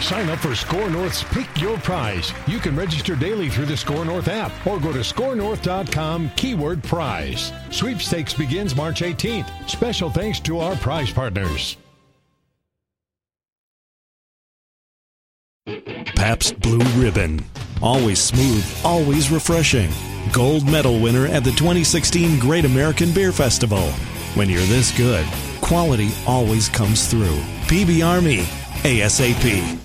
Sign 0.00 0.28
up 0.28 0.38
for 0.38 0.54
SKOR 0.54 0.90
North's 0.90 1.24
Pick 1.24 1.48
Your 1.60 1.78
Prize. 1.78 2.32
You 2.46 2.58
can 2.58 2.76
register 2.76 3.16
daily 3.16 3.48
through 3.48 3.66
the 3.66 3.76
SKOR 3.76 4.04
North 4.04 4.28
app 4.28 4.52
or 4.66 4.78
go 4.78 4.92
to 4.92 5.00
scorenorth.com 5.00 6.30
keyword 6.36 6.82
prize. 6.84 7.52
Sweepstakes 7.70 8.34
begins 8.34 8.76
March 8.76 9.00
18th. 9.00 9.50
Special 9.68 10.10
thanks 10.10 10.38
to 10.40 10.60
our 10.60 10.76
prize 10.76 11.10
partners. 11.12 11.76
Pabst 16.14 16.60
Blue 16.60 16.84
Ribbon. 17.00 17.44
Always 17.82 18.20
smooth, 18.20 18.64
always 18.84 19.30
refreshing. 19.30 19.90
Gold 20.32 20.68
medal 20.68 21.00
winner 21.00 21.26
at 21.26 21.44
the 21.44 21.50
2016 21.52 22.38
Great 22.38 22.64
American 22.64 23.12
Beer 23.12 23.32
Festival. 23.32 23.82
When 24.34 24.48
you're 24.48 24.60
this 24.62 24.96
good, 24.96 25.26
quality 25.60 26.10
always 26.26 26.68
comes 26.68 27.08
through. 27.08 27.40
PB 27.66 28.06
Army, 28.06 28.46
ASAP. 28.86 29.78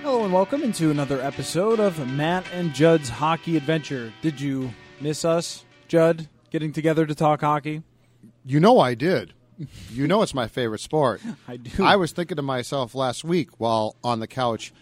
Hello 0.00 0.22
and 0.22 0.32
welcome 0.32 0.62
into 0.62 0.92
another 0.92 1.20
episode 1.20 1.80
of 1.80 2.08
Matt 2.12 2.46
and 2.52 2.72
Judd's 2.72 3.08
Hockey 3.08 3.56
Adventure. 3.56 4.12
Did 4.22 4.40
you 4.40 4.70
miss 5.00 5.24
us, 5.24 5.64
Judd, 5.88 6.28
getting 6.50 6.70
together 6.70 7.04
to 7.04 7.16
talk 7.16 7.40
hockey? 7.40 7.82
You 8.44 8.60
know 8.60 8.78
I 8.78 8.94
did. 8.94 9.34
You 9.90 10.06
know 10.06 10.22
it's 10.22 10.34
my 10.34 10.46
favorite 10.46 10.82
sport. 10.82 11.20
I 11.48 11.56
do. 11.56 11.84
I 11.84 11.96
was 11.96 12.12
thinking 12.12 12.36
to 12.36 12.42
myself 12.42 12.94
last 12.94 13.24
week 13.24 13.58
while 13.58 13.96
on 14.04 14.20
the 14.20 14.28
couch, 14.28 14.72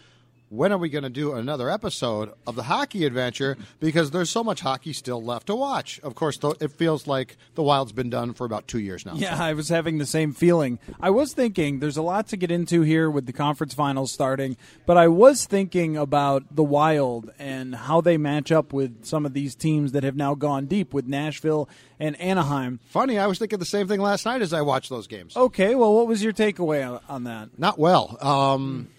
when 0.51 0.73
are 0.73 0.77
we 0.77 0.89
going 0.89 1.03
to 1.03 1.09
do 1.09 1.33
another 1.33 1.69
episode 1.69 2.33
of 2.45 2.55
the 2.55 2.63
hockey 2.63 3.05
adventure? 3.05 3.57
Because 3.79 4.11
there's 4.11 4.29
so 4.29 4.43
much 4.43 4.59
hockey 4.59 4.91
still 4.91 5.23
left 5.23 5.47
to 5.47 5.55
watch. 5.55 5.99
Of 6.03 6.13
course, 6.15 6.37
though, 6.37 6.55
it 6.59 6.73
feels 6.73 7.07
like 7.07 7.37
the 7.55 7.63
Wild's 7.63 7.93
been 7.93 8.09
done 8.09 8.33
for 8.33 8.43
about 8.43 8.67
two 8.67 8.79
years 8.79 9.05
now. 9.05 9.13
Yeah, 9.15 9.41
I 9.41 9.53
was 9.53 9.69
having 9.69 9.97
the 9.97 10.05
same 10.05 10.33
feeling. 10.33 10.77
I 10.99 11.09
was 11.09 11.33
thinking 11.33 11.79
there's 11.79 11.95
a 11.95 12.01
lot 12.01 12.27
to 12.27 12.37
get 12.37 12.51
into 12.51 12.81
here 12.81 13.09
with 13.09 13.27
the 13.27 13.33
conference 13.33 13.73
finals 13.73 14.11
starting, 14.11 14.57
but 14.85 14.97
I 14.97 15.07
was 15.07 15.45
thinking 15.45 15.95
about 15.95 16.43
the 16.53 16.63
Wild 16.63 17.31
and 17.39 17.73
how 17.73 18.01
they 18.01 18.17
match 18.17 18.51
up 18.51 18.73
with 18.73 19.05
some 19.05 19.25
of 19.25 19.33
these 19.33 19.55
teams 19.55 19.93
that 19.93 20.03
have 20.03 20.17
now 20.17 20.35
gone 20.35 20.65
deep 20.65 20.93
with 20.93 21.07
Nashville 21.07 21.69
and 21.97 22.19
Anaheim. 22.19 22.79
Funny, 22.87 23.17
I 23.17 23.27
was 23.27 23.39
thinking 23.39 23.59
the 23.59 23.65
same 23.65 23.87
thing 23.87 24.01
last 24.01 24.25
night 24.25 24.41
as 24.41 24.51
I 24.51 24.61
watched 24.61 24.89
those 24.89 25.07
games. 25.07 25.37
Okay, 25.37 25.75
well, 25.75 25.93
what 25.93 26.07
was 26.07 26.21
your 26.21 26.33
takeaway 26.33 26.85
on, 26.85 26.99
on 27.07 27.23
that? 27.23 27.57
Not 27.57 27.79
well. 27.79 28.17
Um, 28.21 28.89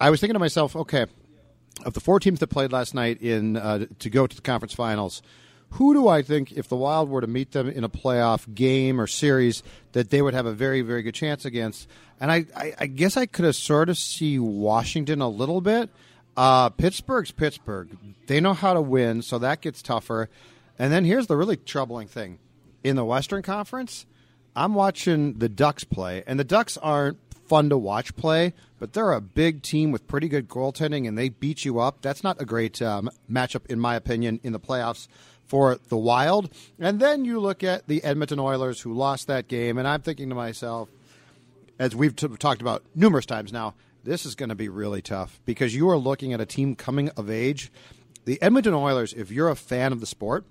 I 0.00 0.10
was 0.10 0.20
thinking 0.20 0.34
to 0.34 0.40
myself, 0.40 0.76
okay, 0.76 1.06
of 1.84 1.94
the 1.94 2.00
four 2.00 2.20
teams 2.20 2.40
that 2.40 2.48
played 2.48 2.72
last 2.72 2.94
night 2.94 3.22
in 3.22 3.56
uh, 3.56 3.86
to 3.98 4.10
go 4.10 4.26
to 4.26 4.36
the 4.36 4.42
conference 4.42 4.74
finals, 4.74 5.22
who 5.70 5.94
do 5.94 6.08
I 6.08 6.22
think, 6.22 6.52
if 6.52 6.68
the 6.68 6.76
Wild 6.76 7.08
were 7.08 7.20
to 7.20 7.26
meet 7.26 7.52
them 7.52 7.68
in 7.68 7.84
a 7.84 7.88
playoff 7.88 8.52
game 8.54 9.00
or 9.00 9.06
series, 9.06 9.62
that 9.92 10.10
they 10.10 10.22
would 10.22 10.34
have 10.34 10.46
a 10.46 10.52
very, 10.52 10.80
very 10.80 11.02
good 11.02 11.14
chance 11.14 11.44
against? 11.44 11.88
And 12.20 12.30
I, 12.30 12.46
I, 12.56 12.74
I 12.80 12.86
guess 12.86 13.16
I 13.16 13.26
could 13.26 13.44
have 13.44 13.56
sort 13.56 13.88
of 13.88 13.98
see 13.98 14.38
Washington 14.38 15.20
a 15.20 15.28
little 15.28 15.60
bit. 15.60 15.90
Uh, 16.36 16.70
Pittsburgh's 16.70 17.30
Pittsburgh. 17.30 17.96
They 18.26 18.40
know 18.40 18.54
how 18.54 18.74
to 18.74 18.80
win, 18.80 19.22
so 19.22 19.38
that 19.38 19.60
gets 19.60 19.82
tougher. 19.82 20.28
And 20.78 20.92
then 20.92 21.04
here's 21.04 21.26
the 21.26 21.36
really 21.36 21.56
troubling 21.56 22.08
thing: 22.08 22.38
in 22.84 22.96
the 22.96 23.04
Western 23.04 23.42
Conference, 23.42 24.06
I'm 24.54 24.74
watching 24.74 25.34
the 25.38 25.48
Ducks 25.48 25.84
play, 25.84 26.22
and 26.26 26.38
the 26.38 26.44
Ducks 26.44 26.76
aren't 26.76 27.18
fun 27.48 27.70
to 27.70 27.78
watch 27.78 28.14
play, 28.16 28.54
but 28.78 28.92
they're 28.92 29.12
a 29.12 29.20
big 29.20 29.62
team 29.62 29.92
with 29.92 30.06
pretty 30.06 30.28
good 30.28 30.48
goaltending, 30.48 31.06
and 31.08 31.16
they 31.16 31.28
beat 31.28 31.64
you 31.64 31.80
up. 31.80 32.02
That's 32.02 32.22
not 32.22 32.40
a 32.40 32.44
great 32.44 32.80
um, 32.82 33.10
matchup, 33.30 33.66
in 33.66 33.80
my 33.80 33.94
opinion, 33.94 34.40
in 34.42 34.52
the 34.52 34.60
playoffs 34.60 35.08
for 35.46 35.76
the 35.88 35.96
Wild. 35.96 36.50
And 36.78 37.00
then 37.00 37.24
you 37.24 37.40
look 37.40 37.62
at 37.62 37.86
the 37.86 38.02
Edmonton 38.04 38.38
Oilers, 38.38 38.80
who 38.80 38.92
lost 38.92 39.26
that 39.28 39.48
game, 39.48 39.78
and 39.78 39.86
I'm 39.86 40.02
thinking 40.02 40.28
to 40.28 40.34
myself, 40.34 40.88
as 41.78 41.94
we've 41.94 42.16
t- 42.16 42.28
talked 42.38 42.60
about 42.60 42.82
numerous 42.94 43.26
times 43.26 43.52
now, 43.52 43.74
this 44.04 44.24
is 44.24 44.34
going 44.34 44.48
to 44.50 44.54
be 44.54 44.68
really 44.68 45.02
tough 45.02 45.40
because 45.44 45.74
you 45.74 45.88
are 45.90 45.98
looking 45.98 46.32
at 46.32 46.40
a 46.40 46.46
team 46.46 46.76
coming 46.76 47.10
of 47.10 47.28
age. 47.28 47.72
The 48.24 48.40
Edmonton 48.40 48.74
Oilers, 48.74 49.12
if 49.12 49.30
you're 49.30 49.48
a 49.48 49.56
fan 49.56 49.92
of 49.92 50.00
the 50.00 50.06
sport, 50.06 50.44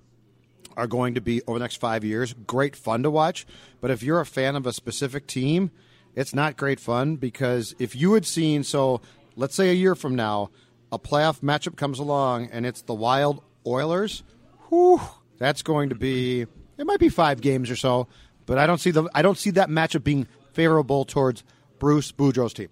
are 0.76 0.86
going 0.86 1.14
to 1.14 1.20
be 1.20 1.40
over 1.46 1.58
the 1.58 1.64
next 1.64 1.76
five 1.76 2.04
years 2.04 2.34
great 2.46 2.76
fun 2.76 3.02
to 3.02 3.10
watch. 3.10 3.46
But 3.80 3.90
if 3.90 4.02
you're 4.02 4.20
a 4.20 4.26
fan 4.26 4.56
of 4.56 4.66
a 4.66 4.72
specific 4.72 5.26
team, 5.26 5.70
it's 6.16 6.34
not 6.34 6.56
great 6.56 6.80
fun 6.80 7.16
because 7.16 7.74
if 7.78 7.94
you 7.94 8.14
had 8.14 8.26
seen, 8.26 8.64
so 8.64 9.00
let's 9.36 9.54
say 9.54 9.70
a 9.70 9.74
year 9.74 9.94
from 9.94 10.16
now, 10.16 10.50
a 10.90 10.98
playoff 10.98 11.40
matchup 11.40 11.76
comes 11.76 11.98
along 11.98 12.48
and 12.50 12.66
it's 12.66 12.82
the 12.82 12.94
Wild 12.94 13.42
Oilers, 13.66 14.24
whew, 14.68 15.00
that's 15.38 15.62
going 15.62 15.90
to 15.90 15.94
be 15.94 16.46
it 16.78 16.86
might 16.86 17.00
be 17.00 17.08
five 17.08 17.40
games 17.40 17.70
or 17.70 17.76
so, 17.76 18.08
but 18.46 18.58
I 18.58 18.66
don't 18.66 18.78
see 18.78 18.90
the 18.90 19.08
I 19.14 19.22
don't 19.22 19.38
see 19.38 19.50
that 19.50 19.68
matchup 19.68 20.02
being 20.02 20.26
favorable 20.52 21.04
towards 21.04 21.44
Bruce 21.78 22.12
Boudreau's 22.12 22.54
team. 22.54 22.68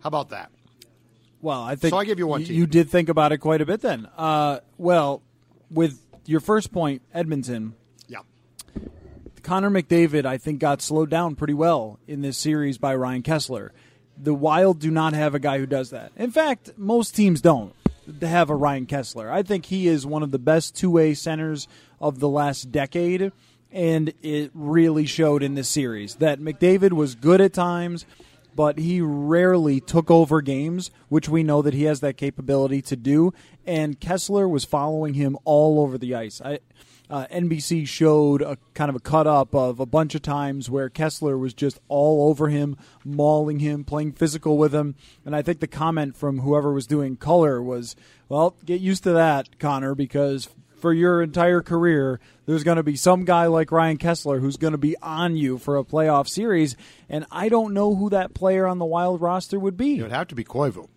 How 0.00 0.08
about 0.08 0.30
that? 0.30 0.50
Well, 1.40 1.62
I 1.62 1.76
think 1.76 1.92
So 1.92 1.98
I 1.98 2.04
give 2.04 2.18
you 2.18 2.26
one 2.26 2.44
team. 2.44 2.56
You 2.56 2.66
did 2.66 2.90
think 2.90 3.08
about 3.08 3.32
it 3.32 3.38
quite 3.38 3.60
a 3.60 3.66
bit 3.66 3.80
then. 3.80 4.08
Uh, 4.16 4.58
well, 4.76 5.22
with 5.70 6.00
your 6.26 6.40
first 6.40 6.72
point, 6.72 7.02
Edmonton. 7.14 7.74
Connor 9.48 9.70
McDavid, 9.70 10.26
I 10.26 10.36
think, 10.36 10.58
got 10.58 10.82
slowed 10.82 11.08
down 11.08 11.34
pretty 11.34 11.54
well 11.54 11.98
in 12.06 12.20
this 12.20 12.36
series 12.36 12.76
by 12.76 12.94
Ryan 12.94 13.22
Kesler. 13.22 13.70
The 14.14 14.34
Wild 14.34 14.78
do 14.78 14.90
not 14.90 15.14
have 15.14 15.34
a 15.34 15.38
guy 15.38 15.56
who 15.56 15.64
does 15.64 15.88
that. 15.88 16.12
In 16.16 16.30
fact, 16.30 16.72
most 16.76 17.16
teams 17.16 17.40
don't 17.40 17.74
have 18.20 18.50
a 18.50 18.54
Ryan 18.54 18.84
Kesler. 18.84 19.30
I 19.30 19.42
think 19.42 19.64
he 19.64 19.88
is 19.88 20.04
one 20.04 20.22
of 20.22 20.32
the 20.32 20.38
best 20.38 20.76
two 20.76 20.90
way 20.90 21.14
centers 21.14 21.66
of 21.98 22.18
the 22.18 22.28
last 22.28 22.70
decade, 22.70 23.32
and 23.72 24.12
it 24.20 24.50
really 24.52 25.06
showed 25.06 25.42
in 25.42 25.54
this 25.54 25.70
series 25.70 26.16
that 26.16 26.40
McDavid 26.40 26.92
was 26.92 27.14
good 27.14 27.40
at 27.40 27.54
times. 27.54 28.04
But 28.54 28.76
he 28.76 29.00
rarely 29.00 29.80
took 29.80 30.10
over 30.10 30.42
games, 30.42 30.90
which 31.08 31.28
we 31.28 31.42
know 31.42 31.62
that 31.62 31.74
he 31.74 31.84
has 31.84 32.00
that 32.00 32.18
capability 32.18 32.82
to 32.82 32.96
do. 32.96 33.32
And 33.64 33.98
Kesler 33.98 34.50
was 34.50 34.64
following 34.64 35.14
him 35.14 35.38
all 35.44 35.80
over 35.80 35.96
the 35.96 36.16
ice. 36.16 36.42
I, 36.44 36.58
uh, 37.10 37.26
NBC 37.32 37.86
showed 37.86 38.42
a 38.42 38.58
kind 38.74 38.90
of 38.90 38.96
a 38.96 39.00
cut 39.00 39.26
up 39.26 39.54
of 39.54 39.80
a 39.80 39.86
bunch 39.86 40.14
of 40.14 40.22
times 40.22 40.68
where 40.68 40.90
Kesler 40.90 41.38
was 41.38 41.54
just 41.54 41.80
all 41.88 42.28
over 42.28 42.48
him, 42.48 42.76
mauling 43.04 43.60
him, 43.60 43.84
playing 43.84 44.12
physical 44.12 44.58
with 44.58 44.74
him. 44.74 44.94
And 45.24 45.34
I 45.34 45.42
think 45.42 45.60
the 45.60 45.66
comment 45.66 46.16
from 46.16 46.40
whoever 46.40 46.72
was 46.72 46.86
doing 46.86 47.16
color 47.16 47.62
was, 47.62 47.96
well, 48.28 48.56
get 48.64 48.80
used 48.80 49.04
to 49.04 49.12
that, 49.12 49.58
Connor, 49.58 49.94
because 49.94 50.48
for 50.78 50.92
your 50.92 51.22
entire 51.22 51.60
career, 51.60 52.20
there's 52.46 52.64
going 52.64 52.76
to 52.76 52.82
be 52.82 52.96
some 52.96 53.24
guy 53.24 53.46
like 53.46 53.72
Ryan 53.72 53.98
Kesler 53.98 54.40
who's 54.40 54.56
going 54.56 54.72
to 54.72 54.78
be 54.78 54.96
on 55.02 55.36
you 55.36 55.58
for 55.58 55.76
a 55.76 55.84
playoff 55.84 56.28
series. 56.28 56.76
And 57.08 57.26
I 57.30 57.48
don't 57.48 57.74
know 57.74 57.94
who 57.94 58.10
that 58.10 58.34
player 58.34 58.66
on 58.66 58.78
the 58.78 58.84
Wild 58.84 59.20
roster 59.20 59.58
would 59.58 59.76
be. 59.76 59.98
It 59.98 60.02
would 60.02 60.12
have 60.12 60.28
to 60.28 60.34
be 60.34 60.44
Koivu. 60.44 60.88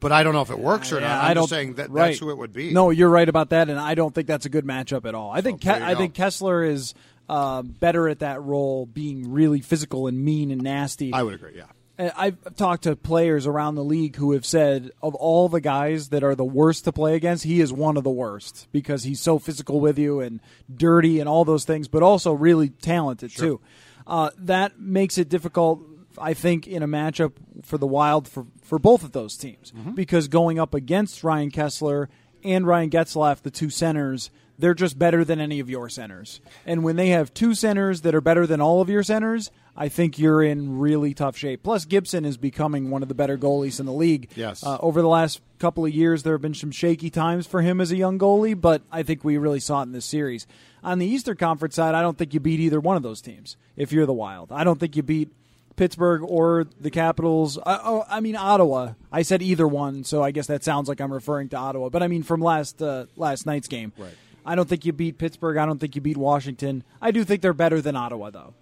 But 0.00 0.12
I 0.12 0.22
don't 0.22 0.34
know 0.34 0.42
if 0.42 0.50
it 0.50 0.58
works 0.58 0.92
or 0.92 0.96
Yeah, 1.00 1.08
not. 1.08 1.24
I 1.24 1.28
I'm 1.30 1.34
don't 1.34 1.42
just 1.44 1.50
saying 1.50 1.74
that 1.74 1.90
right. 1.90 2.08
that's 2.08 2.18
who 2.18 2.30
it 2.30 2.36
would 2.38 2.52
be. 2.52 2.72
No, 2.72 2.90
you're 2.90 3.08
right 3.08 3.28
about 3.28 3.50
that, 3.50 3.70
and 3.70 3.78
I 3.80 3.94
don't 3.94 4.14
think 4.14 4.26
that's 4.26 4.44
a 4.46 4.50
good 4.50 4.64
matchup 4.66 5.06
at 5.06 5.14
all. 5.14 5.30
I 5.30 5.40
think 5.40 5.62
Ke- 5.62 5.68
I 5.68 5.94
think 5.94 6.14
Kesler 6.14 6.68
is 6.68 6.94
uh, 7.28 7.62
better 7.62 8.08
at 8.08 8.18
that 8.20 8.42
role, 8.42 8.86
being 8.86 9.32
really 9.32 9.60
physical 9.60 10.06
and 10.06 10.22
mean 10.22 10.50
and 10.50 10.62
nasty. 10.62 11.12
I 11.12 11.22
would 11.22 11.34
agree, 11.34 11.52
yeah. 11.56 11.64
I've 11.98 12.36
talked 12.56 12.82
to 12.82 12.94
players 12.94 13.46
around 13.46 13.76
the 13.76 13.82
league 13.82 14.16
who 14.16 14.32
have 14.32 14.44
said 14.44 14.90
of 15.02 15.14
all 15.14 15.48
the 15.48 15.62
guys 15.62 16.10
that 16.10 16.22
are 16.22 16.34
the 16.34 16.44
worst 16.44 16.84
to 16.84 16.92
play 16.92 17.14
against, 17.16 17.42
he 17.44 17.58
is 17.62 17.72
one 17.72 17.96
of 17.96 18.04
the 18.04 18.10
worst 18.10 18.68
because 18.70 19.02
he's 19.04 19.18
so 19.18 19.38
physical 19.38 19.80
with 19.80 19.98
you 19.98 20.20
and 20.20 20.40
dirty 20.76 21.20
and 21.20 21.28
all 21.28 21.46
those 21.46 21.64
things, 21.64 21.88
but 21.88 22.02
also 22.02 22.34
really 22.34 22.68
talented 22.68 23.30
too. 23.34 23.62
Uh, 24.06 24.28
that 24.36 24.78
makes 24.78 25.16
it 25.16 25.30
difficult, 25.30 25.80
I 26.20 26.34
think, 26.34 26.66
in 26.66 26.82
a 26.82 26.88
matchup 26.88 27.32
for 27.62 27.78
the 27.78 27.86
Wild 27.86 28.28
for, 28.28 28.46
for 28.62 28.78
both 28.78 29.02
of 29.04 29.12
those 29.12 29.36
teams 29.36 29.72
because 29.94 30.28
going 30.28 30.58
up 30.58 30.74
against 30.74 31.24
Ryan 31.24 31.50
Kesler 31.50 32.08
and 32.44 32.66
Ryan 32.66 32.90
Getzlaf, 32.90 33.42
the 33.42 33.50
two 33.50 33.70
centers, 33.70 34.30
they're 34.58 34.74
just 34.74 34.98
better 34.98 35.24
than 35.24 35.40
any 35.40 35.60
of 35.60 35.68
your 35.68 35.88
centers. 35.88 36.40
And 36.64 36.82
when 36.82 36.96
they 36.96 37.08
have 37.08 37.34
two 37.34 37.54
centers 37.54 38.02
that 38.02 38.14
are 38.14 38.20
better 38.20 38.46
than 38.46 38.60
all 38.60 38.80
of 38.80 38.88
your 38.88 39.02
centers, 39.02 39.50
I 39.76 39.88
think 39.88 40.18
you're 40.18 40.42
in 40.42 40.78
really 40.78 41.12
tough 41.12 41.36
shape. 41.36 41.62
Plus, 41.62 41.84
Gibson 41.84 42.24
is 42.24 42.38
becoming 42.38 42.88
one 42.88 43.02
of 43.02 43.08
the 43.08 43.14
better 43.14 43.36
goalies 43.36 43.78
in 43.78 43.84
the 43.86 43.92
league. 43.92 44.30
Yes. 44.34 44.64
Uh, 44.64 44.78
over 44.80 45.02
the 45.02 45.08
last 45.08 45.42
couple 45.58 45.84
of 45.84 45.92
years, 45.92 46.22
there 46.22 46.32
have 46.32 46.40
been 46.40 46.54
some 46.54 46.70
shaky 46.70 47.10
times 47.10 47.46
for 47.46 47.60
him 47.60 47.80
as 47.80 47.92
a 47.92 47.96
young 47.96 48.18
goalie, 48.18 48.58
but 48.58 48.82
I 48.90 49.02
think 49.02 49.24
we 49.24 49.36
really 49.36 49.60
saw 49.60 49.80
it 49.80 49.84
in 49.84 49.92
this 49.92 50.06
series. 50.06 50.46
On 50.82 50.98
the 50.98 51.06
Eastern 51.06 51.36
Conference 51.36 51.74
side, 51.74 51.94
I 51.94 52.00
don't 52.00 52.16
think 52.16 52.32
you 52.32 52.40
beat 52.40 52.60
either 52.60 52.80
one 52.80 52.96
of 52.96 53.02
those 53.02 53.20
teams 53.20 53.56
if 53.76 53.92
you're 53.92 54.06
the 54.06 54.14
Wild. 54.14 54.52
I 54.52 54.64
don't 54.64 54.80
think 54.80 54.96
you 54.96 55.02
beat 55.02 55.30
Pittsburgh 55.76 56.22
or 56.22 56.66
the 56.80 56.90
Capitals. 56.90 57.58
I, 57.58 57.80
oh, 57.84 58.04
I 58.08 58.20
mean 58.20 58.36
Ottawa. 58.36 58.94
I 59.12 59.22
said 59.22 59.42
either 59.42 59.68
one, 59.68 60.04
so 60.04 60.22
I 60.22 60.30
guess 60.30 60.46
that 60.46 60.64
sounds 60.64 60.88
like 60.88 61.00
I'm 61.00 61.12
referring 61.12 61.50
to 61.50 61.56
Ottawa. 61.56 61.88
But 61.90 62.02
I 62.02 62.08
mean 62.08 62.22
from 62.22 62.40
last 62.40 62.82
uh, 62.82 63.06
last 63.16 63.46
night's 63.46 63.68
game. 63.68 63.92
Right. 63.96 64.14
I 64.46 64.54
don't 64.54 64.68
think 64.68 64.84
you 64.84 64.92
beat 64.92 65.18
Pittsburgh. 65.18 65.56
I 65.56 65.66
don't 65.66 65.78
think 65.80 65.96
you 65.96 66.00
beat 66.00 66.16
Washington. 66.16 66.84
I 67.02 67.10
do 67.10 67.24
think 67.24 67.42
they're 67.42 67.52
better 67.52 67.80
than 67.80 67.96
Ottawa, 67.96 68.30
though. 68.30 68.54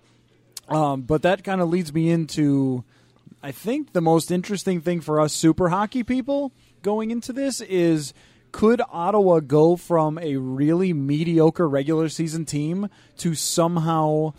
Um, 0.66 1.02
but 1.02 1.22
that 1.22 1.44
kind 1.44 1.60
of 1.60 1.68
leads 1.68 1.92
me 1.92 2.08
into, 2.08 2.84
I 3.42 3.52
think 3.52 3.92
the 3.92 4.00
most 4.00 4.30
interesting 4.30 4.80
thing 4.80 5.02
for 5.02 5.20
us 5.20 5.34
super 5.34 5.68
hockey 5.68 6.02
people 6.02 6.52
going 6.80 7.10
into 7.10 7.34
this 7.34 7.60
is 7.60 8.14
could 8.50 8.80
Ottawa 8.90 9.40
go 9.40 9.76
from 9.76 10.16
a 10.18 10.36
really 10.36 10.94
mediocre 10.94 11.68
regular 11.68 12.08
season 12.08 12.46
team 12.46 12.88
to 13.18 13.34
somehow 13.34 14.32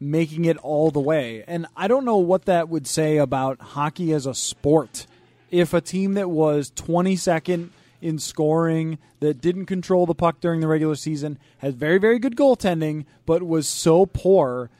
making 0.00 0.44
it 0.44 0.56
all 0.58 0.90
the 0.90 1.00
way? 1.00 1.44
And 1.46 1.66
I 1.76 1.88
don't 1.88 2.04
know 2.04 2.18
what 2.18 2.44
that 2.46 2.68
would 2.68 2.86
say 2.86 3.16
about 3.16 3.60
hockey 3.60 4.12
as 4.12 4.26
a 4.26 4.34
sport. 4.34 5.06
If 5.50 5.72
a 5.72 5.80
team 5.80 6.14
that 6.14 6.30
was 6.30 6.70
22nd 6.72 7.70
in 8.00 8.18
scoring, 8.18 8.98
that 9.20 9.40
didn't 9.40 9.66
control 9.66 10.06
the 10.06 10.14
puck 10.14 10.40
during 10.40 10.60
the 10.60 10.68
regular 10.68 10.94
season, 10.94 11.38
had 11.58 11.74
very, 11.74 11.98
very 11.98 12.18
good 12.18 12.36
goaltending, 12.36 13.04
but 13.26 13.42
was 13.42 13.66
so 13.66 14.06
poor, 14.06 14.70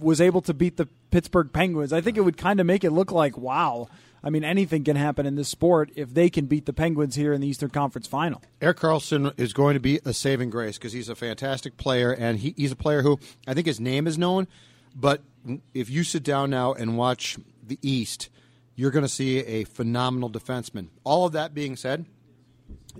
was 0.00 0.20
able 0.20 0.40
to 0.42 0.54
beat 0.54 0.76
the 0.76 0.88
Pittsburgh 1.10 1.52
Penguins. 1.52 1.92
I 1.92 2.00
think 2.00 2.16
it 2.16 2.22
would 2.22 2.38
kind 2.38 2.60
of 2.60 2.66
make 2.66 2.84
it 2.84 2.90
look 2.90 3.12
like, 3.12 3.36
wow. 3.36 3.88
I 4.24 4.30
mean, 4.30 4.44
anything 4.44 4.84
can 4.84 4.96
happen 4.96 5.26
in 5.26 5.34
this 5.34 5.48
sport 5.48 5.90
if 5.96 6.14
they 6.14 6.30
can 6.30 6.46
beat 6.46 6.66
the 6.66 6.72
Penguins 6.72 7.16
here 7.16 7.32
in 7.32 7.40
the 7.40 7.48
Eastern 7.48 7.70
Conference 7.70 8.06
Final. 8.06 8.40
Erik 8.60 8.78
Karlsson 8.78 9.32
is 9.36 9.52
going 9.52 9.74
to 9.74 9.80
be 9.80 10.00
a 10.04 10.12
saving 10.12 10.50
grace 10.50 10.78
because 10.78 10.92
he's 10.92 11.08
a 11.08 11.16
fantastic 11.16 11.76
player, 11.76 12.12
and 12.12 12.38
he, 12.38 12.54
he's 12.56 12.72
a 12.72 12.76
player 12.76 13.02
who 13.02 13.18
I 13.46 13.54
think 13.54 13.66
his 13.66 13.80
name 13.80 14.06
is 14.06 14.16
known. 14.16 14.46
But 14.94 15.22
if 15.74 15.90
you 15.90 16.04
sit 16.04 16.22
down 16.22 16.50
now 16.50 16.72
and 16.72 16.96
watch 16.96 17.36
the 17.66 17.78
East, 17.82 18.28
you're 18.76 18.90
going 18.90 19.04
to 19.04 19.08
see 19.08 19.38
a 19.38 19.64
phenomenal 19.64 20.30
defenseman. 20.30 20.88
All 21.04 21.26
of 21.26 21.32
that 21.32 21.54
being 21.54 21.76
said, 21.76 22.06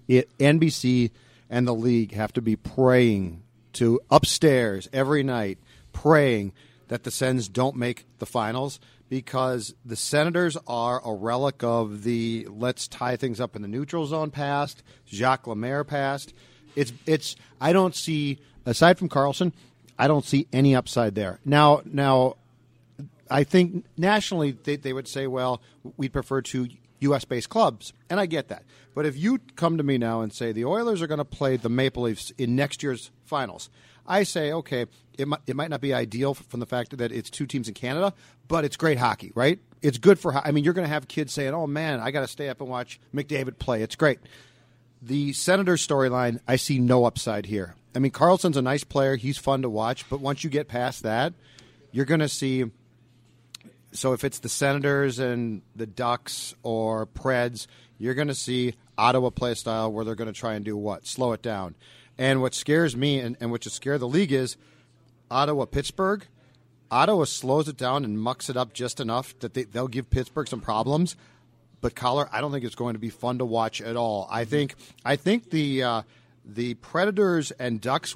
it, 0.09 0.37
NBC 0.39 1.11
and 1.49 1.69
the 1.69 1.75
league 1.75 2.13
have 2.13 2.33
to 2.33 2.43
be 2.43 2.57
praying 2.57 3.43
to 3.75 4.01
upstairs 4.11 4.89
every 4.93 5.23
night, 5.23 5.59
praying 5.93 6.53
that 6.89 7.05
the 7.05 7.11
Sens 7.11 7.49
don't 7.49 7.77
make 7.77 8.07
the 8.19 8.27
finals 8.27 8.81
because 9.13 9.75
the 9.85 9.95
Senators 9.95 10.57
are 10.67 11.07
a 11.07 11.13
relic 11.13 11.63
of 11.63 12.03
the 12.03 12.47
let's 12.49 12.89
tie 12.89 13.15
things 13.15 13.43
up 13.43 13.55
in 13.55 13.61
the 13.61 13.69
neutral 13.69 14.07
zone 14.07 14.31
past, 14.31 14.83
Jacques 15.07 15.47
Lemaire 15.47 15.85
past. 15.85 16.33
It's 16.77 16.95
it's 17.05 17.37
I 17.61 17.75
don't 17.75 17.95
see 17.95 18.39
aside 18.65 18.99
from 18.99 19.11
Karlsson, 19.11 19.53
I 19.99 20.09
don't 20.09 20.25
see 20.25 20.47
any 20.51 20.75
upside 20.75 21.15
there. 21.15 21.41
Now 21.45 21.83
now 21.85 22.37
I 23.31 23.45
think 23.45 23.85
nationally 23.99 24.53
they, 24.53 24.77
they 24.77 24.95
would 24.95 25.07
say, 25.07 25.27
well, 25.27 25.61
we'd 25.99 26.15
prefer 26.15 26.41
to 26.41 26.69
U.S. 27.01 27.27
based 27.27 27.51
clubs, 27.51 27.93
and 28.09 28.19
I 28.19 28.25
get 28.25 28.49
that. 28.49 28.63
But 28.95 29.05
if 29.05 29.15
you 29.15 29.41
come 29.57 29.77
to 29.77 29.83
me 29.83 29.99
now 29.99 30.23
and 30.23 30.33
say 30.33 30.53
the 30.53 30.65
Oilers 30.65 31.03
are 31.03 31.07
going 31.07 31.19
to 31.19 31.27
play 31.27 31.59
the 31.59 31.69
Maple 31.69 32.05
Leafs 32.05 32.31
in 32.39 32.57
next 32.57 32.83
year's 32.83 33.11
finals, 33.27 33.69
I 34.07 34.25
say, 34.25 34.53
okay, 34.53 34.87
it 35.19 35.29
might, 35.29 35.41
it 35.47 35.57
might 35.57 35.71
not 35.71 35.81
be 35.81 35.95
ideal 35.95 36.35
from 36.35 36.61
the 36.61 36.67
fact 36.67 36.97
that 36.97 37.13
it's 37.13 37.31
two 37.31 37.47
teams 37.47 37.69
in 37.69 37.75
Canada, 37.75 38.15
but 38.49 38.65
it's 38.65 38.77
great 38.77 38.99
hockey, 38.99 39.33
right? 39.35 39.59
It's 39.81 39.99
good 39.99 40.19
for. 40.19 40.35
I 40.35 40.51
mean, 40.53 40.65
you're 40.65 40.75
going 40.75 40.87
to 40.87 40.93
have 40.93 41.09
kids 41.09 41.33
saying, 41.33 41.55
"Oh 41.55 41.67
man, 41.67 42.01
I 42.01 42.11
got 42.11 42.21
to 42.21 42.29
stay 42.29 42.49
up 42.49 42.61
and 42.61 42.71
watch 42.71 43.01
McDavid 43.15 43.59
play." 43.59 43.83
It's 43.83 43.97
great. 43.97 44.21
The 45.01 45.33
Senators 45.33 45.85
storyline, 45.85 46.39
I 46.47 46.57
see 46.57 46.79
no 46.79 47.05
upside 47.05 47.47
here. 47.47 47.75
I 47.95 47.99
mean, 47.99 48.13
Karlsson's 48.13 48.57
a 48.57 48.63
nice 48.63 48.85
player; 48.85 49.17
he's 49.17 49.39
fun 49.39 49.63
to 49.63 49.69
watch, 49.69 50.09
but 50.09 50.21
once 50.21 50.45
you 50.45 50.51
get 50.51 50.69
past 50.69 51.03
that, 51.03 51.33
you're 51.91 52.05
going 52.05 52.21
to 52.21 52.29
see 52.29 52.67
so 53.93 54.13
if 54.13 54.25
it's 54.25 54.39
the 54.39 54.49
Senators 54.49 55.19
and 55.19 55.63
the 55.77 55.87
Ducks 55.87 56.55
or 56.63 57.07
Preds, 57.07 57.67
you're 57.99 58.15
going 58.15 58.29
to 58.29 58.35
see 58.35 58.75
Ottawa 58.97 59.31
play 59.31 59.55
style 59.55 59.93
where 59.93 60.05
they're 60.05 60.15
going 60.15 60.33
to 60.33 60.39
try 60.39 60.55
and 60.55 60.65
do 60.65 60.77
what? 60.77 61.07
Slow 61.07 61.33
it 61.33 61.43
down. 61.43 61.75
And 62.19 62.41
what 62.41 62.55
scares 62.55 62.97
me 62.97 63.19
and, 63.21 63.37
and 63.41 63.51
what 63.51 63.65
should 63.65 63.73
scare 63.73 63.99
the 63.99 64.09
league 64.09 64.33
is 64.33 64.57
Ottawa 65.31 65.65
Pittsburgh. 65.65 66.27
Ottawa 66.91 67.25
slows 67.25 67.69
it 67.69 67.77
down 67.77 68.05
and 68.05 68.21
mucks 68.21 68.51
it 68.51 68.57
up 68.57 68.75
just 68.75 69.01
enough 69.01 69.39
that 69.39 69.55
they, 69.55 69.65
they'll 69.65 69.89
give 69.89 70.11
Pittsburgh 70.11 70.47
some 70.47 70.61
problems. 70.61 71.17
But 71.81 71.95
Coller, 71.95 72.29
I 72.31 72.41
don't 72.41 72.53
think 72.53 72.65
it's 72.65 72.75
going 72.75 72.93
to 72.95 73.01
be 73.01 73.11
fun 73.11 73.39
to 73.39 73.45
watch 73.45 73.81
at 73.81 73.97
all. 73.97 74.29
I 74.31 74.45
think 74.45 74.75
I 75.05 75.17
think 75.17 75.51
the 75.51 75.83
uh, 75.83 76.03
the 76.45 76.75
Predators 76.75 77.51
and 77.53 77.81
Ducks 77.81 78.15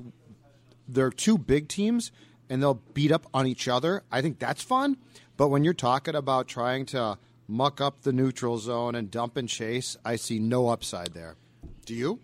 they're 0.88 1.10
two 1.10 1.37
big 1.37 1.69
teams 1.69 2.12
and 2.49 2.62
they'll 2.62 2.81
beat 2.94 3.10
up 3.10 3.26
on 3.34 3.46
each 3.46 3.66
other. 3.66 4.04
I 4.10 4.22
think 4.22 4.38
that's 4.38 4.62
fun. 4.62 4.99
But 5.37 5.49
when 5.49 5.64
you're 5.64 5.75
talking 5.75 6.14
about 6.14 6.46
trying 6.46 6.87
to 6.87 7.19
muck 7.49 7.81
up 7.81 8.02
the 8.02 8.12
neutral 8.12 8.58
zone 8.58 8.94
and 8.94 9.10
dump 9.10 9.37
and 9.37 9.49
chase, 9.49 9.96
I 10.04 10.16
see 10.16 10.38
no 10.38 10.69
upside 10.69 11.12
there. 11.12 11.37
Do 11.84 11.94
you? 11.94 12.20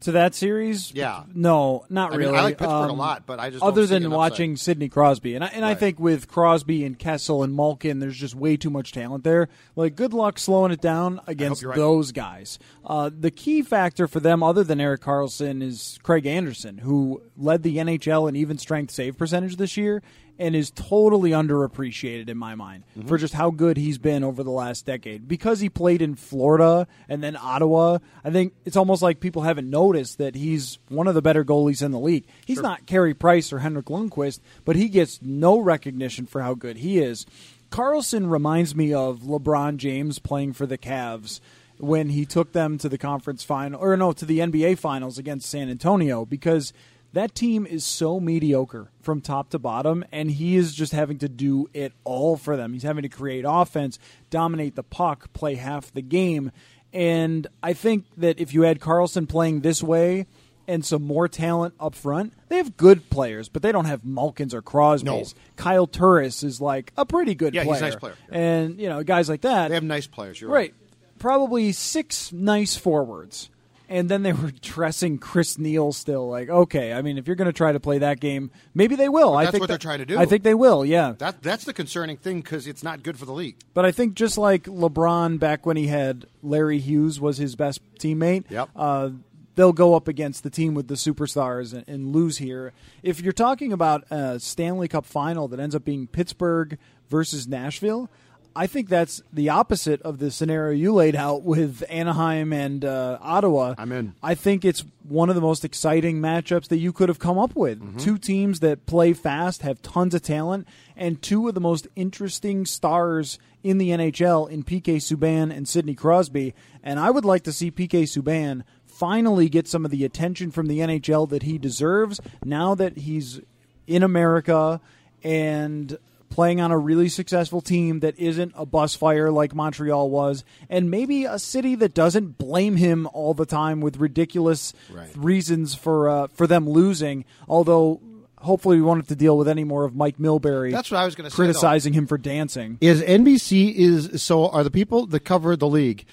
To 0.00 0.12
that 0.12 0.34
series, 0.34 0.92
Yeah. 0.94 1.24
no, 1.34 1.84
not 1.90 2.08
I 2.08 2.16
mean, 2.16 2.20
really. 2.26 2.38
I 2.38 2.42
like 2.42 2.56
Pittsburgh 2.58 2.88
a 2.88 2.92
Um, 2.92 2.98
lot, 2.98 3.24
but 3.26 3.38
I 3.38 3.50
just 3.50 3.62
other 3.62 3.84
than 3.84 4.10
watching 4.10 4.52
upside. 4.52 4.64
Sidney 4.64 4.88
Crosby, 4.88 5.34
and 5.34 5.44
I, 5.44 5.48
and 5.48 5.62
I 5.62 5.74
think 5.74 6.00
with 6.00 6.26
Crosby 6.26 6.86
and 6.86 6.98
Kessel 6.98 7.42
and 7.42 7.54
Malkin, 7.54 7.98
there's 7.98 8.16
just 8.16 8.34
way 8.34 8.56
too 8.56 8.70
much 8.70 8.92
talent 8.92 9.24
there. 9.24 9.50
Like, 9.76 9.96
good 9.96 10.14
luck 10.14 10.38
slowing 10.38 10.72
it 10.72 10.80
down 10.80 11.20
against 11.26 11.62
right. 11.62 11.76
those 11.76 12.12
guys. 12.12 12.58
Uh, 12.82 13.10
the 13.14 13.30
key 13.30 13.60
factor 13.60 14.08
for 14.08 14.20
them, 14.20 14.42
other 14.42 14.64
than 14.64 14.80
Erik 14.80 15.02
Karlsson, 15.02 15.62
is 15.62 15.98
Craig 16.02 16.24
Anderson, 16.24 16.78
who 16.78 17.20
led 17.36 17.62
the 17.62 17.76
NHL 17.76 18.26
in 18.26 18.36
even 18.36 18.56
strength 18.56 18.92
save 18.92 19.18
percentage 19.18 19.56
this 19.56 19.76
year 19.76 20.02
and 20.40 20.56
is 20.56 20.70
totally 20.72 21.30
underappreciated 21.30 22.28
in 22.28 22.36
my 22.38 22.54
mind 22.56 22.82
Mm-hmm. 22.98 23.06
for 23.08 23.18
just 23.18 23.34
how 23.34 23.50
good 23.50 23.76
he's 23.76 23.98
been 23.98 24.24
over 24.24 24.42
the 24.42 24.50
last 24.50 24.86
decade. 24.86 25.28
Because 25.28 25.60
he 25.60 25.68
played 25.68 26.02
in 26.02 26.14
Florida 26.16 26.88
and 27.08 27.22
then 27.22 27.36
Ottawa, 27.36 27.98
I 28.24 28.30
think 28.30 28.54
it's 28.64 28.76
almost 28.76 29.02
like 29.02 29.20
people 29.20 29.42
haven't 29.42 29.68
noticed 29.70 30.18
that 30.18 30.34
he's 30.34 30.78
one 30.88 31.06
of 31.06 31.14
the 31.14 31.22
better 31.22 31.44
goalies 31.44 31.82
in 31.82 31.92
the 31.92 31.98
league. 32.00 32.24
He's 32.46 32.60
not 32.62 32.86
Carey 32.86 33.14
Price 33.14 33.52
or 33.52 33.58
Henrik 33.60 33.86
Lundqvist, 33.86 34.40
but 34.64 34.74
he 34.76 34.88
gets 34.88 35.20
no 35.22 35.58
recognition 35.60 36.26
for 36.26 36.40
how 36.42 36.54
good 36.54 36.78
he 36.78 36.98
is. 36.98 37.26
Carlson 37.70 38.28
reminds 38.28 38.74
me 38.74 38.92
of 38.92 39.20
LeBron 39.20 39.76
James 39.76 40.18
playing 40.18 40.54
for 40.54 40.66
the 40.66 40.78
Cavs 40.78 41.40
when 41.78 42.08
he 42.10 42.26
took 42.26 42.52
them 42.52 42.76
to 42.78 42.88
the 42.88 42.98
conference 42.98 43.42
final 43.44 43.80
or 43.80 43.96
no 43.96 44.12
to 44.12 44.24
the 44.26 44.40
NBA 44.40 44.76
finals 44.78 45.16
against 45.18 45.48
San 45.48 45.70
Antonio 45.70 46.24
because 46.24 46.72
that 47.12 47.34
team 47.34 47.66
is 47.66 47.84
so 47.84 48.20
mediocre 48.20 48.90
from 49.00 49.20
top 49.20 49.50
to 49.50 49.58
bottom 49.58 50.04
and 50.12 50.30
he 50.30 50.56
is 50.56 50.74
just 50.74 50.92
having 50.92 51.18
to 51.18 51.28
do 51.28 51.68
it 51.74 51.92
all 52.04 52.36
for 52.36 52.56
them. 52.56 52.72
He's 52.72 52.82
having 52.82 53.02
to 53.02 53.08
create 53.08 53.44
offense, 53.46 53.98
dominate 54.30 54.76
the 54.76 54.82
puck, 54.82 55.32
play 55.32 55.56
half 55.56 55.92
the 55.92 56.02
game. 56.02 56.52
And 56.92 57.46
I 57.62 57.72
think 57.72 58.04
that 58.16 58.38
if 58.40 58.54
you 58.54 58.62
had 58.62 58.80
Karlsson 58.80 59.28
playing 59.28 59.60
this 59.60 59.82
way 59.82 60.26
and 60.68 60.84
some 60.84 61.02
more 61.02 61.26
talent 61.28 61.74
up 61.80 61.94
front, 61.94 62.32
they 62.48 62.56
have 62.58 62.76
good 62.76 63.10
players, 63.10 63.48
but 63.48 63.62
they 63.62 63.72
don't 63.72 63.86
have 63.86 64.04
Malkins 64.04 64.54
or 64.54 64.62
Crosby's. 64.62 65.34
No. 65.34 65.40
Kyle 65.56 65.86
Turris 65.86 66.42
is 66.42 66.60
like 66.60 66.92
a 66.96 67.04
pretty 67.06 67.34
good 67.34 67.52
player. 67.52 67.64
Yeah, 67.64 67.72
he's 67.72 67.82
a 67.82 67.84
nice 67.86 67.96
player. 67.96 68.14
And, 68.28 68.80
you 68.80 68.88
know, 68.88 69.02
guys 69.02 69.28
like 69.28 69.40
that. 69.42 69.68
They 69.68 69.74
have 69.74 69.82
nice 69.84 70.06
players. 70.06 70.40
You're 70.40 70.50
Right. 70.50 70.74
Probably 71.18 71.72
six 71.72 72.32
nice 72.32 72.76
forwards. 72.76 73.50
And 73.90 74.08
then 74.08 74.22
they 74.22 74.32
were 74.32 74.52
dressing 74.62 75.18
Chris 75.18 75.58
Neil 75.58 75.92
still. 75.92 76.28
Like, 76.28 76.48
okay, 76.48 76.92
I 76.92 77.02
mean, 77.02 77.18
if 77.18 77.26
you're 77.26 77.34
going 77.34 77.46
to 77.46 77.52
try 77.52 77.72
to 77.72 77.80
play 77.80 77.98
that 77.98 78.20
game, 78.20 78.52
maybe 78.72 78.94
they 78.94 79.08
will. 79.08 79.34
I 79.34 79.42
that's 79.44 79.52
think 79.52 79.60
what 79.62 79.66
they're 79.66 79.78
trying 79.78 79.98
to 79.98 80.06
do. 80.06 80.16
I 80.16 80.26
think 80.26 80.44
they 80.44 80.54
will, 80.54 80.84
yeah. 80.86 81.14
That 81.18 81.42
that's 81.42 81.64
the 81.64 81.72
concerning 81.74 82.16
thing 82.16 82.40
because 82.40 82.68
it's 82.68 82.84
not 82.84 83.02
good 83.02 83.18
for 83.18 83.26
the 83.26 83.32
league. 83.32 83.56
But 83.74 83.84
I 83.84 83.90
think 83.90 84.14
just 84.14 84.38
like 84.38 84.62
LeBron 84.64 85.40
back 85.40 85.66
when 85.66 85.76
he 85.76 85.88
had 85.88 86.26
Larry 86.40 86.78
Hughes 86.78 87.20
was 87.20 87.38
his 87.38 87.56
best 87.56 87.80
teammate. 87.96 88.44
Yep. 88.48 88.68
Uh, 88.76 89.10
they'll 89.56 89.72
go 89.72 89.94
up 89.96 90.06
against 90.06 90.44
the 90.44 90.50
team 90.50 90.74
with 90.74 90.86
the 90.86 90.94
superstars 90.94 91.74
and, 91.74 91.84
and 91.88 92.12
lose 92.12 92.38
here. 92.38 92.72
If 93.02 93.20
you're 93.20 93.32
talking 93.32 93.72
about 93.72 94.04
a 94.10 94.38
Stanley 94.38 94.86
Cup 94.86 95.04
final 95.04 95.48
that 95.48 95.58
ends 95.58 95.74
up 95.74 95.84
being 95.84 96.06
Pittsburgh 96.06 96.78
versus 97.08 97.48
Nashville, 97.48 98.08
I 98.54 98.66
think 98.66 98.88
that's 98.88 99.22
the 99.32 99.48
opposite 99.48 100.02
of 100.02 100.18
the 100.18 100.30
scenario 100.30 100.72
you 100.72 100.92
laid 100.92 101.14
out 101.16 101.42
with 101.42 101.84
Anaheim 101.88 102.52
and 102.52 102.84
uh, 102.84 103.18
Ottawa. 103.20 103.74
I'm 103.78 103.92
in. 103.92 104.14
I 104.22 104.34
think 104.34 104.64
it's 104.64 104.84
one 105.08 105.28
of 105.28 105.34
the 105.34 105.40
most 105.40 105.64
exciting 105.64 106.20
matchups 106.20 106.68
that 106.68 106.78
you 106.78 106.92
could 106.92 107.08
have 107.08 107.18
come 107.18 107.38
up 107.38 107.54
with. 107.54 107.80
Mm-hmm. 107.80 107.98
Two 107.98 108.18
teams 108.18 108.60
that 108.60 108.86
play 108.86 109.12
fast, 109.12 109.62
have 109.62 109.80
tons 109.82 110.14
of 110.14 110.22
talent, 110.22 110.66
and 110.96 111.20
two 111.22 111.48
of 111.48 111.54
the 111.54 111.60
most 111.60 111.86
interesting 111.96 112.66
stars 112.66 113.38
in 113.62 113.78
the 113.78 113.90
NHL 113.90 114.48
in 114.50 114.64
PK 114.64 114.96
Subban 114.96 115.54
and 115.54 115.68
Sidney 115.68 115.94
Crosby. 115.94 116.54
And 116.82 116.98
I 116.98 117.10
would 117.10 117.24
like 117.24 117.42
to 117.44 117.52
see 117.52 117.70
PK 117.70 118.02
Subban 118.02 118.62
finally 118.86 119.48
get 119.48 119.66
some 119.66 119.84
of 119.84 119.90
the 119.90 120.04
attention 120.04 120.50
from 120.50 120.66
the 120.66 120.80
NHL 120.80 121.28
that 121.30 121.42
he 121.44 121.56
deserves 121.56 122.20
now 122.44 122.74
that 122.74 122.98
he's 122.98 123.40
in 123.86 124.02
America 124.02 124.80
and 125.22 125.98
playing 126.30 126.60
on 126.60 126.70
a 126.70 126.78
really 126.78 127.08
successful 127.08 127.60
team 127.60 128.00
that 128.00 128.18
isn't 128.18 128.52
a 128.56 128.64
bus 128.64 128.94
fire 128.94 129.30
like 129.30 129.54
Montreal 129.54 130.08
was, 130.08 130.44
and 130.68 130.90
maybe 130.90 131.24
a 131.24 131.38
city 131.38 131.74
that 131.74 131.92
doesn't 131.92 132.38
blame 132.38 132.76
him 132.76 133.06
all 133.12 133.34
the 133.34 133.44
time 133.46 133.80
with 133.80 133.96
ridiculous 133.98 134.72
Right. 134.90 135.10
reasons 135.16 135.74
for 135.74 136.08
uh, 136.08 136.26
for 136.28 136.46
them 136.46 136.68
losing. 136.68 137.24
Although. 137.48 138.00
Hopefully, 138.42 138.76
we 138.76 138.82
won't 138.82 139.00
have 139.00 139.08
to 139.08 139.14
deal 139.16 139.36
with 139.36 139.48
any 139.48 139.64
more 139.64 139.84
of 139.84 139.94
Mike 139.94 140.16
Milbury. 140.16 140.72
That's 140.72 140.90
what 140.90 140.96
I 140.96 141.04
was 141.04 141.12
say, 141.12 141.22
though. 141.24 141.28
criticizing 141.28 141.92
him 141.92 142.06
for 142.06 142.16
dancing. 142.16 142.78
is 142.80 143.02
NBC 143.02 143.74
is 143.74 144.22
so 144.22 144.48
are 144.48 144.64
the 144.64 144.70
people 144.70 145.04
that 145.08 145.20
cover 145.26 145.56
the 145.56 145.68
league 145.68 146.06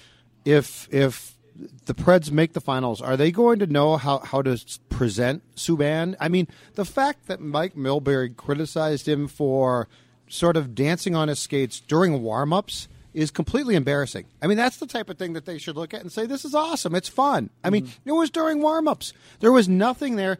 if 0.44 0.86
if 0.92 1.38
the 1.86 1.94
Preds 1.94 2.30
make 2.30 2.52
the 2.52 2.60
finals 2.60 3.00
are 3.00 3.16
they 3.16 3.30
going 3.32 3.60
to 3.60 3.66
know 3.66 3.96
how 3.96 4.18
how 4.18 4.42
to 4.42 4.62
present 4.90 5.42
Subban 5.56 6.16
I 6.20 6.28
mean 6.28 6.48
the 6.74 6.84
fact 6.84 7.28
that 7.28 7.40
Mike 7.40 7.74
Milbury 7.74 8.36
criticized 8.36 9.08
him 9.08 9.26
for 9.26 9.88
sort 10.28 10.56
of 10.56 10.74
dancing 10.74 11.14
on 11.14 11.28
his 11.28 11.38
skates 11.38 11.80
during 11.80 12.22
warm-ups 12.22 12.88
is 13.14 13.30
completely 13.30 13.74
embarrassing. 13.74 14.26
I 14.42 14.46
mean 14.46 14.56
that's 14.56 14.76
the 14.76 14.86
type 14.86 15.08
of 15.08 15.18
thing 15.18 15.32
that 15.32 15.44
they 15.44 15.58
should 15.58 15.76
look 15.76 15.94
at 15.94 16.02
and 16.02 16.12
say 16.12 16.26
this 16.26 16.44
is 16.44 16.54
awesome. 16.54 16.94
It's 16.94 17.08
fun. 17.08 17.50
I 17.64 17.70
mean 17.70 17.86
mm-hmm. 17.86 18.08
it 18.08 18.12
was 18.12 18.30
during 18.30 18.60
warm-ups. 18.60 19.12
There 19.40 19.52
was 19.52 19.68
nothing 19.68 20.16
there. 20.16 20.38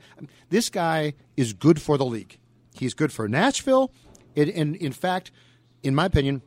This 0.51 0.71
guy 0.71 1.15
is 1.37 1.53
good 1.53 1.81
for 1.81 1.97
the 1.97 2.05
league. 2.05 2.39
He's 2.75 2.95
good 2.95 3.13
for 3.13 3.29
Nashville. 3.29 3.91
And, 4.37 4.51
and 4.51 4.77
in 4.77 4.93
fact, 4.93 5.33
in 5.83 5.95
my 5.95 6.07
opinion, 6.07 6.43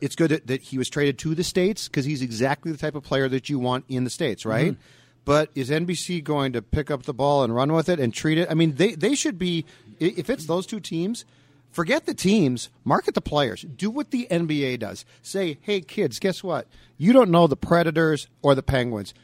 it's 0.00 0.14
good 0.14 0.30
that, 0.30 0.46
that 0.46 0.62
he 0.62 0.78
was 0.78 0.88
traded 0.88 1.18
to 1.20 1.34
the 1.34 1.44
states 1.44 1.88
because 1.88 2.04
he's 2.04 2.22
exactly 2.22 2.70
the 2.72 2.78
type 2.78 2.94
of 2.94 3.02
player 3.02 3.28
that 3.28 3.48
you 3.48 3.58
want 3.58 3.84
in 3.88 4.04
the 4.04 4.10
states, 4.10 4.44
right? 4.44 4.72
Mm-hmm. 4.72 4.80
But 5.24 5.50
is 5.54 5.70
NBC 5.70 6.24
going 6.24 6.52
to 6.54 6.62
pick 6.62 6.90
up 6.90 7.02
the 7.02 7.12
ball 7.12 7.44
and 7.44 7.54
run 7.54 7.72
with 7.72 7.88
it 7.88 8.00
and 8.00 8.14
treat 8.14 8.38
it? 8.38 8.48
I 8.50 8.54
mean, 8.54 8.76
they 8.76 8.94
they 8.94 9.14
should 9.14 9.38
be. 9.38 9.66
If 10.00 10.30
it's 10.30 10.46
those 10.46 10.64
two 10.64 10.80
teams, 10.80 11.26
forget 11.70 12.06
the 12.06 12.14
teams, 12.14 12.70
market 12.84 13.14
the 13.14 13.20
players. 13.20 13.62
Do 13.62 13.90
what 13.90 14.10
the 14.10 14.26
NBA 14.30 14.80
does. 14.80 15.04
Say, 15.22 15.58
hey 15.60 15.80
kids, 15.80 16.18
guess 16.18 16.42
what? 16.42 16.66
You 16.96 17.12
don't 17.12 17.30
know 17.30 17.46
the 17.46 17.56
Predators 17.56 18.28
or 18.42 18.54
the 18.54 18.62
Penguins. 18.62 19.14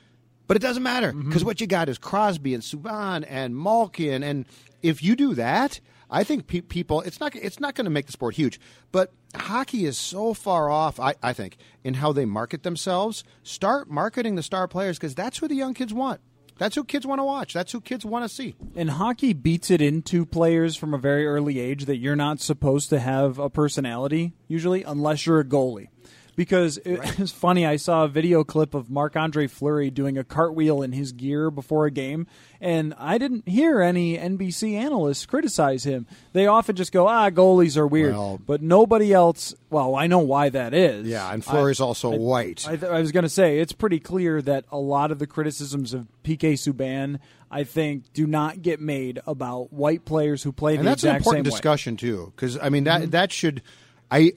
But 0.47 0.57
it 0.57 0.61
doesn't 0.61 0.83
matter 0.83 1.13
mm-hmm. 1.13 1.29
because 1.29 1.45
what 1.45 1.61
you 1.61 1.67
got 1.67 1.89
is 1.89 1.99
Crosby 1.99 2.55
and 2.55 2.63
Subban 2.63 3.25
and 3.29 3.57
Malkin, 3.57 4.23
and 4.23 4.45
if 4.83 5.03
you 5.03 5.17
do 5.17 5.35
that, 5.35 5.81
I 6.11 6.23
think 6.23 6.47
pe- 6.47 6.61
people 6.61 7.01
it's 7.01 7.19
not 7.19 7.35
it's 7.35 7.61
not 7.61 7.75
going 7.75 7.87
to 7.87 7.91
make 7.91 8.07
the 8.07 8.13
sport 8.13 8.35
huge. 8.35 8.61
But 8.93 9.13
hockey 9.35 9.87
is 9.87 9.97
so 9.97 10.35
far 10.35 10.71
off. 10.71 11.01
I, 11.01 11.15
I 11.23 11.33
think 11.33 11.57
in 11.83 11.95
how 11.95 12.13
they 12.13 12.25
market 12.25 12.63
themselves. 12.63 13.25
Start 13.43 13.91
marketing 13.91 14.35
the 14.35 14.43
star 14.43 14.69
players 14.69 14.99
because 14.99 15.15
that's 15.15 15.39
who 15.39 15.49
the 15.49 15.55
young 15.55 15.75
kids 15.75 15.95
want. 15.95 16.21
That's 16.57 16.77
who 16.77 16.85
kids 16.85 17.07
want 17.07 17.19
to 17.19 17.25
watch. 17.25 17.53
That's 17.53 17.73
who 17.73 17.81
kids 17.81 18.05
want 18.05 18.25
to 18.25 18.29
see. 18.29 18.55
And 18.77 18.91
hockey 18.91 19.33
beats 19.33 19.71
it 19.71 19.81
into 19.81 20.25
players 20.25 20.77
from 20.77 20.95
a 20.95 20.99
very 20.99 21.27
early 21.27 21.59
age 21.59 21.87
that 21.87 21.97
you're 21.97 22.17
not 22.17 22.41
supposed 22.41 22.91
to 22.91 23.01
have 23.01 23.39
a 23.39 23.51
personality, 23.51 24.33
usually, 24.47 24.83
unless 24.85 25.27
you're 25.27 25.41
a 25.41 25.45
goalie. 25.45 25.89
Because 26.37 26.79
it, 26.79 27.01
it's 27.21 27.33
funny, 27.33 27.65
I 27.67 27.77
saw 27.77 28.05
a 28.05 28.09
video 28.09 28.45
clip 28.45 28.75
of 28.75 28.91
Marc 28.91 29.17
Andre 29.17 29.47
Fleury 29.47 29.91
doing 29.91 30.19
a 30.19 30.25
cartwheel 30.25 30.83
in 30.83 30.93
his 30.93 31.13
gear 31.13 31.51
before 31.51 31.87
a 31.87 31.91
game, 31.91 32.27
and 32.61 32.95
I 32.99 33.19
didn't 33.19 33.49
hear 33.49 33.81
any 33.81 34.19
NBC 34.19 34.75
analysts 34.75 35.27
criticize 35.27 35.85
him. 35.85 36.07
They 36.33 36.47
often 36.47 36.77
just 36.77 36.93
go, 36.93 37.07
ah, 37.07 37.31
goalies 37.31 37.77
are 37.77 37.87
weird. 37.87 38.15
Well- 38.15 38.41
but 38.45 38.63
nobody 38.63 39.13
else, 39.13 39.55
well, 39.71 39.95
I 39.95 40.07
know 40.07 40.19
why 40.19 40.49
that 40.49 40.75
is. 40.75 41.07
Yeah, 41.07 41.33
and 41.33 41.45
Fleury's 41.45 41.81
I- 41.81 41.85
also 41.85 42.13
I- 42.13 42.17
white. 42.17 42.67
I, 42.69 42.73
I 42.87 43.01
was 43.01 43.13
going 43.13 43.23
to 43.25 43.29
say 43.29 43.59
it's 43.61 43.73
pretty 43.73 44.01
clear 44.01 44.43
that 44.43 44.65
a 44.73 44.79
lot 44.79 45.11
of 45.11 45.19
the 45.19 45.27
criticisms 45.27 45.95
of 45.95 46.07
PK 46.25 46.55
Subban, 46.55 47.19
I 47.51 47.63
think, 47.65 48.13
do 48.13 48.27
not 48.27 48.63
get 48.63 48.81
made 48.81 49.21
about 49.27 49.73
white 49.73 50.05
players 50.05 50.43
who 50.43 50.51
play 50.53 50.75
and 50.75 50.85
the 50.85 50.91
that's 50.91 51.05
an 51.05 51.15
important 51.17 51.45
discussion 51.45 51.97
too 51.97 52.33
because 52.35 52.59
i 52.59 52.69
mean 52.69 52.85
that 52.85 53.13
that 53.13 53.31
should 53.31 53.63
i 54.11 54.33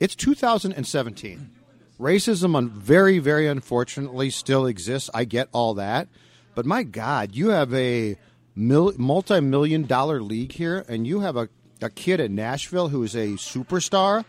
it's 0.00 0.14
2017 0.14 1.50
racism 1.98 2.70
very 2.70 3.18
very 3.18 3.46
unfortunately 3.46 4.30
still 4.30 4.66
exists. 4.66 5.10
I 5.12 5.24
get 5.24 5.48
all 5.52 5.74
that. 5.74 6.08
But 6.54 6.66
my 6.66 6.82
god 6.82 7.34
you 7.34 7.48
have 7.48 7.72
a 7.74 8.16
mil, 8.54 8.92
multi-million 8.96 9.86
dollar 9.86 10.20
league 10.20 10.52
here 10.52 10.84
and 10.88 11.06
you 11.06 11.20
have 11.20 11.36
a, 11.36 11.48
a 11.80 11.90
kid 11.90 12.20
in 12.20 12.34
nashville 12.34 12.88
who 12.88 13.02
is 13.02 13.14
a 13.14 13.28
superstar 13.34 14.24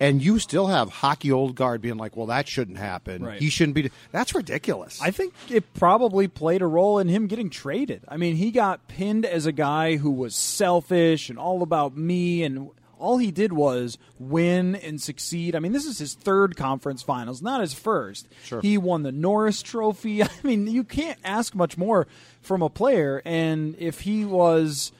and 0.00 0.22
you 0.22 0.38
still 0.38 0.66
have 0.66 0.90
hockey 0.90 1.30
old 1.30 1.54
guard 1.54 1.80
being 1.80 1.96
like 1.96 2.16
well 2.16 2.26
that 2.26 2.48
shouldn't 2.48 2.78
happen. 2.78 3.24
Right. 3.24 3.40
he 3.40 3.48
shouldn't 3.50 3.74
be 3.74 3.90
that's 4.12 4.34
ridiculous. 4.34 5.00
I 5.00 5.10
think 5.10 5.34
it 5.50 5.74
probably 5.74 6.28
played 6.28 6.62
a 6.62 6.66
role 6.66 6.98
in 6.98 7.08
him 7.08 7.26
getting 7.26 7.50
traded. 7.50 8.02
I 8.08 8.16
mean, 8.16 8.36
he 8.36 8.50
got 8.50 8.88
pinned 8.88 9.24
as 9.24 9.46
a 9.46 9.52
guy 9.52 9.96
who 9.96 10.10
was 10.10 10.34
selfish 10.34 11.30
and 11.30 11.38
all 11.38 11.62
about 11.62 11.96
me, 11.96 12.42
and 12.42 12.70
all 13.04 13.18
he 13.18 13.30
did 13.30 13.52
was 13.52 13.98
win 14.18 14.74
and 14.76 15.00
succeed. 15.00 15.54
I 15.54 15.58
mean, 15.58 15.72
this 15.72 15.84
is 15.84 15.98
his 15.98 16.14
third 16.14 16.56
conference 16.56 17.02
finals, 17.02 17.42
not 17.42 17.60
his 17.60 17.74
first. 17.74 18.26
Sure. 18.44 18.60
He 18.60 18.78
won 18.78 19.02
the 19.02 19.12
Norris 19.12 19.62
Trophy. 19.62 20.22
I 20.24 20.28
mean, 20.42 20.66
you 20.66 20.84
can't 20.84 21.18
ask 21.24 21.54
much 21.54 21.76
more 21.76 22.06
from 22.40 22.62
a 22.62 22.70
player, 22.70 23.20
and 23.24 23.76
if 23.78 24.00
he 24.00 24.24
was. 24.24 24.92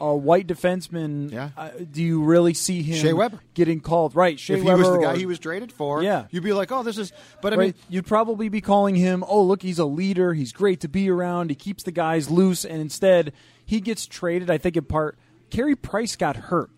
A 0.00 0.16
white 0.16 0.48
defenseman. 0.48 1.30
Yeah. 1.30 1.50
Uh, 1.56 1.70
do 1.92 2.02
you 2.02 2.24
really 2.24 2.54
see 2.54 2.82
him 2.82 2.96
Shea 2.96 3.12
Weber. 3.12 3.38
getting 3.54 3.78
called? 3.78 4.16
Right, 4.16 4.36
Shea 4.40 4.54
if 4.54 4.62
he 4.62 4.66
Weber 4.66 4.78
was 4.78 4.90
the 4.90 4.98
guy 4.98 5.12
or- 5.12 5.16
he 5.16 5.26
was 5.26 5.38
traded 5.38 5.70
for 5.70 6.02
Yeah. 6.02 6.24
you'd 6.32 6.42
be 6.42 6.52
like 6.52 6.72
oh 6.72 6.82
this 6.82 6.98
is 6.98 7.12
but 7.40 7.52
i 7.52 7.56
right? 7.56 7.64
mean 7.66 7.74
You'd 7.88 8.06
probably 8.06 8.48
be 8.48 8.60
calling 8.60 8.96
him, 8.96 9.22
oh, 9.28 9.42
look, 9.44 9.62
he's 9.62 9.78
a 9.78 9.84
leader. 9.84 10.34
He's 10.34 10.50
great 10.50 10.80
to 10.80 10.88
be 10.88 11.08
around. 11.08 11.50
He 11.50 11.54
keeps 11.54 11.84
the 11.84 11.92
guys 11.92 12.28
loose. 12.32 12.64
And 12.64 12.80
instead, 12.80 13.32
he 13.64 13.80
gets 13.80 14.04
traded, 14.06 14.50
I 14.50 14.58
think, 14.58 14.76
in 14.76 14.82
part. 14.86 15.16
Carey 15.50 15.76
Price 15.76 16.16
got 16.16 16.34
hurt, 16.34 16.70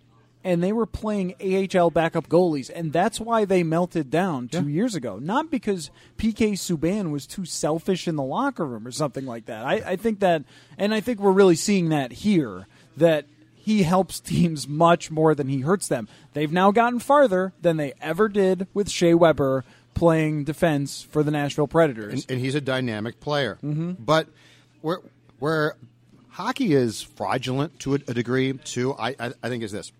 and 0.45 0.63
they 0.63 0.73
were 0.73 0.87
playing 0.87 1.35
AHL 1.43 1.91
backup 1.91 2.29
goalies. 2.29 2.71
And 2.73 2.93
that's 2.93 3.19
why 3.19 3.47
they 3.47 3.63
melted 3.63 4.11
down 4.11 4.49
two 4.49 4.69
years 4.69 4.95
ago. 4.95 5.19
Not 5.19 5.51
because 5.51 5.91
PK 6.19 6.53
Subban 6.53 7.11
was 7.11 7.27
too 7.27 7.47
selfish 7.47 8.07
in 8.07 8.17
the 8.17 8.23
locker 8.23 8.67
room 8.67 8.87
or 8.87 8.93
something 8.93 9.25
like 9.25 9.47
that. 9.47 9.65
I, 9.65 9.75
I 9.75 9.97
think 9.97 10.21
that, 10.21 10.45
and 10.77 10.93
I 10.93 11.01
think 11.01 11.19
we're 11.19 11.33
really 11.33 11.57
seeing 11.57 11.89
that 11.89 12.13
here, 12.13 12.67
that 12.99 13.25
he 13.55 13.83
helps 13.85 14.21
teams 14.21 14.69
much 14.69 15.11
more 15.11 15.35
than 15.35 15.49
he 15.49 15.61
hurts 15.61 15.89
them. 15.89 16.09
They've 16.35 16.53
now 16.53 16.71
gotten 16.71 17.01
farther 17.01 17.55
than 17.63 17.79
they 17.79 17.95
ever 18.01 18.29
did 18.29 18.67
with 18.75 18.91
Shea 18.91 19.15
Weber 19.15 19.65
playing 19.95 20.45
defense 20.45 21.03
for 21.03 21.23
the 21.23 21.31
Nashville 21.31 21.69
Predators. 21.69 22.13
and, 22.13 22.27
and 22.33 22.41
he's 22.41 22.55
a 22.55 22.61
dynamic 22.61 23.21
player. 23.21 23.59
Mm-hmm. 23.65 23.93
But 23.93 24.29
where 24.83 24.99
where 25.39 25.77
hockey 26.31 26.75
is 26.75 27.01
fraudulent 27.01 27.79
to 27.81 27.95
a, 27.95 27.99
a 28.09 28.15
degree 28.15 28.53
too, 28.53 28.95
I, 28.95 29.17
I 29.19 29.33
I 29.43 29.49
think 29.49 29.63
is 29.63 29.73
this. 29.73 29.93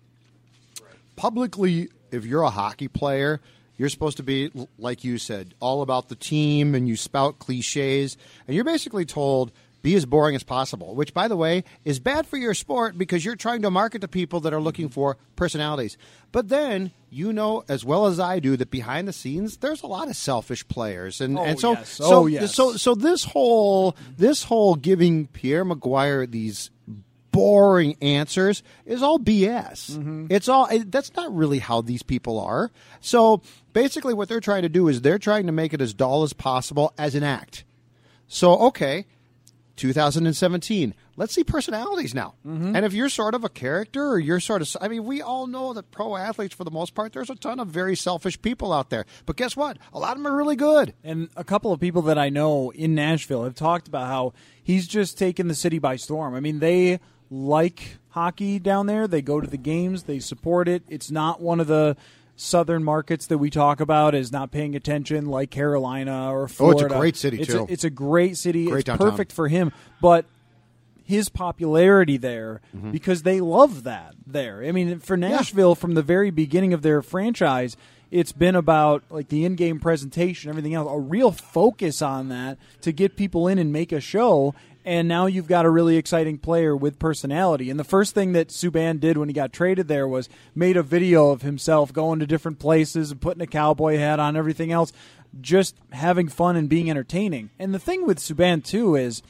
Publicly, 1.15 1.89
if 2.11 2.25
you're 2.25 2.41
a 2.43 2.49
hockey 2.49 2.87
player, 2.87 3.41
you're 3.77 3.89
supposed 3.89 4.17
to 4.17 4.23
be 4.23 4.51
like 4.77 5.03
you 5.03 5.17
said, 5.17 5.53
all 5.59 5.81
about 5.81 6.09
the 6.09 6.15
team, 6.15 6.75
and 6.75 6.87
you 6.87 6.95
spout 6.95 7.39
cliches, 7.39 8.17
and 8.47 8.55
you're 8.55 8.65
basically 8.65 9.05
told. 9.05 9.51
Be 9.81 9.93
as 9.93 10.07
boring 10.07 10.35
as 10.35 10.41
possible, 10.41 10.95
which, 10.95 11.13
by 11.13 11.27
the 11.27 11.35
way, 11.35 11.63
is 11.83 11.99
bad 11.99 12.25
for 12.25 12.37
your 12.37 12.55
sport 12.55 12.97
because 12.97 13.23
you're 13.23 13.35
trying 13.35 13.61
to 13.61 13.69
market 13.69 14.01
to 14.01 14.07
people 14.07 14.39
that 14.39 14.51
are 14.51 14.59
looking 14.59 14.89
for 14.89 15.15
personalities. 15.35 15.95
But 16.31 16.49
then 16.49 16.89
you 17.11 17.31
know 17.31 17.63
as 17.69 17.85
well 17.85 18.07
as 18.07 18.19
I 18.19 18.39
do 18.39 18.57
that 18.57 18.71
behind 18.71 19.07
the 19.07 19.13
scenes, 19.13 19.57
there's 19.57 19.83
a 19.83 19.85
lot 19.85 20.07
of 20.07 20.15
selfish 20.15 20.67
players, 20.67 21.21
and, 21.21 21.37
Oh, 21.37 21.43
and 21.43 21.59
so 21.59 21.73
yes. 21.73 21.89
so 21.91 22.03
Oh, 22.05 22.25
yes. 22.25 22.55
so 22.55 22.77
so 22.77 22.95
this 22.95 23.25
whole 23.25 23.95
this 24.17 24.45
whole 24.45 24.73
giving 24.73 25.27
Pierre 25.27 25.63
McGuire 25.63 26.31
these 26.31 26.71
boring 27.35 27.97
answers 28.01 28.63
is 28.85 29.03
all 29.03 29.19
BS. 29.19 29.91
Mm-hmm. 29.91 30.27
It's 30.29 30.47
all 30.47 30.67
it, 30.67 30.89
that's 30.89 31.13
not 31.15 31.35
really 31.35 31.59
how 31.59 31.81
these 31.81 32.01
people 32.01 32.39
are. 32.39 32.71
So 33.01 33.41
basically, 33.73 34.13
what 34.13 34.29
they're 34.29 34.39
trying 34.39 34.61
to 34.61 34.69
do 34.69 34.87
is 34.87 35.01
they're 35.01 35.19
trying 35.19 35.47
to 35.47 35.51
make 35.51 35.73
it 35.73 35.81
as 35.81 35.93
dull 35.93 36.23
as 36.23 36.31
possible 36.31 36.93
as 36.97 37.13
an 37.13 37.23
act. 37.23 37.65
So 38.27 38.57
okay. 38.67 39.05
2017. 39.75 40.93
Let's 41.17 41.33
see 41.33 41.43
personalities 41.43 42.13
now. 42.13 42.35
Mm-hmm. 42.45 42.75
And 42.75 42.85
if 42.85 42.93
you're 42.93 43.09
sort 43.09 43.35
of 43.35 43.43
a 43.43 43.49
character 43.49 44.07
or 44.07 44.19
you're 44.19 44.39
sort 44.39 44.61
of, 44.61 44.75
I 44.81 44.87
mean, 44.87 45.05
we 45.05 45.21
all 45.21 45.47
know 45.47 45.73
that 45.73 45.91
pro 45.91 46.15
athletes, 46.15 46.55
for 46.55 46.63
the 46.63 46.71
most 46.71 46.95
part, 46.95 47.13
there's 47.13 47.29
a 47.29 47.35
ton 47.35 47.59
of 47.59 47.67
very 47.67 47.95
selfish 47.95 48.41
people 48.41 48.71
out 48.71 48.89
there. 48.89 49.05
But 49.25 49.35
guess 49.35 49.55
what? 49.55 49.77
A 49.93 49.99
lot 49.99 50.13
of 50.13 50.23
them 50.23 50.31
are 50.31 50.35
really 50.35 50.55
good. 50.55 50.93
And 51.03 51.29
a 51.35 51.43
couple 51.43 51.71
of 51.71 51.79
people 51.79 52.03
that 52.03 52.17
I 52.17 52.29
know 52.29 52.71
in 52.71 52.95
Nashville 52.95 53.43
have 53.43 53.55
talked 53.55 53.87
about 53.87 54.07
how 54.07 54.33
he's 54.63 54.87
just 54.87 55.17
taken 55.17 55.47
the 55.47 55.55
city 55.55 55.79
by 55.79 55.97
storm. 55.97 56.35
I 56.35 56.39
mean, 56.39 56.59
they 56.59 56.99
like 57.29 57.97
hockey 58.09 58.59
down 58.59 58.85
there. 58.87 59.07
They 59.07 59.21
go 59.21 59.41
to 59.41 59.47
the 59.47 59.57
games, 59.57 60.03
they 60.03 60.19
support 60.19 60.67
it. 60.67 60.83
It's 60.87 61.11
not 61.11 61.41
one 61.41 61.59
of 61.59 61.67
the 61.67 61.97
southern 62.35 62.83
markets 62.83 63.27
that 63.27 63.37
we 63.37 63.49
talk 63.49 63.79
about 63.79 64.13
as 64.13 64.31
not 64.31 64.51
paying 64.51 64.75
attention 64.75 65.25
like 65.25 65.49
Carolina 65.49 66.33
or 66.33 66.47
Florida. 66.47 66.81
Oh, 66.81 66.85
it's 66.85 66.93
a 66.93 66.97
great 66.97 67.15
city, 67.15 67.41
It's 67.41 67.51
too. 67.51 67.59
A, 67.61 67.71
it's 67.71 67.83
a 67.83 67.89
great 67.89 68.37
city. 68.37 68.65
Great 68.65 68.79
it's 68.79 68.85
downtown. 68.85 69.09
perfect 69.09 69.31
for 69.31 69.47
him. 69.47 69.71
But 70.01 70.25
his 71.03 71.29
popularity 71.29 72.17
there 72.17 72.61
mm-hmm. 72.75 72.91
because 72.91 73.21
they 73.21 73.39
love 73.39 73.83
that 73.83 74.15
there. 74.25 74.63
I 74.63 74.71
mean, 74.71 74.99
for 74.99 75.15
Nashville 75.15 75.75
from 75.75 75.93
the 75.93 76.01
very 76.01 76.31
beginning 76.31 76.73
of 76.73 76.81
their 76.81 77.01
franchise, 77.01 77.77
it's 78.11 78.31
been 78.31 78.55
about 78.55 79.03
like 79.09 79.29
the 79.29 79.45
in-game 79.45 79.79
presentation, 79.79 80.49
everything 80.49 80.73
else, 80.73 80.89
a 80.91 80.99
real 80.99 81.31
focus 81.31 82.01
on 82.01 82.29
that 82.29 82.57
to 82.81 82.91
get 82.91 83.15
people 83.15 83.47
in 83.47 83.59
and 83.59 83.71
make 83.71 83.91
a 83.91 84.01
show. 84.01 84.55
And 84.85 85.07
now 85.07 85.25
you've 85.25 85.47
got 85.47 85.65
a 85.65 85.69
really 85.69 85.97
exciting 85.97 86.37
player 86.37 86.75
with 86.75 86.99
personality. 86.99 87.71
And 87.71 87.79
the 87.79 87.83
first 87.83 88.13
thing 88.13 88.33
that 88.33 88.49
Subban 88.49 88.99
did 88.99 89.17
when 89.17 89.27
he 89.27 89.33
got 89.33 89.51
traded 89.51 89.87
there 89.87 90.07
was 90.07 90.29
made 90.53 90.77
a 90.77 90.83
video 90.83 91.31
of 91.31 91.41
himself 91.41 91.91
going 91.91 92.19
to 92.19 92.27
different 92.27 92.59
places 92.59 93.09
and 93.09 93.19
putting 93.19 93.41
a 93.41 93.47
cowboy 93.47 93.97
hat 93.97 94.19
on, 94.19 94.37
everything 94.37 94.71
else, 94.71 94.93
just 95.41 95.75
having 95.91 96.27
fun 96.27 96.55
and 96.55 96.69
being 96.69 96.89
entertaining. 96.89 97.49
And 97.57 97.73
the 97.73 97.79
thing 97.79 98.05
with 98.05 98.19
Subban 98.19 98.63
too 98.63 98.95
is 98.95 99.23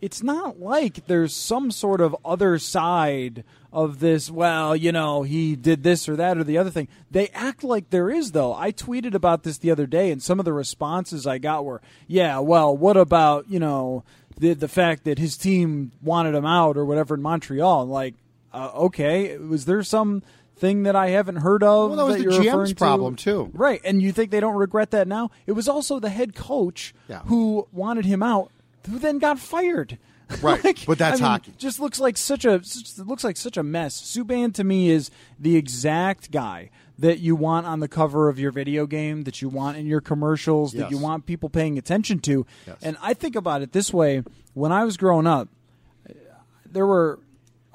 it's 0.00 0.22
not 0.22 0.58
like 0.58 1.06
there's 1.06 1.34
some 1.34 1.70
sort 1.70 2.00
of 2.00 2.16
other 2.24 2.58
side 2.58 3.44
of 3.74 3.98
this, 3.98 4.30
well, 4.30 4.74
you 4.76 4.92
know, 4.92 5.24
he 5.24 5.56
did 5.56 5.82
this 5.82 6.08
or 6.08 6.14
that 6.16 6.38
or 6.38 6.44
the 6.44 6.56
other 6.56 6.70
thing. 6.70 6.86
They 7.10 7.28
act 7.34 7.64
like 7.64 7.90
there 7.90 8.08
is, 8.08 8.30
though. 8.32 8.54
I 8.54 8.70
tweeted 8.72 9.14
about 9.14 9.42
this 9.42 9.58
the 9.58 9.70
other 9.72 9.86
day, 9.86 10.10
and 10.12 10.22
some 10.22 10.38
of 10.38 10.44
the 10.44 10.52
responses 10.52 11.26
I 11.26 11.38
got 11.38 11.64
were, 11.64 11.82
yeah, 12.06 12.38
well, 12.38 12.74
what 12.74 12.96
about, 12.96 13.50
you 13.50 13.58
know, 13.58 14.04
the 14.38 14.54
the 14.54 14.68
fact 14.68 15.04
that 15.04 15.18
his 15.18 15.36
team 15.36 15.90
wanted 16.02 16.34
him 16.34 16.46
out 16.46 16.76
or 16.76 16.84
whatever 16.84 17.14
in 17.16 17.22
Montreal. 17.22 17.86
Like, 17.86 18.14
uh, 18.52 18.70
okay, 18.74 19.36
was 19.38 19.64
there 19.64 19.82
some 19.82 20.22
thing 20.56 20.84
that 20.84 20.94
I 20.96 21.08
haven't 21.08 21.36
heard 21.36 21.62
of? 21.64 21.90
Well, 21.90 21.98
that 21.98 22.04
was 22.04 22.16
that 22.22 22.30
the 22.30 22.48
GM's 22.48 22.70
to? 22.70 22.76
problem, 22.76 23.16
too. 23.16 23.50
right? 23.54 23.80
And 23.84 24.00
you 24.00 24.12
think 24.12 24.30
they 24.30 24.40
don't 24.40 24.54
regret 24.56 24.92
that 24.92 25.08
now? 25.08 25.30
It 25.46 25.52
was 25.52 25.68
also 25.68 25.98
the 26.00 26.10
head 26.10 26.34
coach 26.36 26.94
Yeah. 27.08 27.20
who 27.26 27.66
wanted 27.72 28.04
him 28.04 28.22
out, 28.22 28.50
who 28.88 28.98
then 29.00 29.18
got 29.18 29.38
fired. 29.40 29.98
Right, 30.42 30.84
but 30.86 30.98
that's 30.98 31.20
I 31.20 31.24
mean, 31.24 31.30
hockey. 31.30 31.54
Just 31.58 31.80
looks 31.80 32.00
like 32.00 32.16
such 32.16 32.44
a 32.44 32.54
it 32.54 32.98
looks 33.06 33.24
like 33.24 33.36
such 33.36 33.56
a 33.56 33.62
mess. 33.62 34.00
Subban 34.00 34.54
to 34.54 34.64
me 34.64 34.90
is 34.90 35.10
the 35.38 35.56
exact 35.56 36.30
guy 36.30 36.70
that 36.98 37.18
you 37.18 37.36
want 37.36 37.66
on 37.66 37.80
the 37.80 37.88
cover 37.88 38.28
of 38.28 38.38
your 38.38 38.50
video 38.50 38.86
game, 38.86 39.22
that 39.22 39.42
you 39.42 39.48
want 39.48 39.76
in 39.76 39.86
your 39.86 40.00
commercials, 40.00 40.72
that 40.72 40.90
you 40.90 40.98
want 40.98 41.26
people 41.26 41.48
paying 41.48 41.76
attention 41.76 42.20
to. 42.20 42.46
Yes. 42.66 42.76
And 42.82 42.96
I 43.02 43.14
think 43.14 43.36
about 43.36 43.62
it 43.62 43.72
this 43.72 43.92
way: 43.92 44.22
when 44.54 44.72
I 44.72 44.84
was 44.84 44.96
growing 44.96 45.26
up, 45.26 45.48
there 46.66 46.86
were 46.86 47.20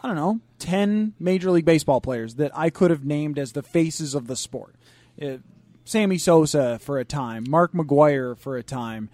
I 0.01 0.07
don't 0.07 0.15
know 0.15 0.39
ten 0.57 1.13
Major 1.19 1.51
League 1.51 1.65
Baseball 1.65 2.01
players 2.01 2.35
that 2.35 2.51
I 2.57 2.69
could 2.69 2.91
have 2.91 3.05
named 3.05 3.37
as 3.37 3.53
the 3.53 3.63
faces 3.63 4.15
of 4.15 4.27
the 4.27 4.35
sport. 4.35 4.75
Uh, 5.21 5.37
Sammy 5.85 6.17
Sosa 6.17 6.79
for 6.79 6.99
a 6.99 7.05
time, 7.05 7.45
Mark 7.47 7.73
McGwire 7.73 8.37
for 8.37 8.57
a 8.57 8.63
time. 8.63 9.09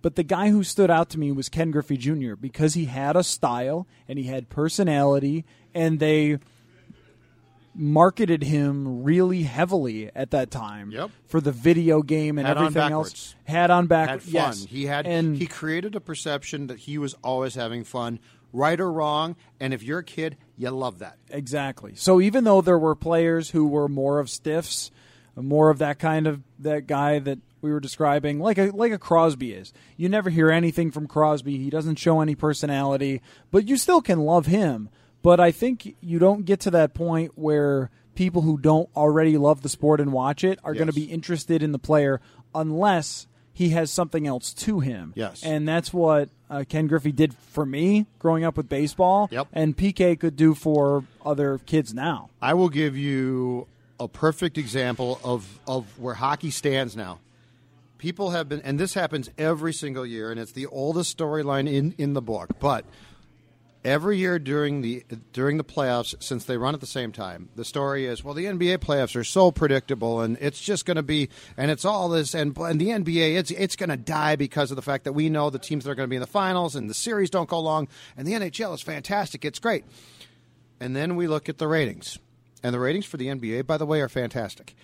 But 0.00 0.14
the 0.14 0.22
guy 0.22 0.50
who 0.50 0.62
stood 0.62 0.90
out 0.90 1.10
to 1.10 1.18
me 1.18 1.32
was 1.32 1.48
Ken 1.48 1.70
Griffey 1.72 1.96
Jr. 1.96 2.34
because 2.34 2.74
he 2.74 2.84
had 2.84 3.16
a 3.16 3.24
style 3.24 3.86
and 4.06 4.18
he 4.18 4.26
had 4.26 4.48
personality, 4.48 5.44
and 5.74 5.98
they 5.98 6.38
marketed 7.74 8.42
him 8.42 9.04
really 9.04 9.42
heavily 9.44 10.10
at 10.14 10.30
that 10.32 10.50
time 10.50 10.90
Yep. 10.90 11.10
for 11.26 11.40
the 11.40 11.52
video 11.52 12.02
game 12.02 12.38
and 12.38 12.46
Had 12.46 12.56
everything 12.58 12.90
else. 12.92 13.34
Had 13.44 13.70
on 13.70 13.86
back. 13.86 14.08
had 14.08 14.22
fun. 14.22 14.32
Yes. 14.32 14.64
He 14.64 14.86
had 14.86 15.06
and 15.06 15.36
he 15.36 15.46
created 15.46 15.94
a 15.94 16.00
perception 16.00 16.66
that 16.68 16.80
he 16.80 16.98
was 16.98 17.14
always 17.22 17.54
having 17.54 17.84
fun, 17.84 18.18
right 18.52 18.80
or 18.80 18.90
wrong. 18.90 19.36
And 19.60 19.72
if 19.72 19.82
you're 19.82 20.00
a 20.00 20.04
kid, 20.04 20.36
you 20.56 20.70
love 20.70 20.98
that. 20.98 21.18
Exactly. 21.30 21.92
So 21.94 22.20
even 22.20 22.42
though 22.44 22.60
there 22.60 22.78
were 22.78 22.96
players 22.96 23.50
who 23.50 23.66
were 23.66 23.88
more 23.88 24.18
of 24.18 24.28
stiffs, 24.28 24.90
more 25.36 25.70
of 25.70 25.78
that 25.78 26.00
kind 26.00 26.26
of 26.26 26.42
that 26.58 26.88
guy 26.88 27.20
that 27.20 27.38
we 27.60 27.70
were 27.70 27.80
describing, 27.80 28.38
like 28.38 28.58
a 28.58 28.70
like 28.70 28.92
a 28.92 28.98
Crosby 28.98 29.52
is, 29.52 29.72
you 29.96 30.08
never 30.08 30.30
hear 30.30 30.50
anything 30.50 30.90
from 30.90 31.06
Crosby. 31.06 31.58
He 31.58 31.70
doesn't 31.70 31.96
show 31.96 32.20
any 32.20 32.34
personality, 32.34 33.20
but 33.50 33.68
you 33.68 33.76
still 33.76 34.00
can 34.00 34.20
love 34.20 34.46
him. 34.46 34.88
But 35.22 35.40
I 35.40 35.50
think 35.50 35.96
you 36.00 36.18
don't 36.18 36.44
get 36.44 36.60
to 36.60 36.70
that 36.70 36.94
point 36.94 37.32
where 37.34 37.90
people 38.14 38.42
who 38.42 38.58
don't 38.58 38.88
already 38.96 39.36
love 39.36 39.62
the 39.62 39.68
sport 39.68 40.00
and 40.00 40.12
watch 40.12 40.44
it 40.44 40.58
are 40.64 40.74
going 40.74 40.86
to 40.86 40.92
be 40.92 41.04
interested 41.04 41.62
in 41.62 41.72
the 41.72 41.78
player 41.78 42.20
unless 42.54 43.26
he 43.52 43.70
has 43.70 43.90
something 43.90 44.26
else 44.26 44.54
to 44.54 44.78
him. 44.80 45.12
Yes. 45.16 45.42
And 45.42 45.66
that's 45.66 45.92
what 45.92 46.28
uh, 46.48 46.64
Ken 46.68 46.86
Griffey 46.86 47.10
did 47.10 47.34
for 47.34 47.66
me 47.66 48.06
growing 48.20 48.44
up 48.44 48.56
with 48.56 48.68
baseball. 48.68 49.28
Yep. 49.32 49.48
And 49.52 49.76
PK 49.76 50.18
could 50.18 50.36
do 50.36 50.54
for 50.54 51.04
other 51.26 51.58
kids 51.66 51.92
now. 51.92 52.30
I 52.40 52.54
will 52.54 52.68
give 52.68 52.96
you 52.96 53.66
a 53.98 54.06
perfect 54.06 54.58
example 54.58 55.20
of, 55.24 55.58
of 55.66 55.98
where 55.98 56.14
hockey 56.14 56.50
stands 56.52 56.96
now. 56.96 57.18
People 57.98 58.30
have 58.30 58.48
been, 58.48 58.60
and 58.62 58.78
this 58.78 58.94
happens 58.94 59.28
every 59.36 59.72
single 59.72 60.06
year, 60.06 60.30
and 60.30 60.38
it's 60.38 60.52
the 60.52 60.66
oldest 60.66 61.16
storyline 61.18 61.70
in, 61.70 61.94
in 61.98 62.14
the 62.14 62.22
book. 62.22 62.50
But 62.60 62.84
every 63.84 64.18
year 64.18 64.38
during 64.38 64.82
the 64.82 65.04
during 65.32 65.56
the 65.56 65.64
playoffs, 65.64 66.14
since 66.22 66.44
they 66.44 66.56
run 66.56 66.74
at 66.74 66.80
the 66.80 66.86
same 66.86 67.10
time, 67.10 67.48
the 67.56 67.64
story 67.64 68.06
is 68.06 68.22
well, 68.22 68.34
the 68.34 68.44
NBA 68.44 68.78
playoffs 68.78 69.16
are 69.16 69.24
so 69.24 69.50
predictable, 69.50 70.20
and 70.20 70.38
it's 70.40 70.60
just 70.60 70.86
going 70.86 70.96
to 70.96 71.02
be, 71.02 71.28
and 71.56 71.70
it's 71.70 71.84
all 71.84 72.08
this, 72.08 72.34
and 72.34 72.56
and 72.58 72.80
the 72.80 72.88
NBA, 72.88 73.36
it's 73.36 73.50
it's 73.50 73.76
going 73.76 73.90
to 73.90 73.96
die 73.96 74.36
because 74.36 74.70
of 74.70 74.76
the 74.76 74.82
fact 74.82 75.04
that 75.04 75.12
we 75.12 75.28
know 75.28 75.50
the 75.50 75.58
teams 75.58 75.84
that 75.84 75.90
are 75.90 75.94
going 75.94 76.06
to 76.06 76.10
be 76.10 76.16
in 76.16 76.22
the 76.22 76.26
finals, 76.26 76.76
and 76.76 76.88
the 76.88 76.94
series 76.94 77.30
don't 77.30 77.48
go 77.48 77.58
long, 77.58 77.88
and 78.16 78.26
the 78.26 78.32
NHL 78.32 78.74
is 78.74 78.80
fantastic, 78.80 79.44
it's 79.44 79.58
great. 79.58 79.84
And 80.80 80.94
then 80.94 81.16
we 81.16 81.26
look 81.26 81.48
at 81.48 81.58
the 81.58 81.66
ratings. 81.66 82.18
And 82.62 82.74
the 82.74 82.80
ratings 82.80 83.06
for 83.06 83.16
the 83.16 83.26
NBA, 83.26 83.66
by 83.66 83.76
the 83.76 83.86
way, 83.86 84.00
are 84.00 84.08
fantastic. 84.08 84.74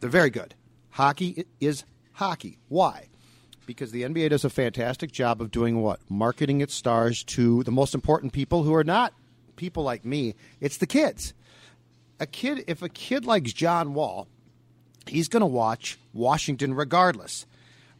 They're 0.00 0.10
very 0.10 0.30
good. 0.30 0.54
Hockey 0.90 1.46
is 1.60 1.84
hockey. 2.14 2.58
Why? 2.68 3.08
Because 3.66 3.92
the 3.92 4.02
NBA 4.02 4.30
does 4.30 4.44
a 4.44 4.50
fantastic 4.50 5.12
job 5.12 5.40
of 5.40 5.50
doing 5.50 5.80
what? 5.80 6.00
Marketing 6.08 6.60
its 6.60 6.74
stars 6.74 7.22
to 7.24 7.62
the 7.62 7.70
most 7.70 7.94
important 7.94 8.32
people 8.32 8.64
who 8.64 8.74
are 8.74 8.84
not 8.84 9.14
people 9.56 9.82
like 9.82 10.04
me. 10.04 10.34
It's 10.60 10.78
the 10.78 10.86
kids. 10.86 11.34
A 12.18 12.26
kid, 12.26 12.64
if 12.66 12.82
a 12.82 12.88
kid 12.88 13.24
likes 13.24 13.52
John 13.52 13.94
Wall, 13.94 14.28
he's 15.06 15.28
going 15.28 15.40
to 15.40 15.46
watch 15.46 15.98
Washington 16.12 16.74
regardless. 16.74 17.46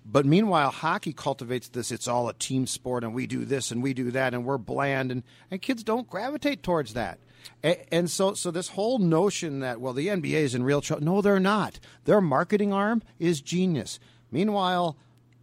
But 0.05 0.27
meanwhile, 0.27 0.71
hockey 0.71 1.13
cultivates 1.13 1.69
this. 1.69 1.93
It's 1.93 2.09
all 2.09 2.29
a 2.29 2.35
team 2.35 2.67
sport, 2.67 3.05
and 3.05 3.15
we 3.15 3.27
do 3.27 3.45
this 3.45 3.71
and 3.71 3.83
we 3.83 3.95
do 3.95 4.11
that, 4.11 4.35
and 4.35 4.45
we're 4.45 4.59
bland, 4.59 5.13
and, 5.13 5.23
and 5.51 5.63
kids 5.63 5.85
don't 5.85 6.11
gravitate 6.11 6.63
towards 6.63 6.95
that. 6.95 7.19
And, 7.63 7.77
and 7.91 8.11
so, 8.11 8.35
so 8.35 8.51
this 8.51 8.69
whole 8.69 8.99
notion 8.99 9.61
that 9.61 9.81
well, 9.81 9.93
the 9.93 10.09
NBA 10.09 10.35
is 10.35 10.55
in 10.55 10.63
real 10.63 10.81
trouble. 10.81 11.05
No, 11.05 11.21
they're 11.23 11.41
not. 11.41 11.79
Their 12.05 12.21
marketing 12.21 12.73
arm 12.73 13.03
is 13.19 13.41
genius. 13.41 13.99
Meanwhile, 14.31 14.97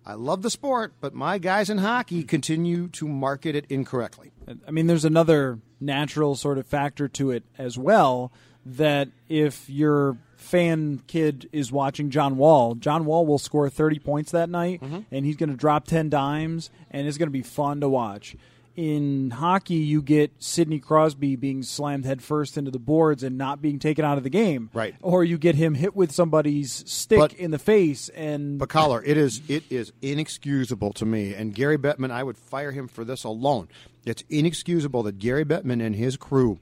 I 0.05 0.13
love 0.13 0.41
the 0.41 0.49
sport, 0.49 0.93
but 0.99 1.13
my 1.13 1.37
guys 1.37 1.69
in 1.69 1.77
hockey 1.77 2.23
continue 2.23 2.87
to 2.89 3.07
market 3.07 3.55
it 3.55 3.65
incorrectly. 3.69 4.31
I 4.67 4.71
mean, 4.71 4.87
there's 4.87 5.05
another 5.05 5.59
natural 5.79 6.35
sort 6.35 6.57
of 6.57 6.65
factor 6.65 7.07
to 7.07 7.31
it 7.31 7.43
as 7.57 7.77
well 7.77 8.31
that 8.65 9.09
if 9.27 9.69
your 9.69 10.17
fan 10.35 11.03
kid 11.07 11.49
is 11.51 11.71
watching 11.71 12.09
John 12.09 12.37
Wall, 12.37 12.75
John 12.75 13.05
Wall 13.05 13.25
will 13.25 13.37
score 13.37 13.69
30 13.69 13.99
points 13.99 14.31
that 14.31 14.49
night 14.49 14.81
mm-hmm. 14.81 15.01
and 15.11 15.25
he's 15.25 15.35
going 15.35 15.49
to 15.49 15.55
drop 15.55 15.85
10 15.85 16.09
dimes 16.09 16.69
and 16.89 17.07
it's 17.07 17.17
going 17.17 17.27
to 17.27 17.31
be 17.31 17.43
fun 17.43 17.81
to 17.81 17.89
watch. 17.89 18.35
In 18.75 19.31
hockey, 19.31 19.75
you 19.75 20.01
get 20.01 20.31
Sidney 20.39 20.79
Crosby 20.79 21.35
being 21.35 21.63
slammed 21.63 22.05
headfirst 22.05 22.57
into 22.57 22.71
the 22.71 22.79
boards 22.79 23.23
and 23.23 23.37
not 23.37 23.61
being 23.61 23.77
taken 23.77 24.05
out 24.05 24.17
of 24.17 24.23
the 24.23 24.29
game. 24.29 24.69
Right. 24.73 24.95
Or 25.01 25.23
you 25.23 25.37
get 25.37 25.55
him 25.55 25.73
hit 25.73 25.95
with 25.95 26.11
somebody's 26.13 26.83
stick 26.89 27.19
But- 27.19 27.33
in 27.33 27.51
the 27.51 27.59
face 27.59 28.09
and 28.09 28.57
But 28.57 28.69
Coller, 28.69 29.03
it 29.03 29.17
is 29.17 29.41
it 29.49 29.63
is 29.69 29.91
inexcusable 30.01 30.93
to 30.93 31.05
me. 31.05 31.33
And 31.33 31.53
Gary 31.53 31.77
Bettman, 31.77 32.11
I 32.11 32.23
would 32.23 32.37
fire 32.37 32.71
him 32.71 32.87
for 32.87 33.03
this 33.03 33.23
alone. 33.23 33.67
It's 34.05 34.23
inexcusable 34.29 35.03
that 35.03 35.19
Gary 35.19 35.43
Bettman 35.45 35.85
and 35.85 35.95
his 35.95 36.15
crew 36.15 36.59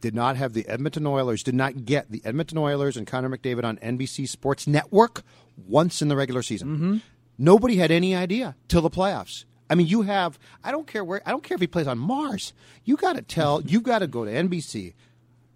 did 0.00 0.14
not 0.14 0.36
have 0.36 0.52
the 0.52 0.66
Edmonton 0.68 1.06
Oilers, 1.06 1.42
did 1.42 1.54
not 1.54 1.84
get 1.84 2.10
the 2.10 2.22
Edmonton 2.24 2.58
Oilers 2.58 2.96
and 2.96 3.06
Connor 3.06 3.28
McDavid 3.30 3.64
on 3.64 3.78
NBC 3.78 4.26
Sports 4.28 4.66
Network 4.66 5.22
once 5.56 6.00
in 6.02 6.08
the 6.08 6.16
regular 6.16 6.42
season. 6.42 6.68
Mm-hmm. 6.68 6.96
Nobody 7.38 7.76
had 7.76 7.90
any 7.90 8.14
idea 8.14 8.54
till 8.68 8.82
the 8.82 8.90
playoffs. 8.90 9.44
I 9.68 9.74
mean, 9.74 9.86
you 9.86 10.02
have. 10.02 10.38
I 10.62 10.70
don't 10.70 10.86
care 10.86 11.04
where. 11.04 11.22
I 11.26 11.30
don't 11.30 11.42
care 11.42 11.54
if 11.54 11.60
he 11.60 11.66
plays 11.66 11.86
on 11.86 11.98
Mars. 11.98 12.52
You 12.84 12.96
got 12.96 13.16
to 13.16 13.22
tell. 13.22 13.60
You've 13.66 13.82
got 13.82 14.00
to 14.00 14.06
go 14.06 14.24
to 14.24 14.30
NBC 14.30 14.94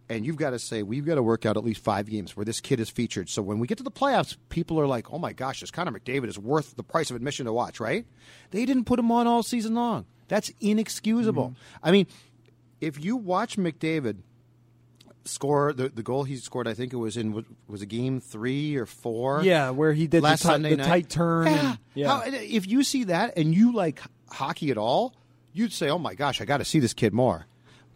and 0.09 0.25
you've 0.25 0.37
got 0.37 0.51
to 0.51 0.59
say 0.59 0.83
we've 0.83 1.05
got 1.05 1.17
to 1.17 1.23
work 1.23 1.45
out 1.45 1.57
at 1.57 1.65
least 1.65 1.83
five 1.83 2.09
games 2.09 2.37
where 2.37 2.45
this 2.45 2.61
kid 2.61 2.81
is 2.81 2.89
featured. 2.89 3.29
So 3.29 3.43
when 3.43 3.59
we 3.59 3.67
get 3.67 3.79
to 3.79 3.85
the 3.85 3.91
playoffs, 3.91 4.37
people 4.49 4.81
are 4.81 4.87
like, 4.87 5.13
"Oh 5.13 5.19
my 5.19 5.33
gosh, 5.33 5.61
this 5.61 5.71
Connor 5.71 5.93
McDavid 5.93 6.29
is 6.29 6.39
worth 6.39 6.77
the 6.77 6.83
price 6.83 7.11
of 7.11 7.17
admission 7.17 7.47
to 7.47 7.53
watch." 7.53 7.81
Right? 7.81 8.07
They 8.51 8.65
didn't 8.65 8.85
put 8.85 8.99
him 8.99 9.13
on 9.13 9.27
all 9.27 9.43
season 9.43 9.75
long. 9.75 10.07
That's 10.29 10.51
inexcusable. 10.61 11.51
Mm-hmm. 11.51 11.87
I 11.87 11.91
mean, 11.91 12.07
if 12.81 13.03
you 13.03 13.17
watch 13.17 13.57
McDavid 13.57 14.19
score 15.29 15.73
the 15.73 15.89
the 15.89 16.03
goal 16.03 16.25
he 16.25 16.37
scored, 16.37 16.67
I 16.67 16.75
think 16.75 16.93
it 16.93 16.97
was 16.97 17.17
in 17.17 17.45
was 17.69 17.83
a 17.83 17.87
game 17.87 18.21
three 18.21 18.77
or 18.77 18.87
four. 18.87 19.43
yeah, 19.45 19.71
where 19.71 19.93
he 19.93 20.07
did 20.07 20.23
last 20.23 20.43
the, 20.43 20.49
ti- 20.49 20.53
Sunday 20.55 20.71
the 20.71 20.77
night. 20.79 20.87
tight 20.87 21.09
turn. 21.11 21.47
Yeah. 21.47 21.69
And, 21.71 21.79
yeah. 21.95 22.09
How- 22.09 22.23
if 22.27 22.67
you 22.67 22.83
see 22.83 23.05
that 23.05 23.37
and 23.37 23.55
you 23.55 23.73
like 23.73 24.01
hockey 24.31 24.71
at 24.71 24.79
all, 24.79 25.15
you'd 25.53 25.73
say, 25.73 25.89
"Oh 25.91 25.99
my 25.99 26.15
gosh, 26.15 26.41
I 26.41 26.45
got 26.45 26.59
to 26.59 26.65
see 26.65 26.79
this 26.81 26.95
kid 26.95 27.13
more." 27.13 27.47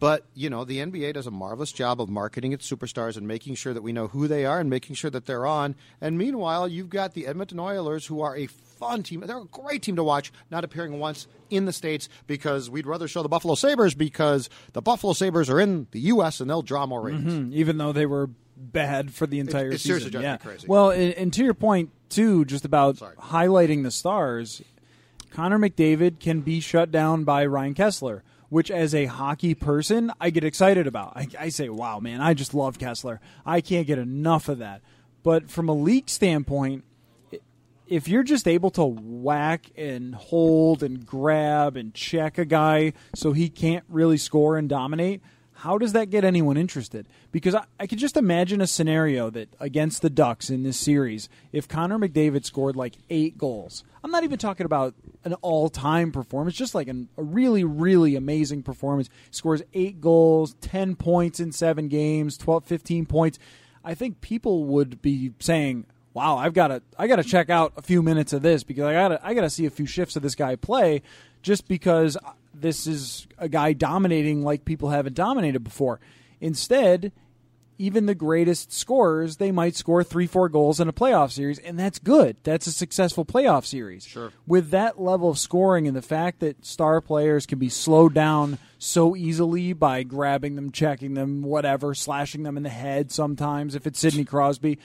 But 0.03 0.25
you 0.33 0.49
know, 0.49 0.65
the 0.65 0.79
NBA 0.79 1.13
does 1.13 1.27
a 1.27 1.31
marvelous 1.31 1.71
job 1.71 2.01
of 2.01 2.09
marketing 2.09 2.51
its 2.51 2.69
superstars 2.69 3.15
and 3.15 3.25
making 3.25 3.55
sure 3.55 3.73
that 3.73 3.81
we 3.81 3.93
know 3.93 4.07
who 4.07 4.27
they 4.27 4.43
are 4.43 4.59
and 4.59 4.69
making 4.69 4.97
sure 4.97 5.09
that 5.09 5.25
they're 5.27 5.45
on. 5.45 5.75
And 6.01 6.17
meanwhile, 6.17 6.67
you've 6.67 6.89
got 6.89 7.13
the 7.13 7.25
Edmonton 7.25 7.57
Oilers, 7.57 8.07
who 8.07 8.19
are 8.19 8.35
a 8.35 8.47
fun 8.47 9.03
team. 9.03 9.23
They're 9.25 9.37
a 9.37 9.45
great 9.45 9.81
team 9.81 9.95
to 9.95 10.03
watch. 10.03 10.33
Not 10.51 10.65
appearing 10.65 10.99
once 10.99 11.25
in 11.49 11.63
the 11.63 11.71
states 11.71 12.09
because 12.27 12.69
we'd 12.69 12.85
rather 12.85 13.07
show 13.07 13.23
the 13.23 13.29
Buffalo 13.29 13.55
Sabres 13.55 13.93
because 13.93 14.49
the 14.73 14.81
Buffalo 14.81 15.13
Sabres 15.13 15.49
are 15.49 15.57
in 15.57 15.87
the 15.91 16.01
U.S. 16.01 16.41
and 16.41 16.49
they'll 16.49 16.61
draw 16.61 16.85
more 16.85 17.03
ratings. 17.03 17.31
Mm-hmm. 17.31 17.53
even 17.53 17.77
though 17.77 17.93
they 17.93 18.05
were 18.05 18.29
bad 18.57 19.13
for 19.13 19.25
the 19.25 19.39
entire 19.39 19.71
it 19.71 19.79
seriously 19.79 20.11
season. 20.11 20.21
yeah. 20.21 20.37
Well, 20.67 20.89
and, 20.91 21.13
and 21.13 21.31
to 21.31 21.45
your 21.45 21.53
point 21.53 21.91
too, 22.09 22.43
just 22.43 22.65
about 22.65 22.97
Sorry. 22.97 23.15
highlighting 23.15 23.83
the 23.83 23.91
stars, 23.91 24.61
Connor 25.31 25.59
McDavid 25.59 26.19
can 26.19 26.41
be 26.41 26.59
shut 26.59 26.91
down 26.91 27.23
by 27.23 27.45
Ryan 27.45 27.73
Kesler. 27.73 28.21
Which, 28.53 28.69
as 28.69 28.93
a 28.93 29.05
hockey 29.05 29.55
person, 29.55 30.11
I 30.21 30.29
get 30.29 30.43
excited 30.43 30.85
about. 30.85 31.17
I, 31.17 31.27
I 31.39 31.49
say, 31.49 31.69
"Wow, 31.69 31.99
man! 31.99 32.21
I 32.21 32.35
just 32.35 32.53
love 32.53 32.77
Kesler. 32.77 33.17
I 33.47 33.61
can't 33.61 33.87
get 33.87 33.97
enough 33.97 34.47
of 34.47 34.59
that." 34.59 34.83
But 35.23 35.49
from 35.49 35.69
a 35.69 35.73
league 35.73 36.07
standpoint, 36.07 36.83
if 37.87 38.07
you're 38.07 38.21
just 38.21 38.47
able 38.47 38.69
to 38.69 38.85
whack 38.85 39.71
and 39.75 40.13
hold 40.13 40.83
and 40.83 41.03
grab 41.03 41.75
and 41.75 41.95
check 41.95 42.37
a 42.37 42.45
guy 42.45 42.93
so 43.15 43.33
he 43.33 43.49
can't 43.49 43.85
really 43.89 44.17
score 44.17 44.55
and 44.55 44.69
dominate, 44.69 45.23
how 45.63 45.77
does 45.77 45.93
that 45.93 46.09
get 46.09 46.25
anyone 46.25 46.57
interested? 46.57 47.07
Because 47.31 47.55
I, 47.55 47.63
I 47.79 47.87
could 47.87 47.97
just 47.97 48.17
imagine 48.17 48.59
a 48.59 48.67
scenario 48.67 49.29
that 49.29 49.47
against 49.61 50.01
the 50.01 50.09
Ducks 50.09 50.49
in 50.49 50.63
this 50.63 50.75
series, 50.77 51.29
if 51.53 51.69
Connor 51.69 51.97
McDavid 51.97 52.43
scored 52.43 52.75
like 52.75 52.95
eight 53.09 53.37
goals, 53.37 53.85
I'm 54.03 54.11
not 54.11 54.25
even 54.25 54.37
talking 54.37 54.65
about 54.65 54.93
an 55.23 55.35
all 55.35 55.69
time 55.69 56.11
performance, 56.11 56.57
just 56.57 56.75
like 56.75 56.89
an, 56.89 57.07
a 57.15 57.23
really, 57.23 57.63
really 57.63 58.17
amazing 58.17 58.63
performance, 58.63 59.09
scores 59.31 59.61
eight 59.73 60.01
goals, 60.01 60.55
10 60.59 60.97
points 60.97 61.39
in 61.39 61.53
seven 61.53 61.87
games, 61.87 62.37
12, 62.37 62.65
15 62.65 63.05
points. 63.05 63.39
I 63.85 63.95
think 63.95 64.19
people 64.19 64.65
would 64.65 65.01
be 65.01 65.31
saying, 65.39 65.85
wow, 66.13 66.35
I've 66.35 66.53
got 66.53 66.67
to 66.67 66.81
I 66.99 67.07
got 67.07 67.15
to 67.15 67.23
check 67.23 67.49
out 67.49 67.71
a 67.77 67.81
few 67.81 68.03
minutes 68.03 68.33
of 68.33 68.41
this 68.41 68.65
because 68.65 68.83
I 68.83 68.91
got 68.91 69.07
to 69.07 69.25
I 69.25 69.33
got 69.33 69.41
to 69.41 69.49
see 69.49 69.65
a 69.65 69.69
few 69.69 69.85
shifts 69.85 70.17
of 70.17 70.23
this 70.23 70.35
guy 70.35 70.57
play 70.57 71.03
just 71.41 71.69
because 71.69 72.17
this 72.53 72.87
is 72.87 73.27
a 73.37 73.49
guy 73.49 73.73
dominating 73.73 74.43
like 74.43 74.65
people 74.65 74.89
haven't 74.89 75.15
dominated 75.15 75.63
before. 75.63 75.99
Instead, 76.39 77.11
even 77.77 78.05
the 78.05 78.15
greatest 78.15 78.71
scorers, 78.71 79.37
they 79.37 79.51
might 79.51 79.75
score 79.75 80.03
3-4 80.03 80.51
goals 80.51 80.79
in 80.79 80.87
a 80.87 80.93
playoff 80.93 81.31
series 81.31 81.59
and 81.59 81.79
that's 81.79 81.99
good. 81.99 82.37
That's 82.43 82.67
a 82.67 82.71
successful 82.71 83.25
playoff 83.25 83.65
series. 83.65 84.05
Sure. 84.05 84.31
With 84.45 84.69
that 84.69 85.01
level 85.01 85.29
of 85.29 85.39
scoring 85.39 85.87
and 85.87 85.95
the 85.95 86.01
fact 86.01 86.39
that 86.41 86.65
star 86.65 87.01
players 87.01 87.45
can 87.45 87.59
be 87.59 87.69
slowed 87.69 88.13
down 88.13 88.59
so 88.77 89.15
easily 89.15 89.73
by 89.73 90.03
grabbing 90.03 90.55
them, 90.55 90.71
checking 90.71 91.13
them, 91.13 91.41
whatever, 91.41 91.95
slashing 91.95 92.43
them 92.43 92.57
in 92.57 92.63
the 92.63 92.69
head 92.69 93.11
sometimes 93.11 93.75
if 93.75 93.87
it's 93.87 93.99
Sidney 93.99 94.25
Crosby 94.25 94.77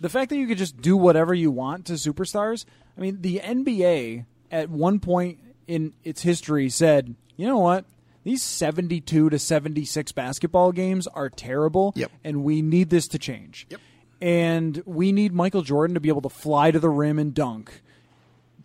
the 0.00 0.08
fact 0.08 0.30
that 0.30 0.36
you 0.36 0.46
could 0.46 0.58
just 0.58 0.80
do 0.80 0.96
whatever 0.96 1.34
you 1.34 1.50
want 1.50 1.86
to 1.86 1.94
superstars. 1.94 2.64
I 2.96 3.00
mean, 3.00 3.20
the 3.20 3.40
NBA 3.40 4.26
at 4.50 4.70
one 4.70 5.00
point 5.00 5.38
in 5.68 5.92
its 6.02 6.22
history 6.22 6.68
said, 6.68 7.14
you 7.36 7.46
know 7.46 7.58
what? 7.58 7.84
These 8.24 8.42
72 8.42 9.30
to 9.30 9.38
76 9.38 10.12
basketball 10.12 10.72
games 10.72 11.06
are 11.06 11.30
terrible, 11.30 11.92
Yep. 11.94 12.10
and 12.24 12.42
we 12.42 12.60
need 12.62 12.90
this 12.90 13.06
to 13.08 13.18
change. 13.18 13.66
Yep. 13.70 13.80
And 14.20 14.82
we 14.84 15.12
need 15.12 15.32
Michael 15.32 15.62
Jordan 15.62 15.94
to 15.94 16.00
be 16.00 16.08
able 16.08 16.22
to 16.22 16.28
fly 16.28 16.70
to 16.72 16.80
the 16.80 16.88
rim 16.90 17.18
and 17.20 17.32
dunk 17.32 17.82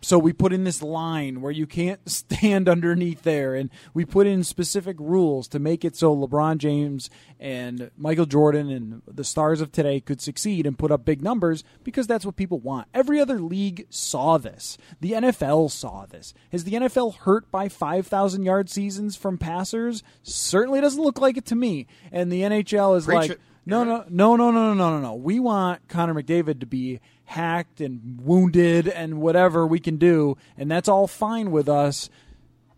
so 0.03 0.19
we 0.19 0.33
put 0.33 0.51
in 0.53 0.65
this 0.65 0.83
line 0.83 1.41
where 1.41 1.51
you 1.51 1.65
can't 1.65 1.99
stand 2.09 2.67
underneath 2.67 3.23
there 3.23 3.55
and 3.55 3.69
we 3.93 4.05
put 4.05 4.27
in 4.27 4.43
specific 4.43 4.97
rules 4.99 5.47
to 5.49 5.59
make 5.59 5.85
it 5.85 5.95
so 5.95 6.15
LeBron 6.15 6.57
James 6.57 7.09
and 7.39 7.89
Michael 7.97 8.25
Jordan 8.25 8.69
and 8.69 9.01
the 9.07 9.23
stars 9.23 9.61
of 9.61 9.71
today 9.71 9.99
could 9.99 10.21
succeed 10.21 10.65
and 10.65 10.77
put 10.77 10.91
up 10.91 11.05
big 11.05 11.21
numbers 11.21 11.63
because 11.83 12.07
that's 12.07 12.25
what 12.25 12.35
people 12.35 12.59
want. 12.59 12.87
Every 12.93 13.19
other 13.19 13.39
league 13.39 13.87
saw 13.89 14.37
this. 14.37 14.77
The 14.99 15.13
NFL 15.13 15.71
saw 15.71 16.05
this. 16.05 16.33
Has 16.51 16.63
the 16.63 16.73
NFL 16.73 17.15
hurt 17.19 17.49
by 17.49 17.69
5,000 17.69 18.43
yard 18.43 18.69
seasons 18.69 19.15
from 19.15 19.37
passers? 19.37 20.03
Certainly 20.21 20.81
doesn't 20.81 21.01
look 21.01 21.19
like 21.19 21.37
it 21.37 21.45
to 21.45 21.55
me. 21.55 21.87
And 22.11 22.31
the 22.31 22.41
NHL 22.41 22.97
is 22.97 23.05
Preach 23.05 23.15
like 23.15 23.31
it. 23.31 23.41
No, 23.65 23.83
no, 23.85 24.03
no, 24.09 24.35
no, 24.35 24.51
no, 24.51 24.73
no, 24.73 24.89
no, 24.89 24.99
no. 24.99 25.15
We 25.15 25.39
want 25.39 25.87
Connor 25.87 26.13
McDavid 26.13 26.59
to 26.59 26.65
be 26.65 26.99
hacked 27.25 27.81
and 27.81 28.19
wounded 28.21 28.87
and 28.87 29.21
whatever 29.21 29.65
we 29.65 29.79
can 29.79 29.97
do, 29.97 30.37
and 30.57 30.69
that's 30.69 30.89
all 30.89 31.07
fine 31.07 31.51
with 31.51 31.69
us. 31.69 32.09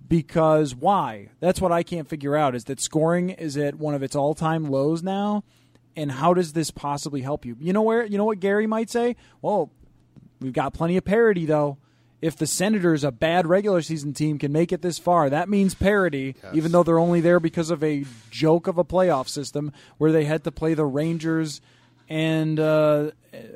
Because 0.08 0.76
why? 0.76 1.30
That's 1.40 1.60
what 1.60 1.72
I 1.72 1.82
can't 1.82 2.08
figure 2.08 2.36
out. 2.36 2.54
Is 2.54 2.66
that 2.66 2.80
scoring 2.80 3.32
is 3.32 3.58
at 3.58 3.74
one 3.74 3.96
of 3.96 4.04
its 4.04 4.16
all-time 4.16 4.66
lows 4.66 5.02
now, 5.02 5.44
and 5.96 6.12
how 6.12 6.36
does 6.36 6.54
this 6.54 6.70
possibly 6.70 7.22
help 7.22 7.44
you? 7.44 7.58
You 7.60 7.74
know 7.74 7.82
where? 7.82 8.06
You 8.06 8.20
know 8.20 8.26
what 8.26 8.40
Gary 8.40 8.68
might 8.68 8.92
say? 8.92 9.16
Well, 9.42 9.72
we've 10.40 10.54
got 10.54 10.76
plenty 10.76 10.96
of 10.98 11.06
parity 11.06 11.48
though. 11.48 11.80
If 12.22 12.38
the 12.38 12.48
Senators, 12.48 13.04
a 13.04 13.12
bad 13.12 13.46
regular 13.46 13.82
season 13.82 14.14
team, 14.14 14.40
can 14.40 14.52
make 14.52 14.72
it 14.72 14.82
this 14.82 14.98
far, 14.98 15.30
that 15.30 15.50
means 15.50 15.76
parity, 15.76 16.36
even 16.54 16.72
though 16.72 16.82
they're 16.82 16.98
only 16.98 17.22
there 17.22 17.40
because 17.40 17.70
of 17.70 17.84
a 17.84 18.06
joke 18.32 18.68
of 18.68 18.78
a 18.78 18.84
playoff 18.84 19.28
system 19.28 19.72
where 19.98 20.12
they 20.12 20.26
had 20.26 20.44
to 20.44 20.52
play 20.52 20.74
the 20.74 20.86
Rangers 20.86 21.62
and 22.10 22.60
uh, 22.60 23.12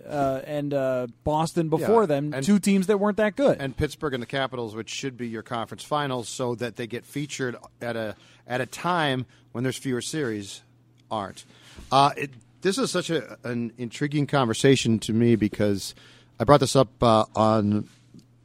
uh, 0.07 0.41
and 0.45 0.73
uh, 0.73 1.07
Boston 1.23 1.69
before 1.69 2.03
Yeah, 2.03 2.07
them, 2.07 2.33
and- 2.33 2.45
two 2.45 2.59
teams 2.59 2.87
that 2.87 2.97
weren't 2.99 3.17
that 3.17 3.35
good. 3.35 3.57
and 3.61 3.75
Pittsburgh 3.75 4.13
and 4.13 4.21
the 4.23 4.27
Capitals, 4.27 4.75
which 4.75 4.89
should 4.89 5.17
be 5.17 5.27
your 5.27 5.43
conference 5.43 5.83
finals, 5.83 6.27
so 6.29 6.55
that 6.55 6.75
they 6.75 6.87
get 6.87 7.05
featured 7.05 7.55
at 7.81 7.95
a 7.95 8.15
at 8.47 8.61
a 8.61 8.65
time 8.65 9.25
when 9.51 9.63
there's 9.63 9.77
fewer 9.77 10.01
series, 10.01 10.61
aren't. 11.11 11.45
Uh, 11.91 12.11
it, 12.17 12.31
this 12.61 12.77
is 12.77 12.91
such 12.91 13.09
a, 13.09 13.37
an 13.43 13.71
intriguing 13.77 14.27
conversation 14.27 14.99
to 14.99 15.13
me 15.13 15.35
because 15.35 15.95
I 16.39 16.43
brought 16.43 16.59
this 16.59 16.75
up 16.75 16.89
uh, 17.01 17.25
on 17.35 17.87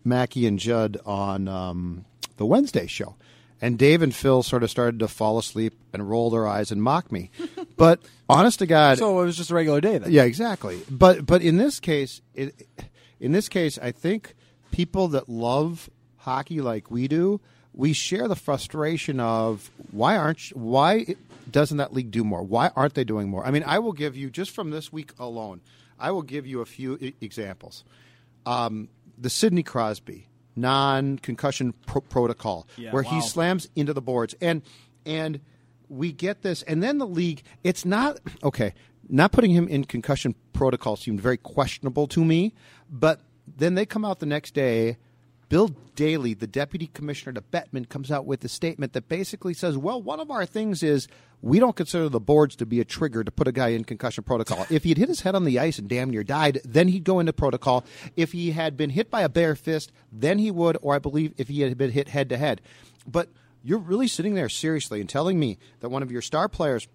Mackey 0.05 0.47
and 0.47 0.59
Judd 0.59 0.99
on 1.05 1.49
um, 1.49 2.05
the 2.37 2.47
Wednesday 2.47 2.87
show, 2.87 3.17
and 3.61 3.79
Dave 3.79 4.03
and 4.03 4.15
Phil 4.15 4.43
sort 4.43 4.63
of 4.63 4.71
started 4.71 4.99
to 5.01 5.09
fall 5.09 5.39
asleep 5.39 5.75
and 5.93 6.09
roll 6.09 6.31
their 6.31 6.47
eyes 6.47 6.71
and 6.71 6.83
mock 6.83 7.11
me. 7.11 7.31
but 7.77 8.01
honest 8.29 8.59
to 8.61 8.67
God, 8.67 8.99
so 8.99 9.21
it 9.21 9.25
was 9.25 9.37
just 9.37 9.51
a 9.51 9.55
regular 9.55 9.81
day 9.81 9.99
then. 9.99 10.11
yeah, 10.11 10.25
exactly. 10.25 10.81
But 10.91 11.25
but 11.27 11.43
in 11.43 11.57
this 11.57 11.81
case, 11.81 12.21
it, 12.35 12.67
in 13.21 13.33
this 13.33 13.49
case, 13.49 13.79
I 13.79 13.93
think 13.93 14.35
people 14.71 15.09
that 15.09 15.29
love 15.29 15.89
hockey 16.19 16.61
like 16.61 16.91
we 16.91 17.09
do, 17.09 17.41
we 17.73 17.93
share 17.93 18.29
the 18.29 18.37
frustration 18.37 19.21
of 19.21 19.71
why 19.91 20.17
aren't 20.17 20.41
why 20.55 21.15
doesn't 21.51 21.77
that 21.77 21.93
league 21.93 22.11
do 22.11 22.25
more? 22.25 22.43
Why 22.43 22.71
aren't 22.75 22.95
they 22.95 23.05
doing 23.05 23.29
more? 23.29 23.47
I 23.47 23.51
mean, 23.51 23.65
I 23.67 23.79
will 23.79 23.93
give 23.93 24.17
you 24.17 24.31
just 24.31 24.51
from 24.51 24.71
this 24.71 24.93
week 24.93 25.13
alone, 25.19 25.61
I 25.99 26.11
will 26.11 26.23
give 26.23 26.47
you 26.47 26.61
a 26.61 26.67
few 26.67 26.99
I- 27.01 27.15
examples. 27.21 27.85
Um, 28.47 28.89
the 29.17 29.31
Sidney 29.31 29.63
Crosby 29.63 30.27
non-concussion 30.57 31.73
pro- 31.87 32.01
protocol, 32.01 32.67
Yeah, 32.77 32.93
where 32.93 33.03
wow. 33.03 33.11
he 33.11 33.21
slams 33.21 33.69
into 33.77 33.93
the 33.93 34.03
boards, 34.03 34.35
and 34.41 34.63
and 35.07 35.41
we 35.89 36.13
get 36.13 36.43
this, 36.43 36.63
and 36.63 36.83
then 36.83 36.99
the 36.99 37.07
league. 37.07 37.43
It's 37.63 37.85
not 37.85 38.19
okay. 38.43 38.75
Not 39.09 39.33
putting 39.33 39.51
him 39.51 39.69
in 39.69 39.85
concussion 39.85 40.35
protocol 40.55 40.97
seemed 40.97 41.21
very 41.21 41.37
questionable 41.37 42.07
to 42.09 42.25
me, 42.25 42.55
but 42.91 43.21
then 43.57 43.75
they 43.75 43.85
come 43.85 44.05
out 44.05 44.19
the 44.21 44.27
next 44.27 44.55
day. 44.55 44.97
Bill 45.55 45.71
Daly, 45.95 46.35
the 46.35 46.49
deputy 46.49 46.89
commissioner 46.89 47.35
to 47.35 47.41
Bettman, 47.41 47.89
comes 47.89 48.11
out 48.11 48.27
with 48.27 48.45
a 48.45 48.49
statement 48.49 48.93
that 48.93 49.09
basically 49.09 49.55
says, 49.55 49.79
"Well, 49.79 50.03
one 50.03 50.19
of 50.19 50.29
our 50.29 50.45
things 50.45 50.83
is 50.83 51.07
we 51.43 51.61
don't 51.61 51.77
consider 51.77 52.09
the 52.09 52.19
boards 52.19 52.57
to 52.57 52.67
be 52.67 52.81
a 52.81 52.85
trigger 52.85 53.23
to 53.23 53.31
put 53.31 53.47
a 53.47 53.53
guy 53.53 53.69
in 53.69 53.85
concussion 53.85 54.25
protocol. 54.25 54.67
if 54.69 54.83
he'd 54.83 54.99
hit 54.99 55.09
his 55.09 55.21
head 55.21 55.37
on 55.37 55.45
the 55.45 55.61
ice 55.61 55.79
and 55.79 55.89
damn 55.89 56.11
near 56.11 56.25
died, 56.25 56.61
then 56.65 56.89
he'd 56.89 57.05
go 57.05 57.21
into 57.21 57.33
protocol. 57.33 57.85
If 58.17 58.33
he 58.33 58.51
had 58.51 58.77
been 58.77 58.91
hit 58.91 59.13
by 59.13 59.21
a 59.23 59.29
bare 59.29 59.55
fist, 59.55 59.93
then 60.11 60.41
he 60.41 60.51
would, 60.51 60.77
or 60.83 60.93
I 60.93 60.99
believe 60.99 61.33
if 61.37 61.47
he 61.47 61.61
had 61.61 61.79
been 61.79 61.93
hit 61.93 62.09
head 62.09 62.31
to 62.31 62.37
head. 62.37 62.61
But 63.07 63.29
you're 63.63 63.79
really 63.79 64.09
sitting 64.09 64.35
there 64.35 64.49
seriously 64.49 64.99
and 64.99 65.09
telling 65.09 65.39
me 65.39 65.59
that 65.79 65.89
one 65.89 66.03
of 66.03 66.11
your 66.11 66.21
star 66.21 66.49
players 66.49 66.89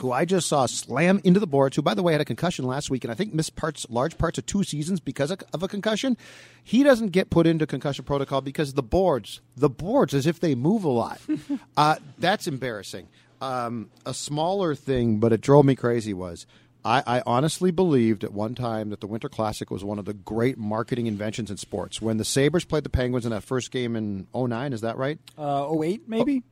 who 0.00 0.12
I 0.12 0.24
just 0.24 0.48
saw 0.48 0.66
slam 0.66 1.20
into 1.24 1.40
the 1.40 1.46
boards, 1.46 1.76
who, 1.76 1.82
by 1.82 1.94
the 1.94 2.02
way, 2.02 2.12
had 2.12 2.20
a 2.20 2.24
concussion 2.24 2.64
last 2.64 2.90
week 2.90 3.04
and 3.04 3.10
I 3.10 3.14
think 3.14 3.32
missed 3.32 3.56
parts, 3.56 3.86
large 3.88 4.18
parts 4.18 4.38
of 4.38 4.46
two 4.46 4.64
seasons 4.64 5.00
because 5.00 5.30
of, 5.30 5.42
of 5.52 5.62
a 5.62 5.68
concussion. 5.68 6.16
He 6.62 6.82
doesn't 6.82 7.08
get 7.08 7.30
put 7.30 7.46
into 7.46 7.66
concussion 7.66 8.04
protocol 8.04 8.40
because 8.40 8.74
the 8.74 8.82
boards, 8.82 9.40
the 9.56 9.70
boards, 9.70 10.14
as 10.14 10.26
if 10.26 10.40
they 10.40 10.54
move 10.54 10.84
a 10.84 10.88
lot. 10.88 11.20
uh, 11.76 11.96
that's 12.18 12.46
embarrassing. 12.46 13.08
Um, 13.40 13.90
a 14.06 14.14
smaller 14.14 14.74
thing, 14.74 15.18
but 15.18 15.32
it 15.32 15.40
drove 15.40 15.64
me 15.64 15.74
crazy 15.74 16.14
was. 16.14 16.46
I, 16.84 17.02
I 17.06 17.22
honestly 17.26 17.70
believed 17.70 18.24
at 18.24 18.32
one 18.32 18.54
time 18.54 18.90
that 18.90 19.00
the 19.00 19.06
Winter 19.06 19.28
Classic 19.28 19.70
was 19.70 19.82
one 19.82 19.98
of 19.98 20.04
the 20.04 20.12
great 20.12 20.58
marketing 20.58 21.06
inventions 21.06 21.50
in 21.50 21.56
sports. 21.56 22.02
When 22.02 22.18
the 22.18 22.24
Sabres 22.24 22.64
played 22.64 22.84
the 22.84 22.90
Penguins 22.90 23.24
in 23.24 23.32
that 23.32 23.42
first 23.42 23.70
game 23.70 23.96
in 23.96 24.26
09, 24.34 24.72
is 24.72 24.82
that 24.82 24.98
right? 24.98 25.18
Uh, 25.38 25.74
08 25.80 26.08
maybe? 26.08 26.42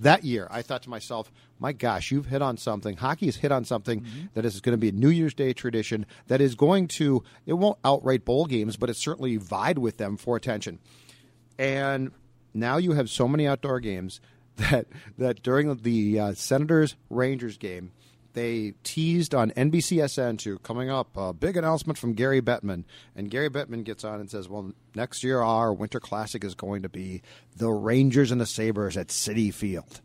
That 0.00 0.24
year, 0.24 0.48
I 0.50 0.62
thought 0.62 0.82
to 0.82 0.90
myself, 0.90 1.30
my 1.58 1.72
gosh, 1.72 2.10
you've 2.10 2.26
hit 2.26 2.42
on 2.42 2.56
something. 2.56 2.96
Hockey 2.96 3.26
has 3.26 3.36
hit 3.36 3.52
on 3.52 3.64
something 3.64 4.04
that 4.34 4.44
is 4.44 4.60
going 4.60 4.72
to 4.72 4.78
be 4.78 4.88
a 4.88 4.92
New 4.92 5.08
Year's 5.08 5.34
Day 5.34 5.52
tradition 5.52 6.06
that 6.26 6.40
is 6.40 6.54
going 6.54 6.88
to, 6.88 7.22
it 7.46 7.54
won't 7.54 7.78
outright 7.84 8.24
bowl 8.24 8.46
games, 8.46 8.76
but 8.76 8.90
it 8.90 8.96
certainly 8.96 9.36
vied 9.36 9.78
with 9.78 9.96
them 9.96 10.16
for 10.16 10.36
attention. 10.36 10.78
And 11.58 12.10
now 12.52 12.76
you 12.76 12.92
have 12.92 13.08
so 13.08 13.28
many 13.28 13.46
outdoor 13.46 13.80
games 13.80 14.20
that, 14.56 14.86
that 15.18 15.42
during 15.42 15.74
the 15.76 16.18
uh, 16.18 16.34
Senators 16.34 16.96
Rangers 17.10 17.56
game, 17.56 17.92
they 18.34 18.74
teased 18.84 19.34
on 19.34 19.50
NBCSN 19.52 20.38
to 20.40 20.58
coming 20.58 20.90
up 20.90 21.16
a 21.16 21.32
big 21.32 21.56
announcement 21.56 21.98
from 21.98 22.12
Gary 22.12 22.42
Bettman, 22.42 22.84
and 23.16 23.30
Gary 23.30 23.48
Bettman 23.48 23.84
gets 23.84 24.04
on 24.04 24.20
and 24.20 24.30
says, 24.30 24.48
"Well, 24.48 24.72
next 24.94 25.24
year 25.24 25.40
our 25.40 25.72
Winter 25.72 26.00
Classic 26.00 26.44
is 26.44 26.54
going 26.54 26.82
to 26.82 26.88
be 26.88 27.22
the 27.56 27.70
Rangers 27.70 28.30
and 28.30 28.40
the 28.40 28.46
Sabres 28.46 28.96
at 28.96 29.08
Citi 29.08 29.52
Field." 29.52 30.00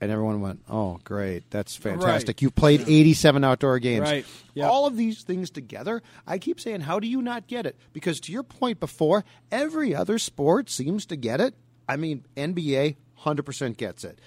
and 0.00 0.10
everyone 0.10 0.40
went, 0.40 0.60
"Oh, 0.68 0.98
great, 1.04 1.50
that's 1.50 1.76
fantastic! 1.76 2.36
Right. 2.36 2.42
You've 2.42 2.54
played 2.54 2.80
87 2.86 3.44
outdoor 3.44 3.78
games. 3.78 4.08
Right. 4.08 4.24
Yep. 4.54 4.70
All 4.70 4.86
of 4.86 4.96
these 4.96 5.22
things 5.22 5.50
together. 5.50 6.02
I 6.26 6.38
keep 6.38 6.58
saying, 6.58 6.80
how 6.80 7.00
do 7.00 7.06
you 7.06 7.20
not 7.20 7.46
get 7.46 7.66
it? 7.66 7.76
Because 7.92 8.18
to 8.20 8.32
your 8.32 8.42
point 8.42 8.80
before, 8.80 9.24
every 9.52 9.94
other 9.94 10.18
sport 10.18 10.70
seems 10.70 11.04
to 11.06 11.16
get 11.16 11.40
it. 11.40 11.54
I 11.88 11.96
mean, 11.96 12.24
NBA 12.36 12.96
100% 13.24 13.76
gets 13.76 14.04
it. 14.04 14.18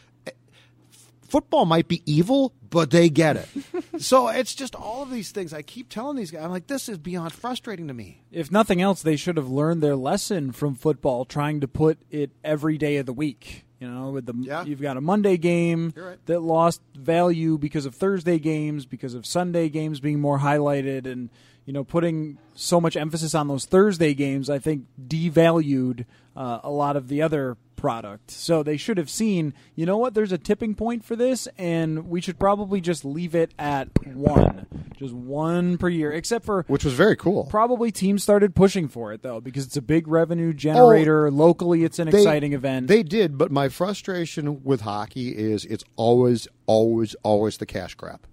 Football 1.33 1.65
might 1.65 1.87
be 1.87 2.03
evil, 2.05 2.53
but 2.69 2.91
they 2.91 3.09
get 3.09 3.37
it. 3.37 3.49
so 3.97 4.27
it's 4.27 4.53
just 4.53 4.75
all 4.75 5.01
of 5.01 5.09
these 5.09 5.31
things. 5.31 5.51
I 5.51 5.63
keep 5.63 5.89
telling 5.89 6.15
these 6.15 6.29
guys, 6.29 6.43
I'm 6.43 6.51
like, 6.51 6.67
this 6.67 6.87
is 6.87 6.99
beyond 6.99 7.33
frustrating 7.33 7.87
to 7.87 7.93
me. 7.95 8.21
If 8.31 8.51
nothing 8.51 8.83
else, 8.83 9.01
they 9.01 9.15
should 9.15 9.37
have 9.37 9.49
learned 9.49 9.81
their 9.81 9.95
lesson 9.95 10.51
from 10.51 10.75
football, 10.75 11.25
trying 11.25 11.59
to 11.61 11.67
put 11.67 11.97
it 12.11 12.29
every 12.43 12.77
day 12.77 12.97
of 12.97 13.07
the 13.07 13.13
week. 13.13 13.65
You 13.79 13.89
know, 13.89 14.11
with 14.11 14.27
the 14.27 14.35
yeah. 14.41 14.63
you've 14.63 14.79
got 14.79 14.95
a 14.95 15.01
Monday 15.01 15.37
game 15.37 15.91
right. 15.97 16.23
that 16.27 16.41
lost 16.41 16.81
value 16.93 17.57
because 17.57 17.87
of 17.87 17.95
Thursday 17.95 18.37
games, 18.37 18.85
because 18.85 19.15
of 19.15 19.25
Sunday 19.25 19.69
games 19.69 19.99
being 19.99 20.19
more 20.19 20.37
highlighted, 20.37 21.07
and 21.11 21.31
you 21.65 21.73
know, 21.73 21.83
putting 21.83 22.37
so 22.53 22.79
much 22.79 22.95
emphasis 22.95 23.33
on 23.33 23.47
those 23.47 23.65
Thursday 23.65 24.13
games, 24.13 24.51
I 24.51 24.59
think 24.59 24.85
devalued 25.03 26.05
uh, 26.35 26.59
a 26.63 26.69
lot 26.69 26.95
of 26.95 27.07
the 27.07 27.23
other 27.23 27.57
product. 27.83 28.31
So 28.31 28.63
they 28.63 28.77
should 28.77 28.97
have 28.97 29.09
seen, 29.09 29.53
you 29.75 29.85
know 29.85 29.97
what, 29.97 30.13
there's 30.13 30.31
a 30.31 30.37
tipping 30.37 30.73
point 30.73 31.03
for 31.03 31.17
this, 31.17 31.49
and 31.57 32.07
we 32.07 32.21
should 32.21 32.39
probably 32.39 32.79
just 32.79 33.03
leave 33.03 33.35
it 33.35 33.53
at 33.59 33.89
one. 34.05 34.65
Just 34.95 35.13
one 35.13 35.77
per 35.77 35.89
year, 35.89 36.09
except 36.09 36.45
for. 36.45 36.63
Which 36.69 36.85
was 36.85 36.93
very 36.93 37.17
cool. 37.17 37.43
Probably 37.49 37.91
teams 37.91 38.23
started 38.23 38.55
pushing 38.55 38.87
for 38.87 39.11
it, 39.11 39.21
though, 39.21 39.41
because 39.41 39.65
it's 39.65 39.75
a 39.75 39.81
big 39.81 40.07
revenue 40.07 40.53
generator. 40.53 41.27
Oh, 41.27 41.31
Locally, 41.31 41.83
it's 41.83 41.99
an 41.99 42.09
they, 42.09 42.19
exciting 42.19 42.53
event. 42.53 42.87
They 42.87 43.03
did, 43.03 43.37
but 43.37 43.51
my 43.51 43.67
frustration 43.67 44.63
with 44.63 44.79
hockey 44.79 45.35
is 45.37 45.65
it's 45.65 45.83
always, 45.97 46.47
always, 46.65 47.15
always 47.21 47.57
the 47.57 47.65
cash 47.65 47.95
grab. 47.95 48.25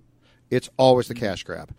It's 0.48 0.70
always 0.76 1.08
the 1.08 1.14
cash 1.14 1.42
grab. 1.42 1.74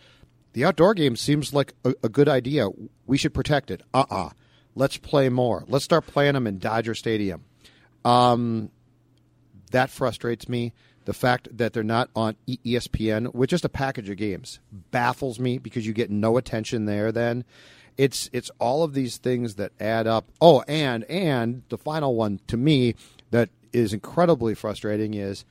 The 0.51 0.65
outdoor 0.65 0.93
game 0.93 1.15
seems 1.15 1.53
like 1.53 1.73
a, 1.85 1.93
a 2.03 2.09
good 2.09 2.27
idea. 2.27 2.67
We 3.05 3.17
should 3.17 3.33
protect 3.33 3.71
it. 3.71 3.81
Uh 3.93 3.99
uh-uh. 4.09 4.25
uh. 4.25 4.29
Let's 4.75 4.97
play 4.97 5.29
more. 5.29 5.63
Let's 5.67 5.85
start 5.85 6.05
playing 6.05 6.33
them 6.33 6.47
in 6.47 6.57
Dodger 6.57 6.95
Stadium. 6.95 7.45
Um, 8.05 8.71
that 9.71 9.89
frustrates 9.89 10.47
me. 10.47 10.73
The 11.05 11.13
fact 11.13 11.47
that 11.57 11.73
they're 11.73 11.83
not 11.83 12.09
on 12.15 12.35
ESPN 12.47 13.33
with 13.33 13.49
just 13.49 13.65
a 13.65 13.69
package 13.69 14.09
of 14.09 14.17
games 14.17 14.59
baffles 14.91 15.39
me 15.39 15.57
because 15.57 15.87
you 15.87 15.93
get 15.93 16.11
no 16.11 16.37
attention 16.37 16.85
there. 16.85 17.11
Then 17.11 17.43
it's 17.97 18.29
it's 18.33 18.51
all 18.59 18.83
of 18.83 18.93
these 18.93 19.17
things 19.17 19.55
that 19.55 19.71
add 19.79 20.05
up. 20.05 20.31
Oh, 20.39 20.61
and 20.67 21.03
and 21.05 21.63
the 21.69 21.77
final 21.77 22.15
one 22.15 22.39
to 22.47 22.57
me 22.57 22.95
that 23.31 23.49
is 23.73 23.93
incredibly 23.93 24.53
frustrating 24.53 25.13
is, 25.15 25.43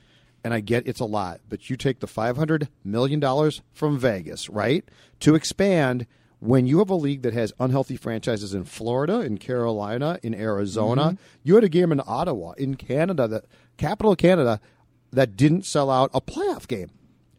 and 0.44 0.54
I 0.54 0.60
get 0.60 0.86
it's 0.86 1.00
a 1.00 1.04
lot, 1.04 1.40
but 1.48 1.68
you 1.68 1.76
take 1.76 1.98
the 1.98 2.06
five 2.06 2.36
hundred 2.36 2.68
million 2.84 3.18
dollars 3.18 3.60
from 3.72 3.98
Vegas, 3.98 4.48
right, 4.48 4.84
to 5.20 5.34
expand 5.34 6.06
when 6.40 6.66
you 6.66 6.78
have 6.78 6.90
a 6.90 6.94
league 6.94 7.22
that 7.22 7.34
has 7.34 7.52
unhealthy 7.60 7.96
franchises 7.96 8.54
in 8.54 8.64
Florida, 8.64 9.20
in 9.20 9.38
Carolina, 9.38 10.18
in 10.22 10.34
Arizona, 10.34 11.02
mm-hmm. 11.02 11.16
you 11.44 11.54
had 11.54 11.64
a 11.64 11.68
game 11.68 11.92
in 11.92 12.00
Ottawa, 12.06 12.52
in 12.52 12.74
Canada, 12.74 13.28
the 13.28 13.44
capital 13.76 14.12
of 14.12 14.18
Canada, 14.18 14.60
that 15.12 15.36
didn't 15.36 15.64
sell 15.64 15.90
out 15.90 16.10
a 16.14 16.20
playoff 16.20 16.66
game, 16.66 16.90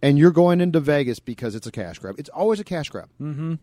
and 0.02 0.18
you're 0.18 0.32
going 0.32 0.62
into 0.62 0.80
Vegas 0.80 1.20
because 1.20 1.56
it's 1.56 1.68
a 1.68 1.72
cash 1.72 2.00
grab. 2.00 2.16
It's 2.20 2.30
always 2.30 2.60
a 2.60 2.64
cash 2.64 2.90
grab. 2.90 3.10
Mm-hmm. 3.20 3.56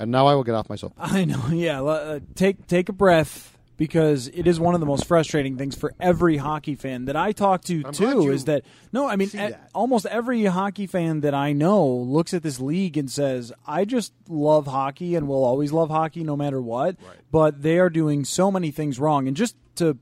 And 0.00 0.10
now 0.10 0.26
I 0.26 0.34
will 0.34 0.44
get 0.44 0.54
off 0.54 0.68
myself. 0.68 0.92
I 0.96 1.24
know. 1.24 1.42
Yeah, 1.52 1.82
uh, 1.82 2.20
take 2.34 2.66
take 2.66 2.88
a 2.88 2.92
breath 2.92 3.57
because 3.78 4.26
it 4.28 4.46
is 4.46 4.60
one 4.60 4.74
of 4.74 4.80
the 4.80 4.86
most 4.86 5.06
frustrating 5.06 5.56
things 5.56 5.74
for 5.74 5.94
every 5.98 6.36
hockey 6.36 6.74
fan 6.74 7.06
that 7.06 7.16
I 7.16 7.32
talk 7.32 7.62
to 7.64 7.82
I'm 7.86 7.92
too 7.92 8.30
is 8.30 8.44
that 8.44 8.64
no 8.92 9.08
I 9.08 9.16
mean 9.16 9.30
a, 9.34 9.58
almost 9.74 10.04
every 10.06 10.44
hockey 10.44 10.86
fan 10.86 11.20
that 11.20 11.32
I 11.32 11.54
know 11.54 11.86
looks 11.86 12.34
at 12.34 12.42
this 12.42 12.60
league 12.60 12.98
and 12.98 13.10
says 13.10 13.50
I 13.66 13.86
just 13.86 14.12
love 14.28 14.66
hockey 14.66 15.14
and 15.14 15.26
will 15.26 15.44
always 15.44 15.72
love 15.72 15.88
hockey 15.88 16.24
no 16.24 16.36
matter 16.36 16.60
what 16.60 16.96
right. 17.02 17.16
but 17.30 17.62
they 17.62 17.78
are 17.78 17.88
doing 17.88 18.26
so 18.26 18.50
many 18.50 18.70
things 18.70 19.00
wrong 19.00 19.26
and 19.26 19.36
just 19.36 19.56
to 19.76 19.96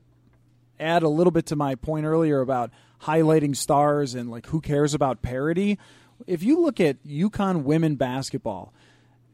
add 0.79 1.03
a 1.03 1.09
little 1.09 1.31
bit 1.31 1.45
to 1.45 1.55
my 1.55 1.75
point 1.75 2.05
earlier 2.05 2.41
about 2.41 2.71
highlighting 3.03 3.55
stars 3.55 4.15
and 4.15 4.29
like 4.29 4.47
who 4.47 4.59
cares 4.59 4.93
about 4.93 5.21
parity 5.21 5.77
if 6.25 6.41
you 6.41 6.59
look 6.59 6.79
at 6.79 7.01
UConn 7.05 7.61
women 7.63 7.95
basketball 7.95 8.73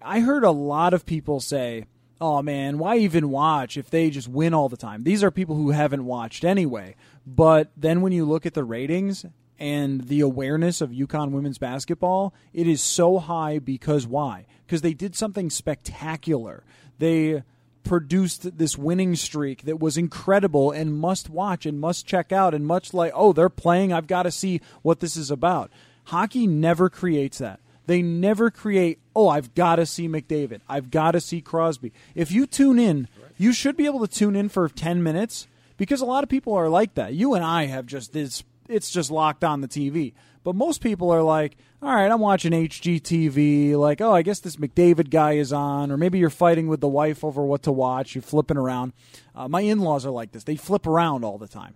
I 0.02 0.20
heard 0.20 0.44
a 0.44 0.52
lot 0.52 0.94
of 0.94 1.06
people 1.06 1.40
say 1.40 1.86
oh 2.24 2.42
man, 2.42 2.78
why 2.78 2.96
even 2.96 3.30
watch 3.30 3.76
if 3.76 3.90
they 3.90 4.10
just 4.10 4.30
win 4.30 4.54
all 4.54 4.70
the 4.70 4.78
time? 4.78 5.04
These 5.04 5.26
are 5.26 5.30
people 5.30 5.58
who 5.58 5.72
haven't 5.72 6.06
watched 6.06 6.46
anyway. 6.46 6.96
But 7.28 7.70
then 7.76 8.00
when 8.00 8.14
you 8.14 8.24
look 8.24 8.46
at 8.46 8.54
the 8.54 8.64
ratings 8.64 9.26
and 9.60 10.08
the 10.08 10.22
awareness 10.22 10.80
of 10.80 10.92
UConn 10.92 11.32
women's 11.32 11.58
basketball, 11.58 12.34
it 12.54 12.66
is 12.66 12.82
so 12.82 13.20
high 13.20 13.60
because 13.60 14.08
why? 14.08 14.46
Because 14.66 14.82
they 14.82 14.94
did 14.94 15.18
something 15.18 15.50
spectacular. 15.50 16.64
They 16.98 17.44
produced 17.84 18.58
this 18.58 18.78
winning 18.78 19.18
streak 19.18 19.64
that 19.64 19.82
was 19.82 19.98
incredible 19.98 20.72
and 20.72 20.98
must 20.98 21.30
watch 21.30 21.66
and 21.66 21.78
must 21.78 22.08
check 22.08 22.32
out 22.32 22.54
and 22.54 22.66
much 22.66 22.94
like, 22.94 23.12
oh, 23.14 23.34
they're 23.34 23.50
playing, 23.50 23.92
I've 23.92 24.08
got 24.08 24.24
to 24.24 24.32
see 24.32 24.62
what 24.82 25.02
this 25.02 25.18
is 25.18 25.30
about. 25.30 25.70
Hockey 26.06 26.48
never 26.48 26.90
creates 26.90 27.40
that. 27.40 27.60
They 27.86 28.02
never 28.02 28.50
create, 28.50 29.00
oh, 29.16 29.28
I've 29.28 29.54
got 29.56 29.76
to 29.76 29.86
see 29.86 30.08
McDavid. 30.08 30.62
I've 30.70 30.90
got 30.90 31.12
to 31.12 31.22
see 31.22 31.42
Crosby. 31.42 31.92
If 32.16 32.32
you 32.32 32.48
tune 32.48 32.80
in, 32.80 33.08
you 33.38 33.52
should 33.54 33.76
be 33.76 33.86
able 33.86 34.06
to 34.06 34.14
tune 34.14 34.36
in 34.36 34.50
for 34.50 34.70
10 34.70 35.04
minutes 35.04 35.48
because 35.78 36.02
a 36.02 36.06
lot 36.06 36.24
of 36.24 36.30
people 36.30 36.54
are 36.54 36.70
like 36.70 36.96
that. 36.96 37.14
You 37.14 37.34
and 37.34 37.44
I 37.44 37.66
have 37.66 37.86
just 37.86 38.14
this, 38.14 38.44
it's 38.70 38.90
just 38.90 39.12
locked 39.12 39.44
on 39.44 39.62
the 39.62 39.68
TV. 39.68 40.14
But 40.44 40.56
most 40.56 40.82
people 40.82 41.10
are 41.12 41.22
like, 41.22 41.56
all 41.82 41.94
right, 41.94 42.12
I'm 42.12 42.20
watching 42.20 42.52
HGTV. 42.52 43.78
Like, 43.78 44.02
oh, 44.02 44.14
I 44.14 44.22
guess 44.22 44.40
this 44.40 44.58
McDavid 44.58 45.10
guy 45.10 45.34
is 45.34 45.54
on. 45.54 45.92
Or 45.92 45.98
maybe 45.98 46.20
you're 46.20 46.30
fighting 46.30 46.68
with 46.68 46.82
the 46.82 46.88
wife 46.88 47.24
over 47.24 47.44
what 47.44 47.64
to 47.64 47.72
watch. 47.72 48.16
You're 48.16 48.22
flipping 48.22 48.58
around. 48.58 48.94
Uh, 49.36 49.48
my 49.48 49.62
in 49.62 49.80
laws 49.80 50.06
are 50.06 50.12
like 50.12 50.32
this, 50.32 50.44
they 50.44 50.56
flip 50.56 50.86
around 50.86 51.24
all 51.24 51.38
the 51.38 51.48
time. 51.48 51.76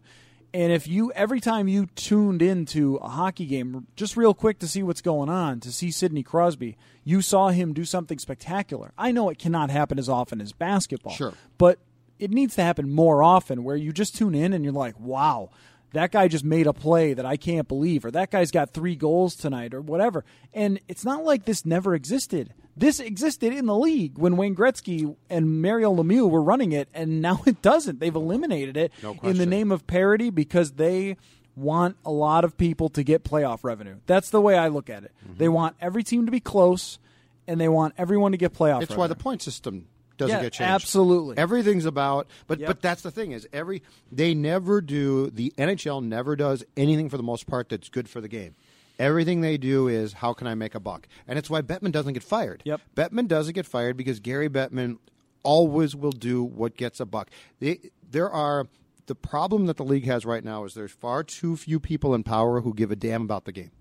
And 0.53 0.71
if 0.71 0.87
you 0.87 1.11
every 1.11 1.39
time 1.39 1.67
you 1.67 1.87
tuned 1.95 2.41
into 2.41 2.95
a 2.97 3.09
hockey 3.09 3.45
game, 3.45 3.87
just 3.95 4.15
real 4.15 4.33
quick 4.33 4.59
to 4.59 4.67
see 4.67 4.81
what's 4.81 5.01
going 5.01 5.29
on, 5.29 5.59
to 5.59 5.71
see 5.71 5.91
Sidney 5.91 6.23
Crosby, 6.23 6.77
you 7.03 7.21
saw 7.21 7.49
him 7.49 7.73
do 7.73 7.85
something 7.85 8.17
spectacular. 8.17 8.93
I 8.97 9.11
know 9.11 9.29
it 9.29 9.39
cannot 9.39 9.69
happen 9.69 9.99
as 9.99 10.09
often 10.09 10.41
as 10.41 10.53
basketball, 10.53 11.13
sure, 11.13 11.33
but 11.57 11.79
it 12.17 12.31
needs 12.31 12.55
to 12.55 12.63
happen 12.63 12.91
more 12.91 13.21
often, 13.21 13.63
where 13.63 13.75
you 13.75 13.91
just 13.91 14.15
tune 14.15 14.33
in 14.33 14.53
and 14.53 14.63
you're 14.63 14.73
like, 14.73 14.99
wow. 14.99 15.49
That 15.93 16.11
guy 16.11 16.27
just 16.27 16.43
made 16.43 16.67
a 16.67 16.73
play 16.73 17.13
that 17.13 17.25
I 17.25 17.37
can't 17.37 17.67
believe, 17.67 18.05
or 18.05 18.11
that 18.11 18.29
guy's 18.31 18.51
got 18.51 18.73
three 18.73 18.95
goals 18.95 19.35
tonight, 19.35 19.73
or 19.73 19.81
whatever. 19.81 20.25
And 20.53 20.79
it's 20.87 21.05
not 21.05 21.23
like 21.23 21.45
this 21.45 21.65
never 21.65 21.95
existed 21.95 22.53
this 22.77 22.99
existed 22.99 23.53
in 23.53 23.65
the 23.65 23.75
league 23.75 24.17
when 24.17 24.37
Wayne 24.37 24.55
Gretzky 24.55 25.15
and 25.29 25.61
Mario 25.61 25.93
Lemieux 25.93 26.29
were 26.29 26.43
running 26.43 26.71
it, 26.71 26.87
and 26.93 27.21
now 27.21 27.41
it 27.47 27.61
doesn't. 27.61 27.99
They've 27.99 28.15
eliminated 28.15 28.77
it 28.77 28.93
no 29.01 29.17
in 29.23 29.37
the 29.37 29.45
name 29.45 29.71
of 29.71 29.87
parity 29.87 30.29
because 30.29 30.73
they 30.73 31.17
want 31.55 31.97
a 32.05 32.11
lot 32.11 32.45
of 32.45 32.55
people 32.55 32.89
to 32.89 33.03
get 33.03 33.23
playoff 33.23 33.63
revenue. 33.63 33.97
That's 34.05 34.29
the 34.29 34.39
way 34.39 34.55
I 34.55 34.67
look 34.67 34.91
at 34.91 35.03
it. 35.03 35.11
Mm-hmm. 35.25 35.37
They 35.37 35.49
want 35.49 35.75
every 35.81 36.03
team 36.03 36.27
to 36.27 36.31
be 36.31 36.39
close, 36.39 36.99
and 37.47 37.59
they 37.59 37.67
want 37.67 37.95
everyone 37.97 38.31
to 38.33 38.37
get 38.37 38.53
playoff. 38.53 38.83
It's 38.83 38.91
revenue. 38.91 38.99
why 38.99 39.07
the 39.07 39.15
point 39.15 39.41
system 39.41 39.87
doesn't 40.17 40.35
yeah, 40.35 40.43
get 40.43 40.53
changed. 40.53 40.71
Absolutely, 40.71 41.37
everything's 41.37 41.85
about. 41.85 42.27
But 42.47 42.59
yep. 42.59 42.67
but 42.67 42.81
that's 42.81 43.01
the 43.01 43.11
thing 43.11 43.31
is 43.31 43.47
every 43.53 43.83
they 44.11 44.33
never 44.33 44.81
do. 44.81 45.29
The 45.29 45.53
NHL 45.57 46.03
never 46.03 46.35
does 46.35 46.63
anything 46.75 47.09
for 47.09 47.17
the 47.17 47.23
most 47.23 47.47
part 47.47 47.69
that's 47.69 47.89
good 47.89 48.09
for 48.09 48.21
the 48.21 48.27
game. 48.27 48.55
Everything 48.99 49.41
they 49.41 49.57
do 49.57 49.87
is 49.87 50.13
how 50.13 50.33
can 50.33 50.47
I 50.47 50.55
make 50.55 50.73
a 50.73 50.79
buck, 50.79 51.07
and 51.27 51.37
it's 51.37 51.49
why 51.49 51.61
Bettman 51.61 51.91
doesn't 51.91 52.13
get 52.13 52.23
fired. 52.23 52.63
Yep, 52.65 52.81
Bettman 52.95 53.27
doesn't 53.27 53.53
get 53.53 53.65
fired 53.65 53.95
because 53.95 54.19
Gary 54.19 54.49
Bettman 54.49 54.97
always 55.43 55.95
will 55.95 56.11
do 56.11 56.43
what 56.43 56.75
gets 56.75 56.99
a 56.99 57.05
buck. 57.05 57.29
They, 57.59 57.91
there 58.09 58.29
are 58.29 58.67
the 59.05 59.15
problem 59.15 59.65
that 59.67 59.77
the 59.77 59.85
league 59.85 60.05
has 60.05 60.25
right 60.25 60.43
now 60.43 60.65
is 60.65 60.73
there's 60.73 60.91
far 60.91 61.23
too 61.23 61.55
few 61.55 61.79
people 61.79 62.13
in 62.13 62.23
power 62.23 62.61
who 62.61 62.73
give 62.73 62.91
a 62.91 62.95
damn 62.95 63.23
about 63.23 63.45
the 63.45 63.51
game. 63.51 63.71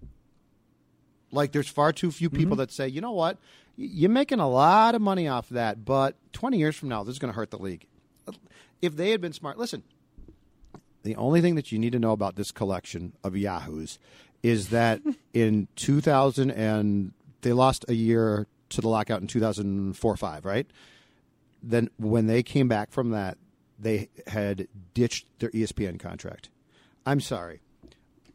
Like 1.36 1.52
there's 1.52 1.68
far 1.68 1.92
too 1.92 2.10
few 2.10 2.30
people 2.30 2.52
mm-hmm. 2.52 2.60
that 2.60 2.72
say, 2.72 2.88
you 2.88 3.00
know 3.00 3.12
what, 3.12 3.38
you're 3.76 4.10
making 4.10 4.40
a 4.40 4.48
lot 4.48 4.94
of 4.94 5.02
money 5.02 5.28
off 5.28 5.48
that, 5.50 5.84
but 5.84 6.16
20 6.32 6.56
years 6.58 6.74
from 6.74 6.88
now, 6.88 7.04
this 7.04 7.12
is 7.12 7.18
going 7.18 7.32
to 7.32 7.36
hurt 7.36 7.50
the 7.50 7.58
league. 7.58 7.86
If 8.80 8.96
they 8.96 9.10
had 9.10 9.20
been 9.20 9.32
smart, 9.32 9.58
listen. 9.58 9.82
The 11.02 11.14
only 11.16 11.40
thing 11.40 11.54
that 11.54 11.70
you 11.70 11.78
need 11.78 11.92
to 11.92 11.98
know 12.00 12.12
about 12.12 12.34
this 12.34 12.50
collection 12.50 13.12
of 13.22 13.36
yahoos 13.36 13.98
is 14.42 14.70
that 14.70 15.00
in 15.32 15.68
2000 15.76 16.50
and 16.50 17.12
they 17.42 17.52
lost 17.52 17.84
a 17.88 17.94
year 17.94 18.46
to 18.70 18.80
the 18.80 18.88
lockout 18.88 19.20
in 19.20 19.28
2004 19.28 20.16
5, 20.16 20.44
right? 20.44 20.66
Then 21.62 21.90
when 21.96 22.26
they 22.26 22.42
came 22.42 22.66
back 22.66 22.90
from 22.90 23.10
that, 23.10 23.38
they 23.78 24.08
had 24.26 24.68
ditched 24.94 25.26
their 25.38 25.50
ESPN 25.50 26.00
contract. 26.00 26.48
I'm 27.04 27.20
sorry, 27.20 27.60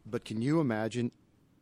but 0.05 0.23
can 0.23 0.41
you 0.41 0.61
imagine 0.61 1.11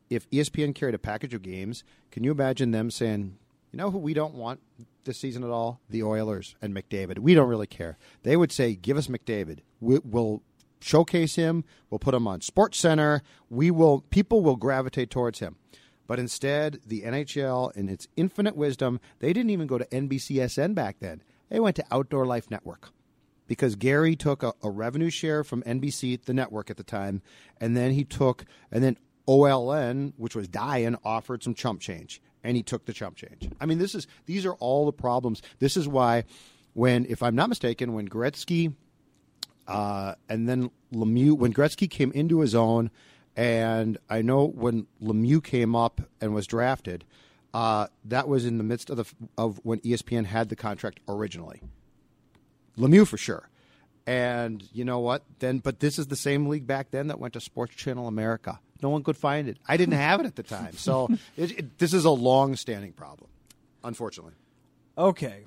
if 0.10 0.30
ESPN 0.30 0.76
carried 0.76 0.96
a 0.96 1.00
package 1.00 1.34
of 1.34 1.42
games? 1.42 1.84
Can 2.12 2.24
you 2.24 2.32
imagine 2.32 2.72
them 2.72 2.92
saying, 2.92 3.38
you 3.72 3.78
know 3.78 3.92
who 3.92 4.00
we 4.00 4.14
don't 4.14 4.34
want 4.34 4.60
this 5.04 5.20
season 5.20 5.44
at 5.44 5.50
all? 5.50 5.80
The 5.90 6.04
Oilers 6.04 6.56
and 6.62 6.76
McDavid. 6.76 7.20
We 7.20 7.36
don't 7.36 7.50
really 7.50 7.68
care. 7.68 7.98
They 8.24 8.36
would 8.36 8.52
say, 8.52 8.76
give 8.76 8.98
us 8.98 9.08
McDavid. 9.08 9.60
We, 9.80 10.00
will 10.00 10.42
showcase 10.80 11.36
him. 11.36 11.64
We'll 11.90 12.00
put 12.00 12.14
him 12.14 12.28
on 12.28 12.42
Sports 12.42 12.80
Center. 12.80 13.22
We 13.50 13.72
will 13.72 14.02
people 14.10 14.42
will 14.42 14.56
gravitate 14.56 15.10
towards 15.10 15.40
him. 15.40 15.58
But 16.08 16.20
instead, 16.20 16.80
the 16.86 17.02
NHL, 17.02 17.76
in 17.76 17.88
its 17.88 18.08
infinite 18.16 18.56
wisdom, 18.56 19.00
they 19.20 19.32
didn't 19.32 19.52
even 19.52 19.68
go 19.68 19.78
to 19.78 19.86
NBCSN 19.86 20.74
back 20.74 20.98
then. 21.00 21.22
They 21.50 21.60
went 21.60 21.76
to 21.76 21.86
Outdoor 21.92 22.26
Life 22.26 22.50
Network 22.50 22.90
because 23.48 23.76
Gary 23.76 24.16
took 24.16 24.42
a, 24.42 24.54
a, 24.64 24.70
revenue 24.72 25.10
share 25.10 25.44
from 25.44 25.62
NBC, 25.64 26.24
the 26.24 26.34
network 26.34 26.70
at 26.70 26.78
the 26.78 26.84
time, 26.84 27.22
and 27.60 27.78
then 27.78 27.92
he 27.92 28.04
took, 28.04 28.46
and 28.72 28.84
then 28.84 28.98
OLN, 29.30 30.14
which 30.18 30.36
was 30.36 30.48
dying, 30.48 30.96
offered 31.06 31.44
some 31.44 31.54
chump 31.54 31.82
change, 31.82 32.20
and 32.44 32.58
he 32.58 32.64
took 32.64 32.86
the 32.86 32.94
chump 32.94 33.16
change. 33.16 33.48
I 33.62 33.68
mean, 33.68 33.78
this 33.78 33.94
is 33.94 34.08
these 34.26 34.44
are 34.46 34.54
all 34.54 34.88
the 34.88 34.92
problems. 34.92 35.44
This 35.60 35.78
is 35.78 35.88
why, 35.88 36.24
when 36.74 37.06
if 37.08 37.22
I'm 37.22 37.36
not 37.36 37.48
mistaken, 37.48 37.94
when 37.94 38.10
Gretzky, 38.10 38.74
uh, 39.68 40.16
and 40.28 40.50
then 40.50 40.72
Lemieux, 40.92 41.38
when 41.38 41.54
Gretzky 41.54 41.88
came 41.88 42.12
into 42.14 42.40
his 42.40 42.56
own 42.56 42.90
and 43.36 44.00
I 44.10 44.24
know 44.24 44.48
when 44.48 44.88
Lemieux 45.02 45.44
came 45.44 45.76
up 45.76 46.02
and 46.20 46.34
was 46.34 46.48
drafted, 46.48 47.06
uh, 47.54 47.88
that 48.06 48.28
was 48.28 48.46
in 48.46 48.58
the 48.58 48.64
midst 48.64 48.90
of 48.90 48.98
the 48.98 49.06
of 49.38 49.60
when 49.64 49.80
ESPN 49.82 50.26
had 50.26 50.50
the 50.50 50.56
contract 50.56 51.00
originally. 51.08 51.62
Lemieux 52.78 53.08
for 53.08 53.18
sure. 53.18 53.48
And 54.08 54.68
you 54.74 54.86
know 54.86 55.00
what? 55.00 55.24
Then, 55.38 55.60
but 55.60 55.82
this 55.82 56.00
is 56.00 56.08
the 56.08 56.16
same 56.16 56.48
league 56.48 56.66
back 56.66 56.90
then 56.90 57.08
that 57.08 57.20
went 57.20 57.36
to 57.36 57.40
Sports 57.40 57.76
Channel 57.76 58.08
America. 58.08 58.60
No 58.82 58.90
one 58.90 59.04
could 59.04 59.18
find 59.18 59.50
it. 59.50 59.58
I 59.68 59.78
didn't 59.78 59.96
have 59.96 60.20
it 60.20 60.26
at 60.26 60.36
the 60.36 60.44
time, 60.44 60.74
so 60.74 61.10
it, 61.38 61.60
it, 61.60 61.78
this 61.80 61.94
is 61.94 62.06
a 62.06 62.12
long-standing 62.12 62.94
problem, 62.94 63.30
unfortunately. 63.84 64.34
Okay, 64.98 65.46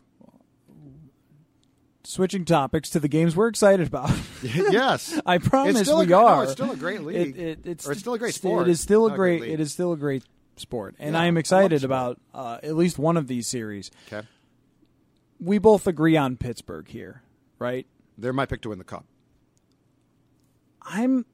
switching 2.05 2.45
topics 2.45 2.91
to 2.91 3.01
the 3.01 3.09
games 3.09 3.37
we're 3.37 3.49
excited 3.49 3.87
about. 3.87 4.11
yes, 4.43 5.19
I 5.25 5.39
promise 5.39 5.87
we 5.87 5.93
a, 5.93 6.17
are. 6.17 6.37
No, 6.37 6.41
it's 6.43 6.53
still 6.53 6.71
a 6.71 6.77
great 6.77 7.03
league. 7.03 7.37
It, 7.37 7.41
it, 7.41 7.67
it's, 7.67 7.89
it's, 7.89 8.01
still 8.01 8.15
a 8.15 8.19
great 8.19 8.35
sport. 8.35 8.69
It 8.69 8.71
is 8.71 8.81
still 8.81 9.07
a 9.07 9.15
great. 9.15 9.43
It 9.43 9.61
is 9.61 9.73
still 9.73 9.93
a 9.93 9.97
great 9.97 10.25
sport, 10.57 10.95
and 10.99 11.15
yeah, 11.15 11.23
I 11.23 11.27
am 11.27 11.37
excited 11.37 11.85
about 11.85 12.21
uh, 12.35 12.59
at 12.63 12.77
least 12.77 12.99
one 12.99 13.17
of 13.17 13.27
these 13.29 13.47
series. 13.47 13.91
Okay, 14.09 14.27
we 15.41 15.59
both 15.59 15.87
agree 15.87 16.17
on 16.17 16.37
Pittsburgh 16.37 16.89
here, 16.89 17.23
right? 17.59 17.87
They're 18.19 18.33
my 18.33 18.47
pick 18.47 18.63
to 18.63 18.71
win 18.71 18.79
the 18.79 18.85
cup. 18.85 19.07
I'm. 20.83 21.25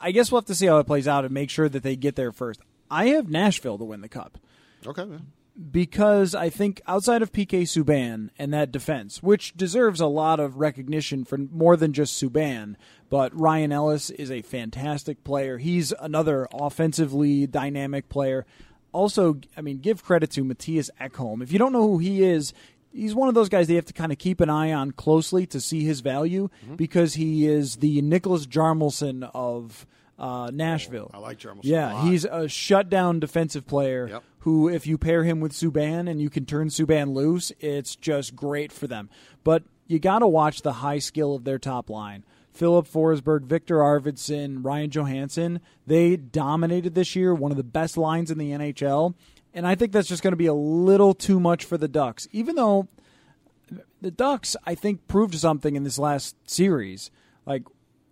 I 0.00 0.12
guess 0.12 0.30
we'll 0.30 0.40
have 0.40 0.46
to 0.46 0.54
see 0.54 0.66
how 0.66 0.78
it 0.78 0.86
plays 0.86 1.08
out 1.08 1.24
and 1.24 1.32
make 1.32 1.50
sure 1.50 1.68
that 1.68 1.82
they 1.82 1.96
get 1.96 2.16
there 2.16 2.32
first. 2.32 2.60
I 2.90 3.08
have 3.08 3.28
Nashville 3.28 3.78
to 3.78 3.84
win 3.84 4.00
the 4.00 4.08
cup. 4.08 4.38
Okay. 4.86 5.04
Man 5.04 5.26
because 5.70 6.34
I 6.34 6.50
think 6.50 6.82
outside 6.86 7.22
of 7.22 7.32
PK 7.32 7.62
Subban 7.62 8.30
and 8.38 8.52
that 8.52 8.72
defense, 8.72 9.22
which 9.22 9.56
deserves 9.56 10.00
a 10.00 10.06
lot 10.06 10.38
of 10.38 10.58
recognition 10.58 11.24
for 11.24 11.38
more 11.38 11.76
than 11.76 11.92
just 11.92 12.22
Subban, 12.22 12.76
but 13.08 13.38
Ryan 13.38 13.72
Ellis 13.72 14.10
is 14.10 14.30
a 14.30 14.42
fantastic 14.42 15.24
player. 15.24 15.58
He's 15.58 15.92
another 15.92 16.46
offensively 16.52 17.46
dynamic 17.46 18.08
player. 18.08 18.44
Also, 18.92 19.40
I 19.56 19.62
mean, 19.62 19.78
give 19.78 20.04
credit 20.04 20.30
to 20.32 20.44
Mattias 20.44 20.90
Ekholm. 21.00 21.42
If 21.42 21.52
you 21.52 21.58
don't 21.58 21.72
know 21.72 21.88
who 21.88 21.98
he 21.98 22.22
is, 22.22 22.52
he's 22.92 23.14
one 23.14 23.28
of 23.28 23.34
those 23.34 23.48
guys 23.48 23.66
they 23.66 23.74
have 23.74 23.84
to 23.86 23.92
kind 23.92 24.12
of 24.12 24.18
keep 24.18 24.40
an 24.40 24.50
eye 24.50 24.72
on 24.72 24.92
closely 24.92 25.46
to 25.46 25.60
see 25.60 25.84
his 25.84 26.00
value 26.00 26.48
mm-hmm. 26.64 26.76
because 26.76 27.14
he 27.14 27.46
is 27.46 27.76
the 27.76 28.02
Niklas 28.02 28.46
Hjalmarsson 28.46 29.30
of 29.34 29.86
uh, 30.18 30.50
Nashville. 30.52 31.10
Oh, 31.12 31.18
I 31.18 31.20
like 31.20 31.38
Hjalmarsson. 31.38 31.60
Yeah, 31.64 32.04
he's 32.04 32.24
a 32.24 32.48
shutdown 32.48 33.20
defensive 33.20 33.66
player 33.66 34.08
yep. 34.08 34.22
who, 34.40 34.68
if 34.68 34.86
you 34.86 34.98
pair 34.98 35.24
him 35.24 35.40
with 35.40 35.52
Subban 35.52 36.08
and 36.10 36.20
you 36.20 36.30
can 36.30 36.46
turn 36.46 36.68
Subban 36.68 37.14
loose, 37.14 37.52
it's 37.60 37.96
just 37.96 38.34
great 38.34 38.72
for 38.72 38.86
them. 38.86 39.10
But 39.44 39.64
you 39.86 39.98
got 39.98 40.20
to 40.20 40.26
watch 40.26 40.62
the 40.62 40.74
high 40.74 40.98
skill 40.98 41.34
of 41.34 41.44
their 41.44 41.58
top 41.58 41.90
line. 41.90 42.24
Filip 42.52 42.86
Forsberg, 42.88 43.42
Viktor 43.42 43.76
Arvidsson, 43.76 44.64
Ryan 44.64 44.90
Johansen, 44.90 45.60
they 45.86 46.16
dominated 46.16 46.94
this 46.94 47.14
year, 47.14 47.34
one 47.34 47.50
of 47.50 47.58
the 47.58 47.62
best 47.62 47.98
lines 47.98 48.30
in 48.30 48.38
the 48.38 48.50
NHL. 48.50 49.14
And 49.56 49.66
I 49.66 49.74
think 49.74 49.90
that's 49.90 50.06
just 50.06 50.22
going 50.22 50.32
to 50.32 50.36
be 50.36 50.46
a 50.46 50.54
little 50.54 51.14
too 51.14 51.40
much 51.40 51.64
for 51.64 51.78
the 51.78 51.88
Ducks, 51.88 52.28
even 52.30 52.56
though 52.56 52.88
the 54.02 54.10
Ducks, 54.10 54.54
I 54.66 54.74
think, 54.74 55.08
proved 55.08 55.34
something 55.34 55.74
in 55.74 55.82
this 55.82 55.98
last 55.98 56.36
series. 56.48 57.10
Like 57.46 57.62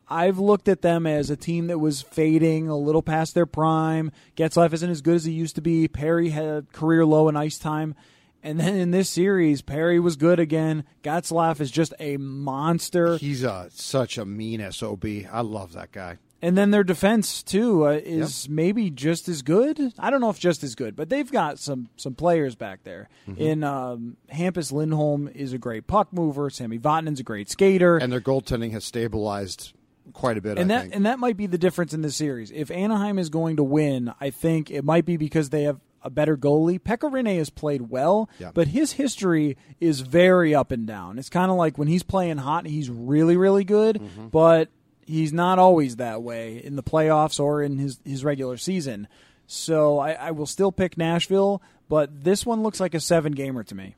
I've 0.08 0.38
looked 0.38 0.68
at 0.68 0.80
them 0.80 1.06
as 1.06 1.28
a 1.28 1.36
team 1.36 1.66
that 1.66 1.78
was 1.78 2.00
fading 2.00 2.68
a 2.68 2.76
little 2.76 3.02
past 3.02 3.34
their 3.34 3.44
prime. 3.44 4.10
Getzlaf 4.36 4.72
isn't 4.72 4.90
as 4.90 5.02
good 5.02 5.16
as 5.16 5.26
he 5.26 5.32
used 5.32 5.56
to 5.56 5.60
be. 5.60 5.86
Perry 5.86 6.30
had 6.30 6.72
career 6.72 7.04
low 7.04 7.28
in 7.28 7.36
ice 7.36 7.58
time. 7.58 7.94
And 8.42 8.58
then 8.58 8.76
in 8.76 8.90
this 8.90 9.10
series, 9.10 9.60
Perry 9.60 10.00
was 10.00 10.16
good 10.16 10.40
again. 10.40 10.84
Getzlaf 11.02 11.60
is 11.60 11.70
just 11.70 11.92
a 12.00 12.16
monster. 12.16 13.18
He's 13.18 13.42
a, 13.42 13.68
such 13.70 14.16
a 14.16 14.24
mean 14.24 14.66
SOB. 14.72 15.04
I 15.30 15.42
love 15.42 15.74
that 15.74 15.92
guy. 15.92 16.16
And 16.44 16.58
then 16.58 16.72
their 16.72 16.84
defense 16.84 17.42
too 17.42 17.86
uh, 17.86 17.92
is 18.04 18.44
yep. 18.44 18.54
maybe 18.54 18.90
just 18.90 19.30
as 19.30 19.40
good. 19.40 19.94
I 19.98 20.10
don't 20.10 20.20
know 20.20 20.28
if 20.28 20.38
just 20.38 20.62
as 20.62 20.74
good, 20.74 20.94
but 20.94 21.08
they've 21.08 21.30
got 21.32 21.58
some 21.58 21.88
some 21.96 22.14
players 22.14 22.54
back 22.54 22.84
there. 22.84 23.08
Mm-hmm. 23.26 23.40
In 23.40 23.64
um, 23.64 24.18
Hampus 24.30 24.70
Lindholm 24.70 25.26
is 25.28 25.54
a 25.54 25.58
great 25.58 25.86
puck 25.86 26.12
mover. 26.12 26.50
Sami 26.50 26.78
Vatanen's 26.78 27.18
a 27.18 27.22
great 27.22 27.48
skater, 27.48 27.96
and 27.96 28.12
their 28.12 28.20
goaltending 28.20 28.72
has 28.72 28.84
stabilized 28.84 29.72
quite 30.12 30.36
a 30.36 30.42
bit. 30.42 30.58
And 30.58 30.70
I 30.70 30.76
that 30.76 30.82
think. 30.82 30.94
and 30.96 31.06
that 31.06 31.18
might 31.18 31.38
be 31.38 31.46
the 31.46 31.56
difference 31.56 31.94
in 31.94 32.02
the 32.02 32.10
series. 32.10 32.50
If 32.50 32.70
Anaheim 32.70 33.18
is 33.18 33.30
going 33.30 33.56
to 33.56 33.64
win, 33.64 34.12
I 34.20 34.28
think 34.28 34.70
it 34.70 34.84
might 34.84 35.06
be 35.06 35.16
because 35.16 35.48
they 35.48 35.62
have 35.62 35.80
a 36.02 36.10
better 36.10 36.36
goalie. 36.36 36.78
Pekka 36.78 37.10
Rinne 37.10 37.38
has 37.38 37.48
played 37.48 37.88
well, 37.88 38.28
yeah. 38.38 38.50
but 38.52 38.68
his 38.68 38.92
history 38.92 39.56
is 39.80 40.00
very 40.00 40.54
up 40.54 40.72
and 40.72 40.86
down. 40.86 41.18
It's 41.18 41.30
kind 41.30 41.50
of 41.50 41.56
like 41.56 41.78
when 41.78 41.88
he's 41.88 42.02
playing 42.02 42.36
hot, 42.36 42.66
he's 42.66 42.90
really 42.90 43.38
really 43.38 43.64
good, 43.64 43.96
mm-hmm. 43.96 44.28
but 44.28 44.68
he's 45.06 45.32
not 45.32 45.58
always 45.58 45.96
that 45.96 46.22
way 46.22 46.62
in 46.62 46.76
the 46.76 46.82
playoffs 46.82 47.40
or 47.40 47.62
in 47.62 47.78
his 47.78 47.98
his 48.04 48.24
regular 48.24 48.56
season. 48.56 49.08
So 49.46 49.98
I, 49.98 50.12
I 50.12 50.30
will 50.30 50.46
still 50.46 50.72
pick 50.72 50.96
Nashville, 50.96 51.62
but 51.88 52.24
this 52.24 52.46
one 52.46 52.62
looks 52.62 52.80
like 52.80 52.94
a 52.94 53.00
seven 53.00 53.32
gamer 53.32 53.62
to 53.64 53.74
me. 53.74 53.94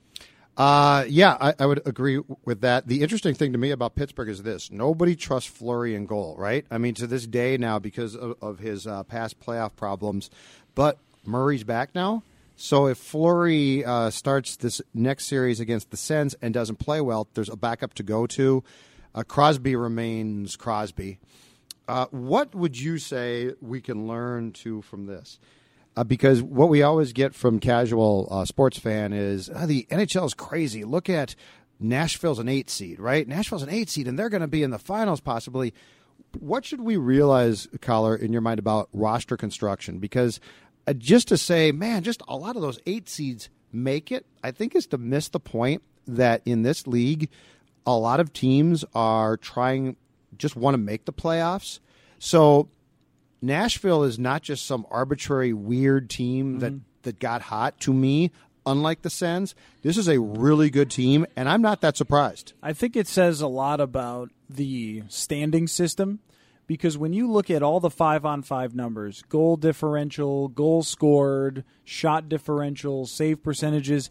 Uh, 0.56 1.04
yeah, 1.08 1.36
I, 1.38 1.54
I, 1.58 1.66
would 1.66 1.86
agree 1.86 2.18
with 2.46 2.62
that. 2.62 2.88
The 2.88 3.02
interesting 3.02 3.34
thing 3.34 3.52
to 3.52 3.58
me 3.58 3.72
about 3.72 3.94
Pittsburgh 3.94 4.30
is 4.30 4.42
this: 4.42 4.70
nobody 4.70 5.14
trusts 5.14 5.50
Fleury 5.50 5.94
in 5.94 6.06
goal, 6.06 6.34
right? 6.38 6.64
I 6.70 6.78
mean, 6.78 6.94
to 6.94 7.06
this 7.06 7.26
day 7.26 7.58
now, 7.58 7.78
because 7.78 8.16
of, 8.16 8.36
of 8.40 8.58
his 8.58 8.86
uh, 8.86 9.02
past 9.04 9.38
playoff 9.38 9.76
problems. 9.76 10.30
But 10.74 10.98
Murray's 11.26 11.62
back 11.62 11.94
now, 11.94 12.22
so 12.56 12.86
if 12.86 12.96
Fleury 12.96 13.84
uh, 13.84 14.08
starts 14.08 14.56
this 14.56 14.80
next 14.94 15.26
series 15.26 15.60
against 15.60 15.90
the 15.90 15.96
Sens 15.98 16.34
and 16.40 16.54
doesn't 16.54 16.76
play 16.76 17.02
well, 17.02 17.28
there's 17.34 17.50
a 17.50 17.56
backup 17.56 17.92
to 17.94 18.02
go 18.02 18.26
to. 18.28 18.64
Uh, 19.16 19.22
Crosby 19.22 19.74
remains 19.74 20.56
Crosby. 20.56 21.18
Uh, 21.88 22.06
what 22.10 22.54
would 22.54 22.78
you 22.78 22.98
say 22.98 23.52
we 23.62 23.80
can 23.80 24.06
learn 24.06 24.52
to 24.52 24.82
from 24.82 25.06
this? 25.06 25.38
Uh, 25.96 26.04
because 26.04 26.42
what 26.42 26.68
we 26.68 26.82
always 26.82 27.14
get 27.14 27.34
from 27.34 27.58
casual 27.58 28.28
uh, 28.30 28.44
sports 28.44 28.78
fan 28.78 29.14
is 29.14 29.50
oh, 29.54 29.66
the 29.66 29.86
NHL 29.90 30.26
is 30.26 30.34
crazy. 30.34 30.84
Look 30.84 31.08
at 31.08 31.34
Nashville's 31.80 32.38
an 32.38 32.48
eight 32.48 32.68
seed, 32.68 33.00
right? 33.00 33.26
Nashville's 33.26 33.62
an 33.62 33.70
eight 33.70 33.88
seed, 33.88 34.06
and 34.06 34.18
they're 34.18 34.28
going 34.28 34.42
to 34.42 34.46
be 34.46 34.62
in 34.62 34.70
the 34.70 34.78
finals 34.78 35.20
possibly. 35.20 35.72
What 36.38 36.66
should 36.66 36.82
we 36.82 36.98
realize, 36.98 37.66
Coller, 37.80 38.14
in 38.14 38.32
your 38.32 38.42
mind 38.42 38.58
about 38.58 38.90
roster 38.92 39.38
construction? 39.38 39.98
Because 39.98 40.38
uh, 40.86 40.92
just 40.92 41.28
to 41.28 41.38
say, 41.38 41.72
man, 41.72 42.02
just 42.02 42.20
a 42.28 42.36
lot 42.36 42.56
of 42.56 42.62
those 42.62 42.78
eight 42.84 43.08
seeds 43.08 43.48
make 43.72 44.12
it, 44.12 44.26
I 44.42 44.50
think 44.50 44.74
is 44.74 44.86
to 44.88 44.98
miss 44.98 45.28
the 45.28 45.40
point 45.40 45.82
that 46.06 46.42
in 46.44 46.62
this 46.62 46.86
league, 46.86 47.30
a 47.86 47.96
lot 47.96 48.20
of 48.20 48.32
teams 48.32 48.84
are 48.94 49.36
trying, 49.36 49.96
just 50.36 50.56
want 50.56 50.74
to 50.74 50.78
make 50.78 51.04
the 51.04 51.12
playoffs. 51.12 51.78
So 52.18 52.68
Nashville 53.40 54.02
is 54.02 54.18
not 54.18 54.42
just 54.42 54.66
some 54.66 54.86
arbitrary 54.90 55.52
weird 55.52 56.10
team 56.10 56.52
mm-hmm. 56.52 56.58
that 56.60 56.72
that 57.02 57.18
got 57.20 57.42
hot. 57.42 57.78
To 57.80 57.92
me, 57.94 58.32
unlike 58.66 59.02
the 59.02 59.10
Sens, 59.10 59.54
this 59.82 59.96
is 59.96 60.08
a 60.08 60.20
really 60.20 60.68
good 60.68 60.90
team, 60.90 61.24
and 61.36 61.48
I'm 61.48 61.62
not 61.62 61.80
that 61.80 61.96
surprised. 61.96 62.52
I 62.62 62.72
think 62.72 62.96
it 62.96 63.06
says 63.06 63.40
a 63.40 63.46
lot 63.46 63.80
about 63.80 64.30
the 64.50 65.04
standing 65.08 65.68
system 65.68 66.18
because 66.66 66.98
when 66.98 67.12
you 67.12 67.30
look 67.30 67.48
at 67.48 67.62
all 67.62 67.78
the 67.78 67.90
five 67.90 68.24
on 68.24 68.42
five 68.42 68.74
numbers 68.74 69.22
goal 69.28 69.56
differential, 69.56 70.48
goal 70.48 70.82
scored, 70.82 71.64
shot 71.84 72.28
differential, 72.28 73.06
save 73.06 73.42
percentages 73.42 74.10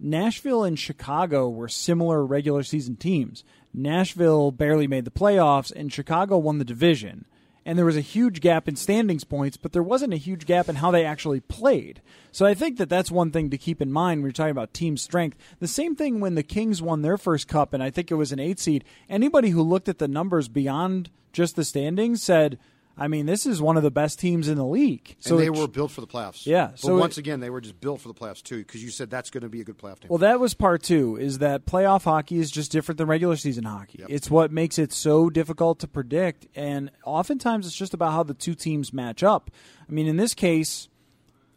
Nashville 0.00 0.64
and 0.64 0.78
Chicago 0.78 1.48
were 1.48 1.68
similar 1.68 2.24
regular 2.24 2.62
season 2.62 2.96
teams. 2.96 3.44
Nashville 3.72 4.50
barely 4.50 4.86
made 4.86 5.04
the 5.04 5.10
playoffs, 5.10 5.70
and 5.70 5.92
Chicago 5.92 6.38
won 6.38 6.58
the 6.58 6.64
division 6.64 7.26
and 7.64 7.78
there 7.78 7.86
was 7.86 7.96
a 7.96 8.00
huge 8.00 8.40
gap 8.40 8.68
in 8.68 8.76
standings 8.76 9.24
points, 9.24 9.56
but 9.56 9.72
there 9.72 9.82
wasn't 9.82 10.14
a 10.14 10.18
huge 10.18 10.46
gap 10.46 10.68
in 10.68 10.76
how 10.76 10.90
they 10.90 11.04
actually 11.04 11.40
played. 11.40 12.00
So 12.32 12.46
I 12.46 12.54
think 12.54 12.78
that 12.78 12.88
that's 12.88 13.10
one 13.10 13.30
thing 13.30 13.50
to 13.50 13.58
keep 13.58 13.82
in 13.82 13.92
mind 13.92 14.20
when 14.20 14.28
you're 14.28 14.32
talking 14.32 14.50
about 14.50 14.72
team 14.72 14.96
strength. 14.96 15.36
The 15.58 15.68
same 15.68 15.94
thing 15.94 16.20
when 16.20 16.34
the 16.34 16.42
Kings 16.42 16.80
won 16.80 17.02
their 17.02 17.18
first 17.18 17.48
cup, 17.48 17.74
and 17.74 17.82
I 17.82 17.90
think 17.90 18.10
it 18.10 18.16
was 18.16 18.32
an 18.32 18.40
eight 18.40 18.58
seed. 18.58 18.84
Anybody 19.08 19.50
who 19.50 19.62
looked 19.62 19.88
at 19.88 19.98
the 19.98 20.08
numbers 20.08 20.48
beyond 20.48 21.10
just 21.32 21.54
the 21.54 21.64
standings 21.64 22.22
said, 22.22 22.58
I 23.00 23.08
mean, 23.08 23.24
this 23.24 23.46
is 23.46 23.62
one 23.62 23.78
of 23.78 23.82
the 23.82 23.90
best 23.90 24.18
teams 24.18 24.46
in 24.46 24.58
the 24.58 24.64
league. 24.64 25.16
So 25.20 25.36
and 25.36 25.40
they 25.42 25.46
it, 25.46 25.56
were 25.56 25.66
built 25.66 25.90
for 25.90 26.02
the 26.02 26.06
playoffs. 26.06 26.44
Yeah. 26.44 26.68
But 26.68 26.80
so 26.80 26.98
once 26.98 27.16
it, 27.16 27.20
again, 27.20 27.40
they 27.40 27.48
were 27.48 27.62
just 27.62 27.80
built 27.80 28.02
for 28.02 28.08
the 28.08 28.14
playoffs 28.14 28.42
too, 28.42 28.58
because 28.58 28.84
you 28.84 28.90
said 28.90 29.08
that's 29.08 29.30
going 29.30 29.42
to 29.42 29.48
be 29.48 29.62
a 29.62 29.64
good 29.64 29.78
playoff 29.78 30.00
team. 30.00 30.10
Well, 30.10 30.18
that 30.18 30.38
was 30.38 30.52
part 30.52 30.82
two. 30.82 31.16
Is 31.16 31.38
that 31.38 31.64
playoff 31.64 32.04
hockey 32.04 32.38
is 32.38 32.50
just 32.50 32.70
different 32.70 32.98
than 32.98 33.06
regular 33.06 33.36
season 33.36 33.64
hockey. 33.64 34.00
Yep. 34.00 34.10
It's 34.10 34.30
what 34.30 34.52
makes 34.52 34.78
it 34.78 34.92
so 34.92 35.30
difficult 35.30 35.78
to 35.80 35.88
predict, 35.88 36.46
and 36.54 36.90
oftentimes 37.04 37.66
it's 37.66 37.74
just 37.74 37.94
about 37.94 38.12
how 38.12 38.22
the 38.22 38.34
two 38.34 38.54
teams 38.54 38.92
match 38.92 39.22
up. 39.22 39.50
I 39.88 39.92
mean, 39.92 40.06
in 40.06 40.18
this 40.18 40.34
case, 40.34 40.88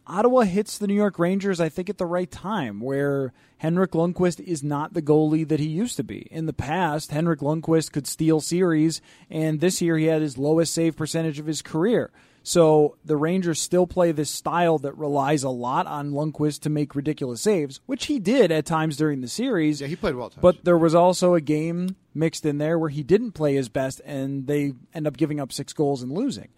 Ottawa 0.07 0.41
hits 0.41 0.77
the 0.77 0.87
New 0.87 0.95
York 0.95 1.19
Rangers, 1.19 1.59
I 1.59 1.69
think, 1.69 1.89
at 1.89 1.97
the 1.97 2.05
right 2.05 2.29
time, 2.29 2.79
where 2.79 3.33
Henrik 3.64 3.91
Lundqvist 3.91 4.41
is 4.41 4.61
not 4.61 4.93
the 4.93 5.01
goalie 5.01 5.47
that 5.47 5.61
he 5.61 5.68
used 5.70 5.95
to 5.95 6.03
be. 6.03 6.28
In 6.30 6.47
the 6.47 6.53
past, 6.53 7.11
Henrik 7.11 7.39
Lundqvist 7.39 7.93
could 7.93 8.05
steal 8.05 8.41
series, 8.41 9.01
and 9.30 9.61
this 9.61 9.82
year 9.82 9.97
he 9.97 10.07
had 10.07 10.22
his 10.22 10.38
lowest 10.38 10.74
save 10.74 10.97
percentage 10.97 11.39
of 11.39 11.45
his 11.45 11.61
career. 11.61 12.11
So 12.43 12.97
the 13.05 13.16
Rangers 13.16 13.61
still 13.61 13.88
play 13.88 14.11
this 14.11 14.30
style 14.30 14.80
that 14.80 14.97
relies 14.97 15.43
a 15.43 15.49
lot 15.49 15.88
on 15.88 16.11
Lundqvist 16.11 16.59
to 16.64 16.70
make 16.70 16.93
ridiculous 16.93 17.39
saves, 17.39 17.80
which 17.86 18.07
he 18.07 18.20
did 18.20 18.51
at 18.51 18.66
times 18.66 18.97
during 18.97 19.22
the 19.22 19.30
series. 19.30 19.80
Yeah, 19.80 19.88
he 19.88 19.95
played 19.95 20.16
well. 20.16 20.34
But 20.41 20.66
there 20.66 20.78
was 20.78 20.93
also 20.93 21.34
a 21.34 21.39
game 21.39 21.95
mixed 22.14 22.45
in 22.45 22.57
there 22.57 22.78
where 22.78 22.89
he 22.89 23.01
didn't 23.01 23.32
play 23.32 23.55
his 23.55 23.70
best, 23.70 24.01
and 24.03 24.45
they 24.45 24.74
end 24.93 25.07
up 25.07 25.16
giving 25.16 25.39
up 25.39 25.53
six 25.53 25.72
goals 25.72 26.03
and 26.03 26.11
losing. 26.11 26.49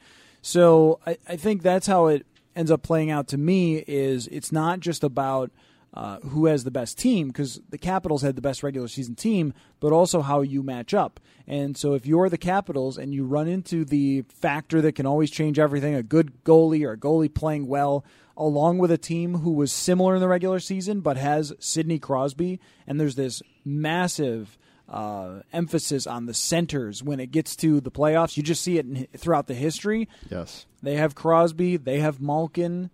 So 0.42 1.00
I, 1.06 1.20
I 1.28 1.36
think 1.36 1.62
that's 1.62 1.86
how 1.86 2.08
it 2.08 2.26
ends 2.56 2.72
up 2.72 2.82
playing 2.82 3.12
out 3.12 3.28
to 3.28 3.38
me 3.38 3.84
is 3.86 4.26
it's 4.26 4.52
not 4.52 4.80
just 4.80 5.04
about 5.04 5.52
uh, 5.96 6.20
who 6.20 6.46
has 6.46 6.64
the 6.64 6.72
best 6.72 6.98
team 6.98 7.28
because 7.28 7.62
the 7.70 7.78
Capitals 7.78 8.22
had 8.22 8.36
the 8.36 8.42
best 8.42 8.64
regular 8.64 8.88
season 8.88 9.16
team, 9.16 9.54
but 9.80 9.94
also 9.94 10.22
how 10.22 10.42
you 10.42 10.62
match 10.62 10.94
up. 10.94 11.20
And 11.48 11.78
so 11.78 11.94
if 11.94 12.06
you're 12.06 12.30
the 12.30 12.38
Capitals 12.38 12.98
and 12.98 13.14
you 13.14 13.26
run 13.26 13.48
into 13.48 13.86
the 13.86 14.24
factor 14.28 14.82
that 14.82 14.94
can 14.94 15.06
always 15.06 15.32
change 15.32 15.58
everything, 15.58 15.96
a 15.96 16.04
good 16.04 16.44
goalie 16.44 16.86
or 16.86 16.94
a 16.94 16.98
goalie 16.98 17.34
playing 17.34 17.68
well, 17.68 18.04
along 18.36 18.78
with 18.78 18.92
a 18.92 18.98
team 18.98 19.36
who 19.36 19.52
was 19.52 19.72
similar 19.72 20.16
in 20.16 20.22
the 20.22 20.28
regular 20.28 20.60
season 20.60 21.00
but 21.00 21.18
has 21.18 21.54
Sidney 21.60 22.00
Crosby, 22.00 22.60
and 22.86 23.00
there's 23.00 23.16
this 23.16 23.42
massive 23.64 24.58
uh, 24.90 25.40
emphasis 25.54 26.06
on 26.06 26.26
the 26.26 26.34
centers 26.34 27.02
when 27.02 27.20
it 27.20 27.32
gets 27.32 27.56
to 27.56 27.80
the 27.80 27.92
playoffs. 27.92 28.38
You 28.38 28.44
just 28.44 28.62
see 28.62 28.78
it 28.78 28.86
in, 28.86 29.08
throughout 29.18 29.48
the 29.48 29.54
history. 29.54 30.10
Yes, 30.30 30.66
they 30.84 30.96
have 30.96 31.16
Crosby, 31.16 31.78
they 31.78 32.00
have 32.00 32.22
Malkin. 32.22 32.90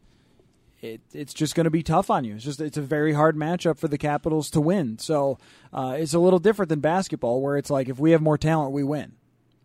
It, 0.82 1.01
it's 1.13 1.34
just 1.34 1.53
going 1.53 1.65
to 1.65 1.69
be 1.69 1.84
tough 1.84 2.09
on 2.09 2.23
you. 2.23 2.36
It's 2.36 2.43
just 2.43 2.59
it's 2.59 2.77
a 2.77 2.82
very 2.82 3.13
hard 3.13 3.36
matchup 3.36 3.77
for 3.77 3.88
the 3.88 3.99
Capitals 3.99 4.49
to 4.51 4.61
win. 4.61 4.97
So 4.97 5.38
uh, 5.71 5.95
it's 5.97 6.15
a 6.15 6.19
little 6.19 6.39
different 6.39 6.69
than 6.69 6.79
basketball, 6.79 7.39
where 7.41 7.55
it's 7.55 7.69
like 7.69 7.88
if 7.88 7.99
we 7.99 8.11
have 8.11 8.21
more 8.21 8.38
talent, 8.38 8.71
we 8.71 8.84
win. 8.84 9.13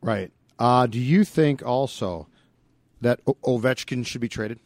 Right. 0.02 0.30
Uh, 0.58 0.86
do 0.86 0.98
you 0.98 1.24
think 1.24 1.64
also 1.64 2.28
that 3.00 3.20
o- 3.26 3.36
Ovechkin 3.42 4.06
should 4.06 4.20
be 4.20 4.28
traded? 4.28 4.60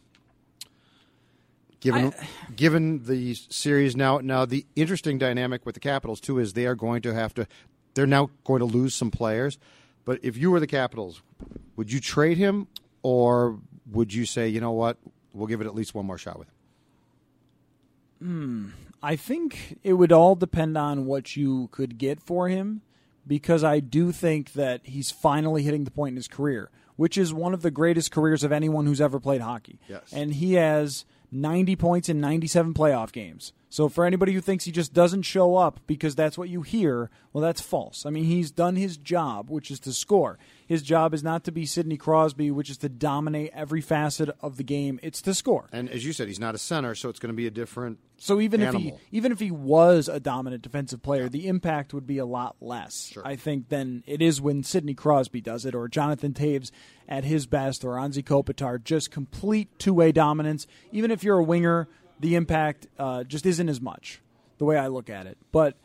Given 1.79 2.13
I, 2.19 2.27
given 2.53 3.05
the 3.05 3.33
series 3.33 3.95
now, 3.95 4.19
now 4.19 4.45
the 4.45 4.65
interesting 4.75 5.17
dynamic 5.17 5.65
with 5.65 5.75
the 5.75 5.79
Capitals 5.79 6.19
too 6.19 6.37
is 6.37 6.53
they 6.53 6.67
are 6.67 6.75
going 6.75 7.01
to 7.03 7.13
have 7.13 7.33
to. 7.35 7.47
They're 7.93 8.05
now 8.05 8.29
going 8.43 8.59
to 8.59 8.65
lose 8.65 8.93
some 8.93 9.09
players. 9.09 9.57
But 10.03 10.19
if 10.21 10.35
you 10.35 10.51
were 10.51 10.59
the 10.59 10.67
Capitals, 10.67 11.21
would 11.75 11.91
you 11.91 11.99
trade 11.99 12.37
him, 12.37 12.67
or 13.03 13.59
would 13.89 14.13
you 14.13 14.25
say, 14.25 14.47
you 14.47 14.59
know 14.59 14.71
what, 14.71 14.97
we'll 15.33 15.47
give 15.47 15.61
it 15.61 15.67
at 15.67 15.75
least 15.75 15.93
one 15.93 16.05
more 16.05 16.17
shot 16.17 16.39
with 16.39 16.47
him? 16.47 16.55
Hmm. 18.21 18.67
I 19.03 19.15
think 19.15 19.79
it 19.83 19.93
would 19.93 20.11
all 20.11 20.35
depend 20.35 20.77
on 20.77 21.05
what 21.05 21.35
you 21.35 21.69
could 21.71 21.97
get 21.97 22.21
for 22.21 22.49
him, 22.49 22.81
because 23.25 23.63
I 23.63 23.79
do 23.79 24.11
think 24.11 24.53
that 24.53 24.81
he's 24.83 25.09
finally 25.09 25.63
hitting 25.63 25.85
the 25.85 25.91
point 25.91 26.13
in 26.13 26.17
his 26.17 26.27
career, 26.27 26.69
which 26.97 27.17
is 27.17 27.33
one 27.33 27.53
of 27.53 27.63
the 27.63 27.71
greatest 27.71 28.11
careers 28.11 28.43
of 28.43 28.51
anyone 28.51 28.85
who's 28.85 29.01
ever 29.01 29.19
played 29.19 29.41
hockey. 29.41 29.79
Yes. 29.87 30.11
And 30.13 30.35
he 30.35 30.53
has 30.53 31.05
90 31.31 31.75
points 31.77 32.09
in 32.09 32.19
97 32.19 32.73
playoff 32.73 33.11
games. 33.11 33.53
So 33.71 33.87
for 33.87 34.05
anybody 34.05 34.33
who 34.33 34.41
thinks 34.41 34.65
he 34.65 34.71
just 34.73 34.93
doesn't 34.93 35.21
show 35.21 35.55
up 35.55 35.79
because 35.87 36.13
that's 36.13 36.37
what 36.37 36.49
you 36.49 36.61
hear, 36.61 37.09
well, 37.31 37.41
that's 37.41 37.61
false. 37.61 38.05
I 38.05 38.09
mean, 38.09 38.25
he's 38.25 38.51
done 38.51 38.75
his 38.75 38.97
job, 38.97 39.49
which 39.49 39.71
is 39.71 39.79
to 39.81 39.93
score. 39.93 40.37
His 40.67 40.81
job 40.81 41.13
is 41.13 41.23
not 41.23 41.45
to 41.45 41.53
be 41.53 41.65
Sidney 41.65 41.95
Crosby, 41.95 42.51
which 42.51 42.69
is 42.69 42.77
to 42.79 42.89
dominate 42.89 43.51
every 43.53 43.79
facet 43.79 44.29
of 44.41 44.57
the 44.57 44.65
game. 44.65 44.99
It's 45.01 45.21
to 45.21 45.33
score. 45.33 45.69
And 45.71 45.89
as 45.89 46.05
you 46.05 46.11
said, 46.11 46.27
he's 46.27 46.39
not 46.39 46.53
a 46.53 46.57
center, 46.57 46.95
so 46.95 47.07
it's 47.07 47.19
going 47.19 47.33
to 47.33 47.35
be 47.35 47.47
a 47.47 47.51
different. 47.51 47.99
So 48.17 48.41
even 48.41 48.61
animal. 48.61 48.81
if 48.81 48.99
he 48.99 49.17
even 49.17 49.31
if 49.31 49.39
he 49.39 49.51
was 49.51 50.09
a 50.09 50.19
dominant 50.19 50.63
defensive 50.63 51.01
player, 51.01 51.29
the 51.29 51.47
impact 51.47 51.93
would 51.93 52.05
be 52.05 52.17
a 52.17 52.25
lot 52.25 52.57
less, 52.59 53.09
sure. 53.13 53.25
I 53.25 53.37
think, 53.37 53.69
than 53.69 54.03
it 54.05 54.21
is 54.21 54.41
when 54.41 54.63
Sidney 54.63 54.93
Crosby 54.93 55.39
does 55.39 55.65
it, 55.65 55.73
or 55.73 55.87
Jonathan 55.87 56.33
Toews 56.33 56.71
at 57.07 57.23
his 57.23 57.45
best, 57.47 57.83
or 57.83 57.95
Anze 57.95 58.23
Kopitar, 58.23 58.83
just 58.83 59.11
complete 59.11 59.69
two 59.79 59.93
way 59.93 60.11
dominance. 60.11 60.67
Even 60.91 61.09
if 61.09 61.23
you're 61.23 61.39
a 61.39 61.43
winger 61.43 61.87
the 62.21 62.35
impact 62.35 62.87
uh, 62.97 63.23
just 63.23 63.45
isn't 63.45 63.67
as 63.67 63.81
much 63.81 64.21
the 64.59 64.65
way 64.65 64.77
I 64.77 64.87
look 64.87 65.09
at 65.09 65.25
it. 65.25 65.37
But 65.51 65.75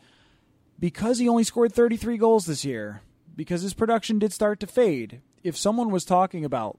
because 0.79 1.17
he 1.17 1.27
only 1.27 1.43
scored 1.43 1.73
33 1.73 2.17
goals 2.17 2.45
this 2.45 2.63
year, 2.63 3.01
because 3.35 3.63
his 3.63 3.73
production 3.73 4.19
did 4.19 4.31
start 4.31 4.59
to 4.59 4.67
fade, 4.67 5.21
if 5.43 5.57
someone 5.57 5.89
was 5.89 6.05
talking 6.05 6.45
about 6.45 6.77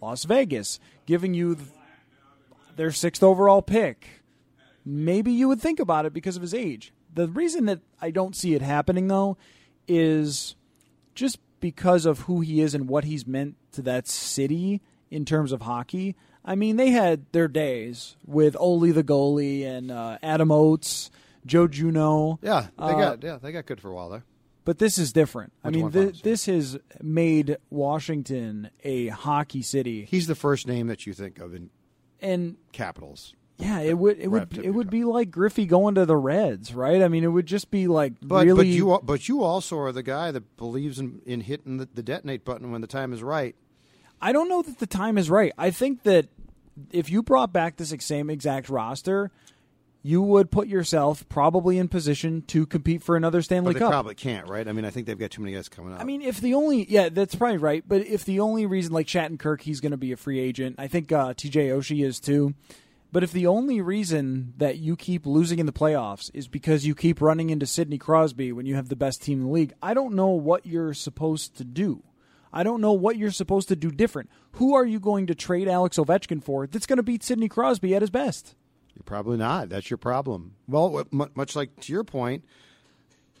Las 0.00 0.24
Vegas 0.24 0.78
giving 1.06 1.34
you 1.34 1.56
their 2.76 2.90
sixth 2.90 3.22
overall 3.22 3.62
pick, 3.62 4.22
maybe 4.84 5.32
you 5.32 5.48
would 5.48 5.60
think 5.60 5.80
about 5.80 6.04
it 6.04 6.12
because 6.12 6.36
of 6.36 6.42
his 6.42 6.54
age. 6.54 6.92
The 7.12 7.28
reason 7.28 7.64
that 7.66 7.80
I 8.00 8.10
don't 8.10 8.36
see 8.36 8.54
it 8.54 8.62
happening, 8.62 9.08
though, 9.08 9.36
is 9.88 10.56
just 11.14 11.38
because 11.60 12.06
of 12.06 12.20
who 12.20 12.40
he 12.40 12.60
is 12.60 12.74
and 12.74 12.88
what 12.88 13.04
he's 13.04 13.26
meant 13.26 13.56
to 13.72 13.82
that 13.82 14.06
city 14.08 14.80
in 15.10 15.24
terms 15.24 15.52
of 15.52 15.62
hockey. 15.62 16.16
I 16.44 16.54
mean, 16.54 16.76
they 16.76 16.90
had 16.90 17.26
their 17.32 17.48
days 17.48 18.16
with 18.26 18.56
Olie 18.56 18.92
the 18.92 19.04
goalie 19.04 19.64
and 19.64 19.90
uh, 19.90 20.18
Adam 20.22 20.50
Oates, 20.50 21.10
Joe 21.44 21.68
Juneau. 21.68 22.38
Yeah, 22.42 22.68
they 22.78 22.84
uh, 22.84 22.92
got 22.92 23.22
yeah 23.22 23.38
they 23.40 23.52
got 23.52 23.66
good 23.66 23.80
for 23.80 23.88
a 23.88 23.94
while 23.94 24.08
there. 24.08 24.24
But 24.64 24.78
this 24.78 24.98
is 24.98 25.12
different. 25.12 25.52
I 25.64 25.70
mean, 25.70 25.90
th- 25.90 26.22
this 26.22 26.46
has 26.46 26.78
made 27.02 27.56
Washington 27.70 28.70
a 28.84 29.08
hockey 29.08 29.62
city. 29.62 30.04
He's 30.04 30.26
the 30.26 30.34
first 30.34 30.66
name 30.66 30.86
that 30.88 31.06
you 31.06 31.12
think 31.12 31.38
of 31.38 31.54
in 31.54 31.70
and 32.20 32.56
Capitals. 32.72 33.34
Yeah, 33.58 33.80
it 33.80 33.98
would 33.98 34.18
it 34.18 34.28
would 34.28 34.56
it 34.56 34.70
would 34.70 34.90
be 34.90 35.04
like 35.04 35.30
Griffey 35.30 35.66
going 35.66 35.94
to 35.96 36.06
the 36.06 36.16
Reds, 36.16 36.74
right? 36.74 37.02
I 37.02 37.08
mean, 37.08 37.24
it 37.24 37.28
would 37.28 37.46
just 37.46 37.70
be 37.70 37.88
like 37.88 38.14
but, 38.22 38.46
really. 38.46 38.64
But 38.64 38.66
you 38.66 39.00
but 39.02 39.28
you 39.28 39.42
also 39.42 39.78
are 39.78 39.92
the 39.92 40.02
guy 40.02 40.30
that 40.30 40.56
believes 40.56 40.98
in, 40.98 41.20
in 41.26 41.42
hitting 41.42 41.76
the, 41.76 41.88
the 41.92 42.02
detonate 42.02 42.44
button 42.44 42.70
when 42.70 42.80
the 42.80 42.86
time 42.86 43.12
is 43.12 43.22
right. 43.22 43.54
I 44.20 44.32
don't 44.32 44.48
know 44.48 44.62
that 44.62 44.78
the 44.78 44.86
time 44.86 45.18
is 45.18 45.30
right. 45.30 45.52
I 45.56 45.70
think 45.70 46.02
that 46.04 46.28
if 46.90 47.10
you 47.10 47.22
brought 47.22 47.52
back 47.52 47.76
this 47.76 47.94
same 48.00 48.30
exact 48.30 48.68
roster, 48.68 49.30
you 50.02 50.22
would 50.22 50.50
put 50.50 50.66
yourself 50.66 51.28
probably 51.28 51.78
in 51.78 51.88
position 51.88 52.42
to 52.48 52.66
compete 52.66 53.02
for 53.02 53.16
another 53.16 53.42
Stanley 53.42 53.74
but 53.74 53.74
they 53.74 53.80
Cup. 53.80 53.90
Probably 53.90 54.14
can't, 54.14 54.48
right? 54.48 54.66
I 54.66 54.72
mean, 54.72 54.84
I 54.84 54.90
think 54.90 55.06
they've 55.06 55.18
got 55.18 55.30
too 55.30 55.42
many 55.42 55.54
guys 55.54 55.68
coming 55.68 55.92
up. 55.92 56.00
I 56.00 56.04
mean, 56.04 56.22
if 56.22 56.40
the 56.40 56.54
only 56.54 56.90
yeah, 56.90 57.10
that's 57.10 57.34
probably 57.34 57.58
right. 57.58 57.84
But 57.86 58.06
if 58.06 58.24
the 58.24 58.40
only 58.40 58.66
reason, 58.66 58.92
like 58.92 59.06
Shattenkirk, 59.06 59.62
he's 59.62 59.80
going 59.80 59.92
to 59.92 59.98
be 59.98 60.12
a 60.12 60.16
free 60.16 60.40
agent. 60.40 60.76
I 60.78 60.86
think 60.86 61.12
uh, 61.12 61.34
T.J. 61.36 61.68
Oshie 61.68 62.04
is 62.04 62.18
too. 62.20 62.54
But 63.12 63.24
if 63.24 63.32
the 63.32 63.48
only 63.48 63.80
reason 63.80 64.54
that 64.58 64.78
you 64.78 64.94
keep 64.96 65.26
losing 65.26 65.58
in 65.58 65.66
the 65.66 65.72
playoffs 65.72 66.30
is 66.32 66.46
because 66.46 66.86
you 66.86 66.94
keep 66.94 67.20
running 67.20 67.50
into 67.50 67.66
Sidney 67.66 67.98
Crosby 67.98 68.52
when 68.52 68.66
you 68.66 68.76
have 68.76 68.88
the 68.88 68.94
best 68.94 69.20
team 69.20 69.40
in 69.40 69.46
the 69.46 69.52
league, 69.52 69.72
I 69.82 69.94
don't 69.94 70.14
know 70.14 70.28
what 70.28 70.64
you're 70.64 70.94
supposed 70.94 71.56
to 71.56 71.64
do. 71.64 72.04
I 72.52 72.62
don't 72.62 72.80
know 72.80 72.92
what 72.92 73.16
you're 73.16 73.30
supposed 73.30 73.68
to 73.68 73.76
do 73.76 73.90
different. 73.90 74.30
Who 74.52 74.74
are 74.74 74.84
you 74.84 74.98
going 74.98 75.26
to 75.28 75.34
trade 75.34 75.68
Alex 75.68 75.96
Ovechkin 75.98 76.42
for 76.42 76.66
that's 76.66 76.86
going 76.86 76.96
to 76.96 77.02
beat 77.02 77.22
Sidney 77.22 77.48
Crosby 77.48 77.94
at 77.94 78.02
his 78.02 78.10
best? 78.10 78.54
You're 78.94 79.04
probably 79.04 79.36
not. 79.36 79.68
That's 79.68 79.88
your 79.88 79.98
problem. 79.98 80.56
Well, 80.68 81.04
much 81.10 81.54
like 81.54 81.80
to 81.80 81.92
your 81.92 82.04
point, 82.04 82.44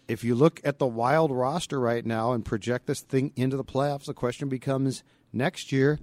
if 0.08 0.24
you 0.24 0.34
look 0.34 0.60
at 0.64 0.78
the 0.78 0.86
wild 0.86 1.30
roster 1.30 1.78
right 1.78 2.04
now 2.04 2.32
and 2.32 2.44
project 2.44 2.86
this 2.86 3.00
thing 3.00 3.32
into 3.36 3.56
the 3.56 3.64
playoffs, 3.64 4.06
the 4.06 4.14
question 4.14 4.48
becomes 4.48 5.02
next 5.32 5.72
year, 5.72 5.98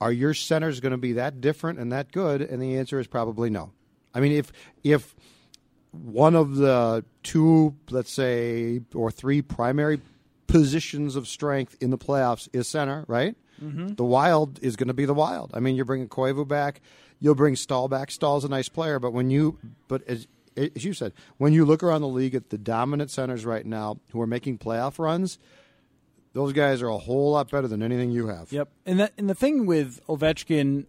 are 0.00 0.12
your 0.12 0.34
centers 0.34 0.80
going 0.80 0.92
to 0.92 0.98
be 0.98 1.12
that 1.14 1.40
different 1.40 1.78
and 1.78 1.92
that 1.92 2.12
good? 2.12 2.42
And 2.42 2.60
the 2.60 2.76
answer 2.76 2.98
is 2.98 3.06
probably 3.06 3.48
no. 3.50 3.72
I 4.14 4.20
mean, 4.20 4.32
if 4.32 4.52
if 4.82 5.14
one 5.92 6.34
of 6.34 6.56
the 6.56 7.04
two, 7.22 7.76
let's 7.90 8.12
say, 8.12 8.80
or 8.94 9.10
three 9.10 9.42
primary 9.42 10.00
positions 10.46 11.16
of 11.16 11.28
strength 11.28 11.76
in 11.80 11.90
the 11.90 11.98
playoffs 11.98 12.48
is 12.52 12.68
center, 12.68 13.04
right? 13.08 13.36
Mm-hmm. 13.62 13.94
The 13.94 14.04
Wild 14.04 14.58
is 14.62 14.76
going 14.76 14.88
to 14.88 14.94
be 14.94 15.04
the 15.04 15.14
Wild. 15.14 15.50
I 15.54 15.60
mean, 15.60 15.76
you're 15.76 15.84
bringing 15.84 16.08
Koivu 16.08 16.46
back, 16.46 16.80
you'll 17.20 17.34
bring 17.34 17.56
Staal 17.56 17.88
back. 17.88 18.10
Staal's 18.10 18.44
a 18.44 18.48
nice 18.48 18.68
player, 18.68 18.98
but 18.98 19.12
when 19.12 19.30
you, 19.30 19.58
but 19.88 20.02
as, 20.06 20.26
as 20.56 20.84
you 20.84 20.92
said, 20.92 21.12
when 21.38 21.52
you 21.52 21.64
look 21.64 21.82
around 21.82 22.02
the 22.02 22.08
league 22.08 22.34
at 22.34 22.50
the 22.50 22.58
dominant 22.58 23.10
centers 23.10 23.44
right 23.44 23.64
now 23.64 23.98
who 24.12 24.20
are 24.20 24.26
making 24.26 24.58
playoff 24.58 24.98
runs, 24.98 25.38
those 26.32 26.52
guys 26.52 26.82
are 26.82 26.88
a 26.88 26.98
whole 26.98 27.32
lot 27.32 27.50
better 27.50 27.66
than 27.66 27.82
anything 27.82 28.10
you 28.10 28.26
have. 28.26 28.52
Yep, 28.52 28.68
and 28.84 29.00
that 29.00 29.12
and 29.16 29.30
the 29.30 29.34
thing 29.34 29.64
with 29.64 30.00
Ovechkin 30.06 30.84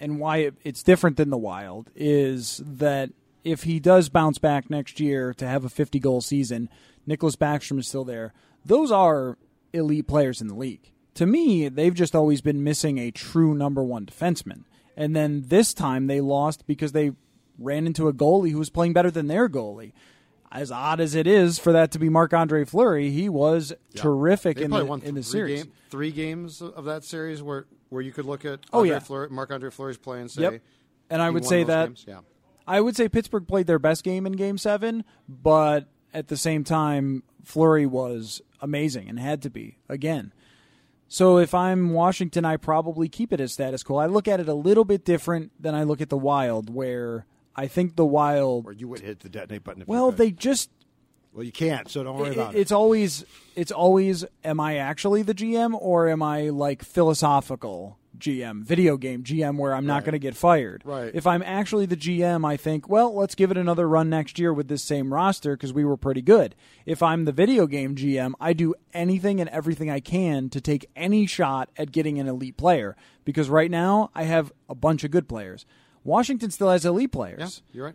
and 0.00 0.18
why 0.18 0.38
it, 0.38 0.54
it's 0.64 0.82
different 0.82 1.18
than 1.18 1.28
the 1.28 1.36
Wild 1.36 1.90
is 1.94 2.62
that 2.64 3.10
if 3.44 3.64
he 3.64 3.78
does 3.78 4.08
bounce 4.08 4.38
back 4.38 4.70
next 4.70 4.98
year 4.98 5.34
to 5.34 5.46
have 5.46 5.64
a 5.64 5.68
50 5.68 5.98
goal 5.98 6.22
season, 6.22 6.70
Nicklas 7.06 7.36
Backstrom 7.36 7.78
is 7.78 7.88
still 7.88 8.04
there 8.04 8.32
those 8.64 8.90
are 8.90 9.38
elite 9.72 10.06
players 10.06 10.40
in 10.40 10.48
the 10.48 10.54
league. 10.54 10.90
to 11.14 11.26
me, 11.26 11.68
they've 11.68 11.94
just 11.94 12.14
always 12.14 12.40
been 12.40 12.64
missing 12.64 12.98
a 12.98 13.10
true 13.10 13.54
number 13.54 13.82
one 13.82 14.06
defenseman. 14.06 14.64
And 14.96 15.14
then 15.14 15.44
this 15.48 15.74
time 15.74 16.06
they 16.06 16.20
lost 16.20 16.66
because 16.66 16.92
they 16.92 17.12
ran 17.58 17.86
into 17.86 18.08
a 18.08 18.12
goalie 18.12 18.52
who 18.52 18.58
was 18.58 18.70
playing 18.70 18.92
better 18.92 19.10
than 19.10 19.26
their 19.26 19.48
goalie. 19.48 19.92
As 20.52 20.72
odd 20.72 20.98
as 20.98 21.14
it 21.14 21.26
is 21.26 21.58
for 21.58 21.72
that 21.72 21.92
to 21.92 21.98
be 21.98 22.08
Marc 22.08 22.32
Andre 22.32 22.64
Fleury, 22.64 23.10
he 23.10 23.28
was 23.28 23.72
yeah. 23.92 24.02
terrific 24.02 24.56
they 24.56 24.64
in 24.64 24.70
the, 24.70 24.84
won 24.84 25.02
in 25.02 25.14
the 25.14 25.22
series. 25.22 25.64
Game, 25.64 25.72
three 25.90 26.10
games 26.10 26.60
of 26.60 26.86
that 26.86 27.04
series 27.04 27.42
where, 27.42 27.66
where 27.88 28.02
you 28.02 28.12
could 28.12 28.24
look 28.24 28.44
at 28.44 28.60
oh, 28.72 28.80
Andre 28.80 28.90
yeah. 28.94 28.98
Fleury, 28.98 29.28
Marc 29.30 29.52
Andre 29.52 29.70
Fleury's 29.70 29.98
play 29.98 30.20
and 30.20 30.30
say, 30.30 30.42
yep. 30.42 30.62
and 31.08 31.22
I 31.22 31.30
would 31.30 31.44
say 31.44 31.64
that 31.64 32.04
yeah. 32.06 32.20
I 32.66 32.80
would 32.80 32.96
say 32.96 33.08
Pittsburgh 33.08 33.46
played 33.46 33.66
their 33.66 33.78
best 33.78 34.02
game 34.04 34.26
in 34.26 34.32
Game 34.32 34.58
Seven, 34.58 35.04
but 35.28 35.86
at 36.12 36.28
the 36.28 36.36
same 36.36 36.64
time, 36.64 37.22
Fleury 37.44 37.86
was 37.86 38.42
amazing 38.60 39.08
and 39.08 39.18
had 39.18 39.42
to 39.42 39.50
be 39.50 39.78
again. 39.88 40.32
So 41.08 41.38
if 41.38 41.54
I'm 41.54 41.90
Washington, 41.90 42.44
I 42.44 42.56
probably 42.56 43.08
keep 43.08 43.32
it 43.32 43.40
as 43.40 43.52
status 43.52 43.82
quo. 43.82 43.96
I 43.96 44.06
look 44.06 44.28
at 44.28 44.38
it 44.38 44.48
a 44.48 44.54
little 44.54 44.84
bit 44.84 45.04
different 45.04 45.50
than 45.60 45.74
I 45.74 45.82
look 45.82 46.00
at 46.00 46.08
the 46.08 46.16
Wild, 46.16 46.72
where 46.72 47.26
I 47.56 47.66
think 47.66 47.96
the 47.96 48.06
Wild. 48.06 48.66
Or 48.66 48.72
you 48.72 48.86
would 48.86 49.00
hit 49.00 49.20
the 49.20 49.28
detonate 49.28 49.64
button. 49.64 49.84
well, 49.86 50.12
they 50.12 50.30
just. 50.30 50.70
Well, 51.32 51.44
you 51.44 51.52
can't, 51.52 51.88
so 51.88 52.02
don't 52.02 52.16
worry 52.16 52.30
it, 52.30 52.34
about 52.34 52.54
it. 52.54 52.58
It's 52.58 52.72
always, 52.72 53.24
it's 53.54 53.70
always, 53.70 54.24
am 54.42 54.58
I 54.58 54.78
actually 54.78 55.22
the 55.22 55.34
GM 55.34 55.76
or 55.80 56.08
am 56.08 56.24
I 56.24 56.48
like 56.48 56.84
philosophical? 56.84 57.99
GM, 58.20 58.62
video 58.62 58.96
game 58.96 59.24
GM, 59.24 59.56
where 59.56 59.74
I'm 59.74 59.86
not 59.86 59.94
Right. 59.96 60.04
going 60.04 60.12
to 60.12 60.18
get 60.20 60.36
fired. 60.36 60.82
Right. 60.84 61.10
If 61.14 61.26
I'm 61.26 61.42
actually 61.42 61.86
the 61.86 61.96
GM, 61.96 62.44
I 62.46 62.56
think, 62.56 62.88
well, 62.88 63.14
let's 63.14 63.34
give 63.34 63.50
it 63.50 63.56
another 63.56 63.88
run 63.88 64.08
next 64.08 64.38
year 64.38 64.52
with 64.54 64.68
this 64.68 64.82
same 64.84 65.12
roster 65.12 65.56
because 65.56 65.72
we 65.72 65.84
were 65.84 65.96
pretty 65.96 66.22
good. 66.22 66.54
If 66.86 67.02
I'm 67.02 67.24
the 67.24 67.32
video 67.32 67.66
game 67.66 67.96
GM, 67.96 68.34
I 68.40 68.52
do 68.52 68.74
anything 68.94 69.40
and 69.40 69.50
everything 69.50 69.90
I 69.90 70.00
can 70.00 70.48
to 70.50 70.60
take 70.60 70.88
any 70.94 71.26
shot 71.26 71.70
at 71.76 71.90
getting 71.92 72.18
an 72.20 72.28
elite 72.28 72.56
player 72.56 72.96
because 73.24 73.48
right 73.50 73.70
now 73.70 74.10
I 74.14 74.24
have 74.24 74.52
a 74.68 74.74
bunch 74.74 75.02
of 75.04 75.10
good 75.10 75.28
players. 75.28 75.66
Washington 76.04 76.50
still 76.50 76.70
has 76.70 76.84
elite 76.84 77.12
players 77.12 77.62
Yeah, 77.72 77.76
you're 77.76 77.84
right. 77.86 77.94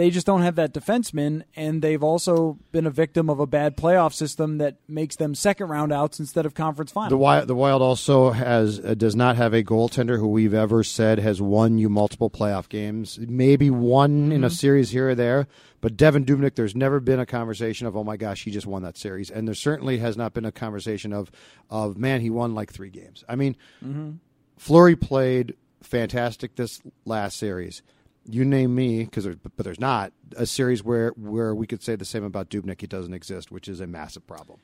They 0.00 0.08
just 0.08 0.26
don't 0.26 0.40
have 0.40 0.54
that 0.54 0.72
defenseman, 0.72 1.42
and 1.54 1.82
they've 1.82 2.02
also 2.02 2.58
been 2.72 2.86
a 2.86 2.90
victim 2.90 3.28
of 3.28 3.38
a 3.38 3.46
bad 3.46 3.76
playoff 3.76 4.14
system 4.14 4.56
that 4.56 4.76
makes 4.88 5.14
them 5.16 5.34
second 5.34 5.68
round 5.68 5.92
outs 5.92 6.18
instead 6.18 6.46
of 6.46 6.54
conference 6.54 6.90
finals. 6.90 7.10
The 7.10 7.18
Wild, 7.18 7.48
the 7.48 7.54
Wild 7.54 7.82
also 7.82 8.30
has 8.30 8.80
uh, 8.80 8.94
does 8.94 9.14
not 9.14 9.36
have 9.36 9.52
a 9.52 9.62
goaltender 9.62 10.18
who 10.18 10.28
we've 10.28 10.54
ever 10.54 10.82
said 10.82 11.18
has 11.18 11.42
won 11.42 11.76
you 11.76 11.90
multiple 11.90 12.30
playoff 12.30 12.70
games. 12.70 13.18
Maybe 13.20 13.68
one 13.68 14.22
Mm-hmm. 14.22 14.32
in 14.32 14.44
a 14.44 14.48
series 14.48 14.88
here 14.88 15.10
or 15.10 15.14
there, 15.14 15.46
but 15.82 15.98
Devan 15.98 16.24
Dubnyk, 16.24 16.54
there's 16.54 16.74
never 16.74 16.98
been 16.98 17.20
a 17.20 17.26
conversation 17.26 17.86
of 17.86 17.94
oh 17.94 18.02
my 18.02 18.16
gosh 18.16 18.44
he 18.44 18.50
just 18.50 18.66
won 18.66 18.82
that 18.84 18.96
series, 18.96 19.30
and 19.30 19.46
there 19.46 19.54
certainly 19.54 19.98
has 19.98 20.16
not 20.16 20.32
been 20.32 20.46
a 20.46 20.52
conversation 20.52 21.12
of 21.12 21.30
of 21.68 21.98
man 21.98 22.22
he 22.22 22.30
won 22.30 22.54
like 22.54 22.72
three 22.72 22.88
games. 22.88 23.22
I 23.28 23.36
mean, 23.36 23.54
Mm-hmm. 23.84 24.12
Fleury 24.56 24.96
played 24.96 25.56
fantastic 25.82 26.56
this 26.56 26.80
last 27.04 27.36
series. 27.36 27.82
You 28.30 28.44
name 28.44 28.74
me, 28.74 29.04
because 29.04 29.26
but 29.26 29.56
there's 29.64 29.80
not 29.80 30.12
a 30.36 30.46
series 30.46 30.82
where 30.84 31.10
where 31.10 31.54
we 31.54 31.66
could 31.66 31.82
say 31.82 31.96
the 31.96 32.04
same 32.04 32.24
about 32.24 32.48
Dubnyk. 32.50 32.80
He 32.80 32.86
doesn't 32.86 33.14
exist, 33.14 33.50
which 33.50 33.68
is 33.68 33.80
a 33.80 33.86
massive 33.86 34.26
problem. 34.26 34.60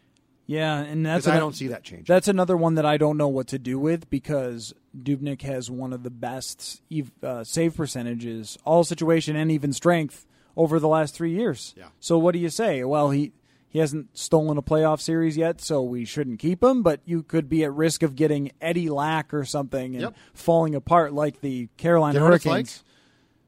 yeah, 0.46 0.78
and 0.78 1.04
that's 1.04 1.26
I 1.26 1.38
don't 1.38 1.54
see 1.56 1.68
that 1.68 1.82
change. 1.82 2.06
That's 2.06 2.28
another 2.28 2.56
one 2.56 2.74
that 2.76 2.86
I 2.86 2.96
don't 2.96 3.16
know 3.16 3.28
what 3.28 3.48
to 3.48 3.58
do 3.58 3.78
with 3.78 4.08
because 4.10 4.72
Dubnyk 4.96 5.42
has 5.42 5.70
one 5.70 5.92
of 5.92 6.02
the 6.04 6.10
best 6.10 6.80
uh, 7.22 7.42
save 7.44 7.76
percentages, 7.76 8.56
all 8.64 8.84
situation 8.84 9.34
and 9.36 9.50
even 9.50 9.72
strength 9.72 10.26
over 10.56 10.78
the 10.78 10.88
last 10.88 11.14
three 11.14 11.32
years. 11.32 11.74
Yeah. 11.76 11.86
So 12.00 12.16
what 12.18 12.32
do 12.32 12.38
you 12.38 12.48
say? 12.50 12.84
Well, 12.84 13.10
he 13.10 13.32
he 13.68 13.80
hasn't 13.80 14.16
stolen 14.16 14.56
a 14.56 14.62
playoff 14.62 15.00
series 15.00 15.36
yet, 15.36 15.60
so 15.60 15.82
we 15.82 16.04
shouldn't 16.06 16.38
keep 16.38 16.62
him. 16.62 16.82
But 16.82 17.00
you 17.04 17.22
could 17.22 17.48
be 17.48 17.64
at 17.64 17.72
risk 17.74 18.02
of 18.02 18.14
getting 18.16 18.52
Eddie 18.60 18.88
Lack 18.88 19.34
or 19.34 19.44
something 19.44 19.94
and 19.94 20.00
Yep. 20.02 20.16
falling 20.32 20.74
apart 20.74 21.12
like 21.12 21.40
the 21.40 21.68
Carolina 21.76 22.14
You 22.14 22.20
know 22.20 22.26
what 22.26 22.34
it's 22.36 22.44
Hurricanes. 22.44 22.76
like? 22.78 22.86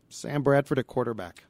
Sam 0.08 0.42
Bradford 0.42 0.78
at 0.78 0.86
quarterback. 0.86 1.44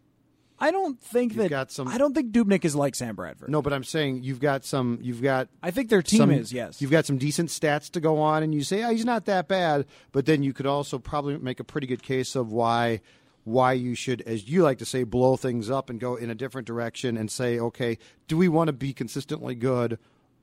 I 0.60 0.72
don't 0.72 0.98
think 1.00 1.34
You've 1.34 1.44
that. 1.44 1.50
got 1.50 1.70
some- 1.70 1.86
I 1.86 1.98
don't 1.98 2.14
think 2.14 2.32
Dubnyk 2.32 2.64
is 2.64 2.74
like 2.74 2.96
Sam 2.96 3.14
Bradford. 3.14 3.48
No, 3.48 3.62
but 3.62 3.72
I'm 3.72 3.84
saying 3.84 4.24
you've 4.24 4.40
got 4.40 4.64
some. 4.64 4.98
You've 5.00 5.22
got. 5.22 5.48
I 5.62 5.70
think 5.70 5.88
their 5.88 6.02
team 6.02 6.18
some, 6.18 6.30
is 6.32 6.52
yes. 6.52 6.82
You've 6.82 6.90
got 6.90 7.06
some 7.06 7.16
decent 7.16 7.50
stats 7.50 7.90
to 7.92 8.00
go 8.00 8.18
on, 8.18 8.42
and 8.42 8.52
you 8.52 8.64
say, 8.64 8.82
"Oh, 8.82 8.90
he's 8.90 9.04
not 9.04 9.26
that 9.26 9.46
bad." 9.46 9.86
But 10.10 10.26
then 10.26 10.42
you 10.42 10.52
could 10.52 10.66
also 10.66 10.98
probably 10.98 11.38
make 11.38 11.60
a 11.60 11.64
pretty 11.64 11.86
good 11.86 12.02
case 12.02 12.34
of 12.34 12.50
why 12.50 13.00
why 13.44 13.72
you 13.72 13.94
should, 13.94 14.20
as 14.22 14.48
you 14.48 14.62
like 14.62 14.78
to 14.78 14.84
say, 14.84 15.04
blow 15.04 15.36
things 15.36 15.70
up 15.70 15.88
and 15.88 15.98
go 16.00 16.16
in 16.16 16.28
a 16.28 16.34
different 16.34 16.66
direction 16.66 17.16
and 17.16 17.30
say, 17.30 17.58
"Okay, 17.60 17.96
do 18.26 18.36
we 18.36 18.48
want 18.48 18.66
to 18.66 18.72
be 18.72 18.92
consistently 18.92 19.54
good 19.54 19.96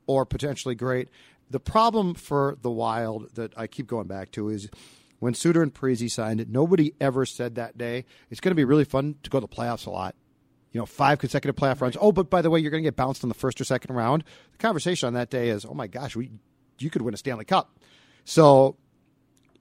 or 0.06 0.24
potentially 0.24 0.74
great?" 0.74 1.08
The 1.50 1.60
problem 1.60 2.14
for 2.14 2.56
the 2.62 2.70
Wild 2.70 3.34
that 3.34 3.52
I 3.56 3.66
keep 3.66 3.86
going 3.86 4.06
back 4.08 4.30
to 4.32 4.48
is 4.48 4.68
when 5.18 5.34
Suter 5.34 5.62
and 5.62 5.72
Parise 5.72 6.10
signed 6.10 6.40
it. 6.40 6.48
Nobody 6.48 6.94
ever 7.00 7.24
said 7.26 7.54
that 7.54 7.78
day 7.78 8.04
it's 8.30 8.40
going 8.40 8.50
to 8.50 8.56
be 8.56 8.64
really 8.64 8.84
fun 8.84 9.16
to 9.22 9.30
go 9.30 9.40
to 9.40 9.46
the 9.46 9.54
playoffs 9.54 9.86
a 9.86 9.90
lot 9.90 10.14
you 10.76 10.80
know, 10.82 10.84
five 10.84 11.18
consecutive 11.18 11.56
playoff 11.56 11.80
runs. 11.80 11.96
Oh, 11.98 12.12
but 12.12 12.28
by 12.28 12.42
the 12.42 12.50
way, 12.50 12.60
you're 12.60 12.70
going 12.70 12.82
to 12.82 12.86
get 12.86 12.96
bounced 12.96 13.22
in 13.22 13.30
the 13.30 13.34
first 13.34 13.58
or 13.62 13.64
second 13.64 13.94
round. 13.94 14.24
The 14.52 14.58
conversation 14.58 15.06
on 15.06 15.14
that 15.14 15.30
day 15.30 15.48
is, 15.48 15.64
oh 15.64 15.72
my 15.72 15.86
gosh, 15.86 16.14
we 16.14 16.32
you 16.78 16.90
could 16.90 17.00
win 17.00 17.14
a 17.14 17.16
Stanley 17.16 17.46
Cup. 17.46 17.78
So 18.26 18.76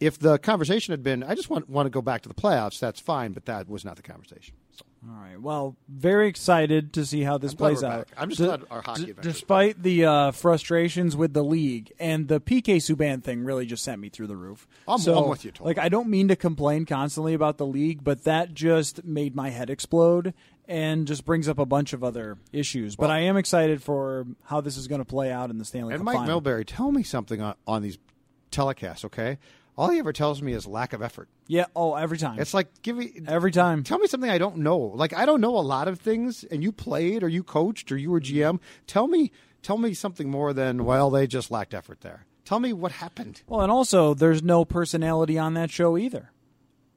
if 0.01 0.20
the 0.20 0.38
conversation 0.38 0.91
had 0.91 1.03
been, 1.03 1.24
I 1.24 1.36
just 1.36 1.49
want 1.49 1.70
want 1.70 1.86
to 1.86 1.89
go 1.89 2.01
back 2.01 2.24
to 2.24 2.28
the 2.28 2.36
playoffs, 2.36 2.80
that's 2.80 2.99
fine, 2.99 3.32
but 3.32 3.45
that 3.45 3.70
was 3.70 3.86
not 3.86 3.95
the 3.95 4.01
conversation. 4.01 4.56
All 5.08 5.22
right. 5.22 5.39
Well, 5.39 5.76
very 5.88 6.28
excited 6.28 6.93
to 6.93 7.06
see 7.06 7.22
how 7.22 7.38
this 7.38 7.51
I'm 7.51 7.58
plays 7.58 7.84
out. 7.84 8.08
back. 8.08 8.18
I'm 8.18 8.30
just 8.30 8.39
D- 8.41 8.45
glad 8.47 8.64
our 8.72 8.82
hockey 8.82 9.06
d- 9.06 9.14
Despite 9.22 9.84
the 9.84 10.06
uh, 10.06 10.32
frustrations 10.32 11.16
with 11.16 11.34
the 11.34 11.43
league 11.43 11.91
and 11.99 12.28
the 12.28 12.39
PK 12.41 12.78
Subban 12.78 13.24
thing, 13.24 13.43
really 13.43 13.66
just 13.66 13.84
sent 13.84 14.01
me 14.01 14.10
through 14.10 14.28
the 14.28 14.36
roof. 14.36 14.68
I'm- 14.88 14.99
so, 14.99 15.18
I'm 15.24 15.30
with 15.30 15.45
you, 15.45 15.51
totally. 15.51 15.70
Like, 15.76 15.78
I 15.78 15.89
don't 15.89 16.10
mean 16.10 16.28
to 16.30 16.36
complain 16.36 16.86
constantly 16.86 17.34
about 17.36 17.58
the 17.58 17.68
league, 17.68 18.03
but 18.03 18.24
that 18.24 18.53
just 18.53 19.03
made 19.03 19.36
my 19.36 19.49
head 19.49 19.70
explode 19.70 20.34
and 20.68 21.06
just 21.06 21.24
brings 21.26 21.47
up 21.47 21.60
a 21.60 21.66
bunch 21.66 21.93
of 21.93 22.03
other 22.03 22.38
issues. 22.51 22.95
but 22.95 23.12
I 23.12 23.20
am 23.20 23.38
excited 23.38 23.84
for 23.84 24.26
how 24.45 24.62
this 24.62 24.76
is 24.78 24.88
going 24.88 25.01
to 25.01 25.06
play 25.06 25.32
out 25.32 25.51
in 25.51 25.60
the 25.60 25.66
Stanley 25.66 25.93
and 25.93 25.99
Cup 25.99 26.06
Mike 26.06 26.16
final. 26.18 26.41
Milbury, 26.41 26.64
tell 26.66 26.91
me 26.91 27.03
something 27.03 27.39
on, 27.41 27.53
on 27.68 27.84
these 27.84 27.99
telecasts, 28.51 29.06
okay? 29.06 29.38
All 29.78 29.89
he 29.89 29.99
ever 29.99 30.13
tells 30.13 30.41
me 30.41 30.53
is 30.53 30.65
lack 30.65 30.93
of 30.93 31.01
effort. 31.01 31.28
Yeah. 31.47 31.65
Oh, 31.76 31.95
every 31.95 32.17
time. 32.17 32.39
It's 32.39 32.53
like 32.53 32.82
give 32.82 32.95
me 32.95 33.21
every 33.28 33.51
time. 33.51 33.84
Tell 33.84 33.99
me 33.99 34.07
something 34.07 34.30
I 34.30 34.38
don't 34.38 34.57
know. 34.57 34.78
Like 34.78 35.13
I 35.13 35.26
don't 35.26 35.41
know 35.41 35.57
a 35.57 35.59
lot 35.59 35.88
of 35.88 35.99
things, 35.99 36.43
and 36.45 36.63
you 36.63 36.71
played 36.71 37.23
or 37.23 37.28
you 37.28 37.43
coached 37.43 37.91
or 37.91 37.97
you 37.97 38.09
were 38.09 38.21
GM. 38.21 38.59
Tell 38.88 39.07
me, 39.07 39.32
tell 39.61 39.78
me 39.78 39.93
something 39.93 40.30
more 40.30 40.53
than 40.53 40.86
well, 40.86 41.09
they 41.09 41.28
just 41.28 41.51
lacked 41.51 41.73
effort 41.73 42.01
there. 42.01 42.26
Tell 42.45 42.59
me 42.59 42.73
what 42.73 42.93
happened. 42.93 43.41
Well, 43.47 43.61
and 43.61 43.71
also, 43.71 44.13
there's 44.13 44.43
no 44.43 44.65
personality 44.65 45.38
on 45.38 45.55
that 45.55 45.71
show 45.71 45.97
either. 45.97 46.32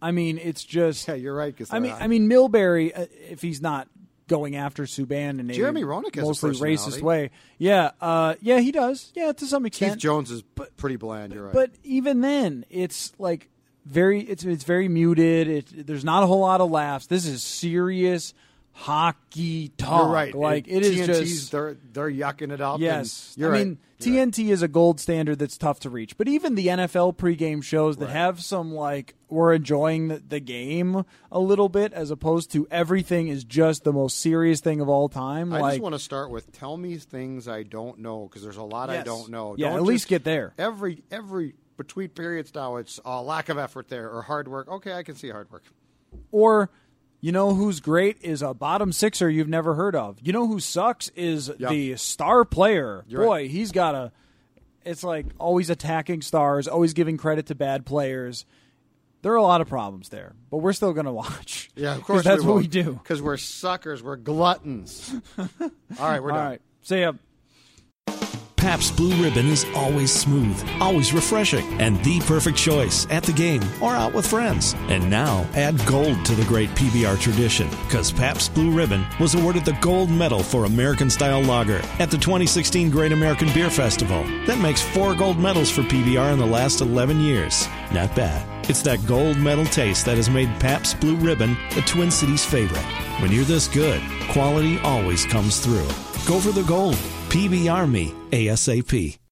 I 0.01 0.13
mean, 0.13 0.39
it's 0.39 0.63
just. 0.63 1.09
Yeah, 1.09 1.15
you're 1.15 1.35
right. 1.35 1.57
I 1.71 1.81
mean, 1.81 1.91
not. 1.91 2.03
I 2.03 2.07
mean, 2.07 2.29
Milbury, 2.29 2.97
uh, 2.97 3.07
if 3.29 3.43
he's 3.43 3.61
not 3.61 3.89
going 4.29 4.55
after 4.55 4.85
Subban 4.85 5.41
in 5.41 5.53
Jeremy 5.53 5.83
a 5.83 5.85
Roenick 5.87 6.15
has 6.15 6.25
a 6.25 6.27
mostly 6.27 6.51
racist 6.53 7.03
way, 7.03 7.31
yeah, 7.59 7.91
uh, 8.01 8.35
yeah, 8.41 8.61
he 8.61 8.71
does, 8.71 9.13
yeah, 9.15 9.33
to 9.33 9.47
some 9.47 9.67
extent. 9.67 9.95
Keith 9.95 10.01
Jones 10.01 10.31
is 10.31 10.43
pretty 10.77 10.97
bland. 10.97 11.33
You're 11.33 11.47
right. 11.47 11.53
But 11.53 11.73
even 11.83 12.21
then, 12.21 12.65
it's 12.71 13.13
like 13.19 13.49
very, 13.85 14.21
it's 14.21 14.45
it's 14.45 14.65
very 14.65 14.89
muted. 14.89 15.49
It, 15.49 15.87
there's 15.87 16.05
not 16.05 16.23
a 16.23 16.27
whole 16.27 16.41
lot 16.41 16.61
of 16.61 16.71
laughs. 16.71 17.07
This 17.07 17.27
is 17.27 17.43
serious 17.43 18.35
hockey 18.81 19.69
talk. 19.77 20.03
you're 20.05 20.13
right. 20.13 20.35
Like 20.35 20.69
it 20.69 20.85
is 20.85 20.97
TNT's, 20.97 21.19
just 21.31 21.53
they're 21.53 21.77
they're 21.93 22.11
yucking 22.11 22.53
it 22.53 22.61
up. 22.61 22.79
Yes, 22.81 23.35
you're 23.37 23.49
I 23.51 23.53
right. 23.53 23.67
mean 23.67 23.79
You're 23.99 24.17
right. 24.17 24.29
TNT 24.33 24.51
is 24.51 24.63
a 24.63 24.69
gold 24.69 25.01
standard 25.01 25.41
that's 25.41 25.59
tough 25.59 25.81
to 25.81 25.91
reach. 25.91 26.17
But 26.17 26.29
even 26.29 26.55
the 26.55 26.69
NFL 26.69 27.17
pregame 27.17 27.63
shows 27.63 27.97
that 27.97 28.07
Right. 28.07 28.15
have 28.15 28.41
some 28.41 28.73
like 28.73 29.15
we're 29.29 29.53
enjoying 29.53 30.09
the, 30.09 30.23
the 30.27 30.39
game 30.39 31.05
a 31.33 31.41
little 31.41 31.69
bit, 31.69 31.93
as 31.93 32.13
opposed 32.13 32.53
to 32.53 32.69
everything 32.71 33.27
is 33.27 33.43
just 33.43 33.83
the 33.83 33.93
most 33.93 34.21
serious 34.21 34.61
thing 34.61 34.81
of 34.81 34.89
all 34.89 35.09
time. 35.09 35.53
I 35.53 35.59
like 35.61 35.73
just 35.73 35.83
want 35.83 35.95
to 35.97 35.99
start 35.99 36.31
with 36.31 36.53
tell 36.53 36.77
me 36.77 36.97
things 36.99 37.49
I 37.49 37.65
don't 37.65 37.99
know 37.99 38.29
because 38.29 38.43
there's 38.45 38.57
a 38.57 38.63
lot 38.63 38.91
I 38.91 39.03
don't 39.03 39.29
know. 39.31 39.57
Yeah, 39.59 39.71
Don't 39.71 39.79
at 39.79 39.83
least 39.83 40.07
get 40.07 40.23
there. 40.23 40.55
Every 40.57 41.03
every 41.11 41.57
between 41.77 42.11
periods 42.11 42.55
now, 42.55 42.77
it's 42.77 43.01
a 43.05 43.21
lack 43.21 43.49
of 43.49 43.59
effort 43.59 43.89
there 43.89 44.09
or 44.09 44.23
hard 44.23 44.47
work. 44.47 44.69
Okay, 44.69 44.93
I 44.93 45.03
can 45.03 45.17
see 45.17 45.31
hard 45.31 45.51
work. 45.51 45.65
or 46.31 46.71
you 47.21 47.33
know 47.33 47.55
who's 47.55 47.81
great 47.81 48.19
is 48.23 48.43
a 48.43 48.55
bottom 48.55 48.93
sixer 48.93 49.29
you've 49.29 49.49
never 49.49 49.75
heard 49.75 49.95
of. 49.97 50.19
You 50.23 50.33
know 50.33 50.47
who 50.47 50.61
sucks 50.61 51.09
is 51.11 51.51
Yeah. 51.59 51.69
the 51.71 51.97
star 51.97 52.45
player. 52.45 53.05
You're 53.09 53.23
Boy, 53.23 53.29
right. 53.43 53.51
he's 53.51 53.73
got 53.73 53.95
a. 53.95 54.13
It's 54.85 55.03
like 55.05 55.27
always 55.39 55.69
attacking 55.71 56.23
stars, 56.23 56.67
always 56.69 56.93
giving 56.95 57.17
credit 57.17 57.47
to 57.47 57.55
bad 57.55 57.85
players. 57.85 58.47
There 59.21 59.33
are 59.33 59.37
a 59.37 59.43
lot 59.43 59.61
of 59.61 59.69
problems 59.69 60.11
there, 60.11 60.35
but 60.51 60.59
we're 60.59 60.73
still 60.73 60.93
going 60.93 61.07
to 61.13 61.13
watch. 61.13 61.71
Yeah, 61.75 61.97
of 61.97 62.05
course 62.05 62.25
that's 62.25 62.43
we 62.43 62.47
what 62.47 62.55
will. 62.55 62.61
we 62.63 62.69
do. 62.69 62.93
Because 62.95 63.21
we're 63.21 63.37
suckers. 63.37 64.03
We're 64.03 64.17
gluttons. 64.17 65.13
All 65.39 65.49
right, 65.99 66.23
we're 66.23 66.31
All 66.31 66.39
done. 66.39 66.47
right, 66.47 66.61
see 66.83 67.01
ya. 67.01 67.13
Pabst 68.59 68.97
Blue 68.97 69.15
Ribbon 69.23 69.47
is 69.47 69.65
always 69.73 70.13
smooth, 70.13 70.69
always 70.81 71.13
refreshing, 71.13 71.65
and 71.81 72.03
the 72.05 72.19
perfect 72.21 72.59
choice 72.59 73.07
at 73.09 73.23
the 73.23 73.33
game 73.33 73.63
or 73.81 73.95
out 73.95 74.13
with 74.13 74.27
friends. 74.27 74.75
And 74.89 75.09
now, 75.09 75.47
add 75.55 75.85
gold 75.87 76.25
to 76.27 76.35
the 76.35 76.45
great 76.45 76.69
PBR 76.71 77.21
tradition, 77.21 77.71
because 77.87 78.11
Pabst 78.11 78.53
Blue 78.55 78.73
Ribbon 78.73 79.07
was 79.21 79.37
awarded 79.37 79.65
the 79.65 79.79
gold 79.81 80.11
medal 80.11 80.43
for 80.43 80.65
American 80.65 81.09
style 81.09 81.41
lager 81.41 81.81
at 82.01 82.11
the 82.11 82.19
2016 82.19 82.91
Great 82.91 83.13
American 83.13 83.49
Beer 83.55 83.71
Festival. 83.71 84.25
That 84.47 84.59
makes 84.61 84.83
four 84.83 85.15
gold 85.15 85.39
medals 85.39 85.71
for 85.71 85.83
PBR 85.83 86.33
in 86.33 86.39
the 86.41 86.47
last 86.47 86.81
11 86.81 87.21
years. 87.21 87.69
Not 87.93 88.15
bad. 88.17 88.45
It's 88.69 88.83
that 88.83 89.07
gold 89.07 89.39
medal 89.39 89.67
taste 89.67 90.05
that 90.07 90.17
has 90.17 90.29
made 90.29 90.49
Pabst 90.59 90.99
Blue 91.01 91.17
Ribbon 91.17 91.57
the 91.77 91.83
Twin 91.83 92.11
Cities 92.11 92.45
favorite. 92.45 92.85
When 93.23 93.31
you're 93.31 93.45
this 93.45 93.69
good, 93.69 94.03
quality 94.29 94.81
always 94.81 95.25
comes 95.25 95.61
through. 95.61 95.87
Go 96.27 96.41
for 96.41 96.51
the 96.51 96.65
gold. 96.67 96.99
PBR 97.29 97.91
me 97.91 98.15
ASAP. 98.31 99.19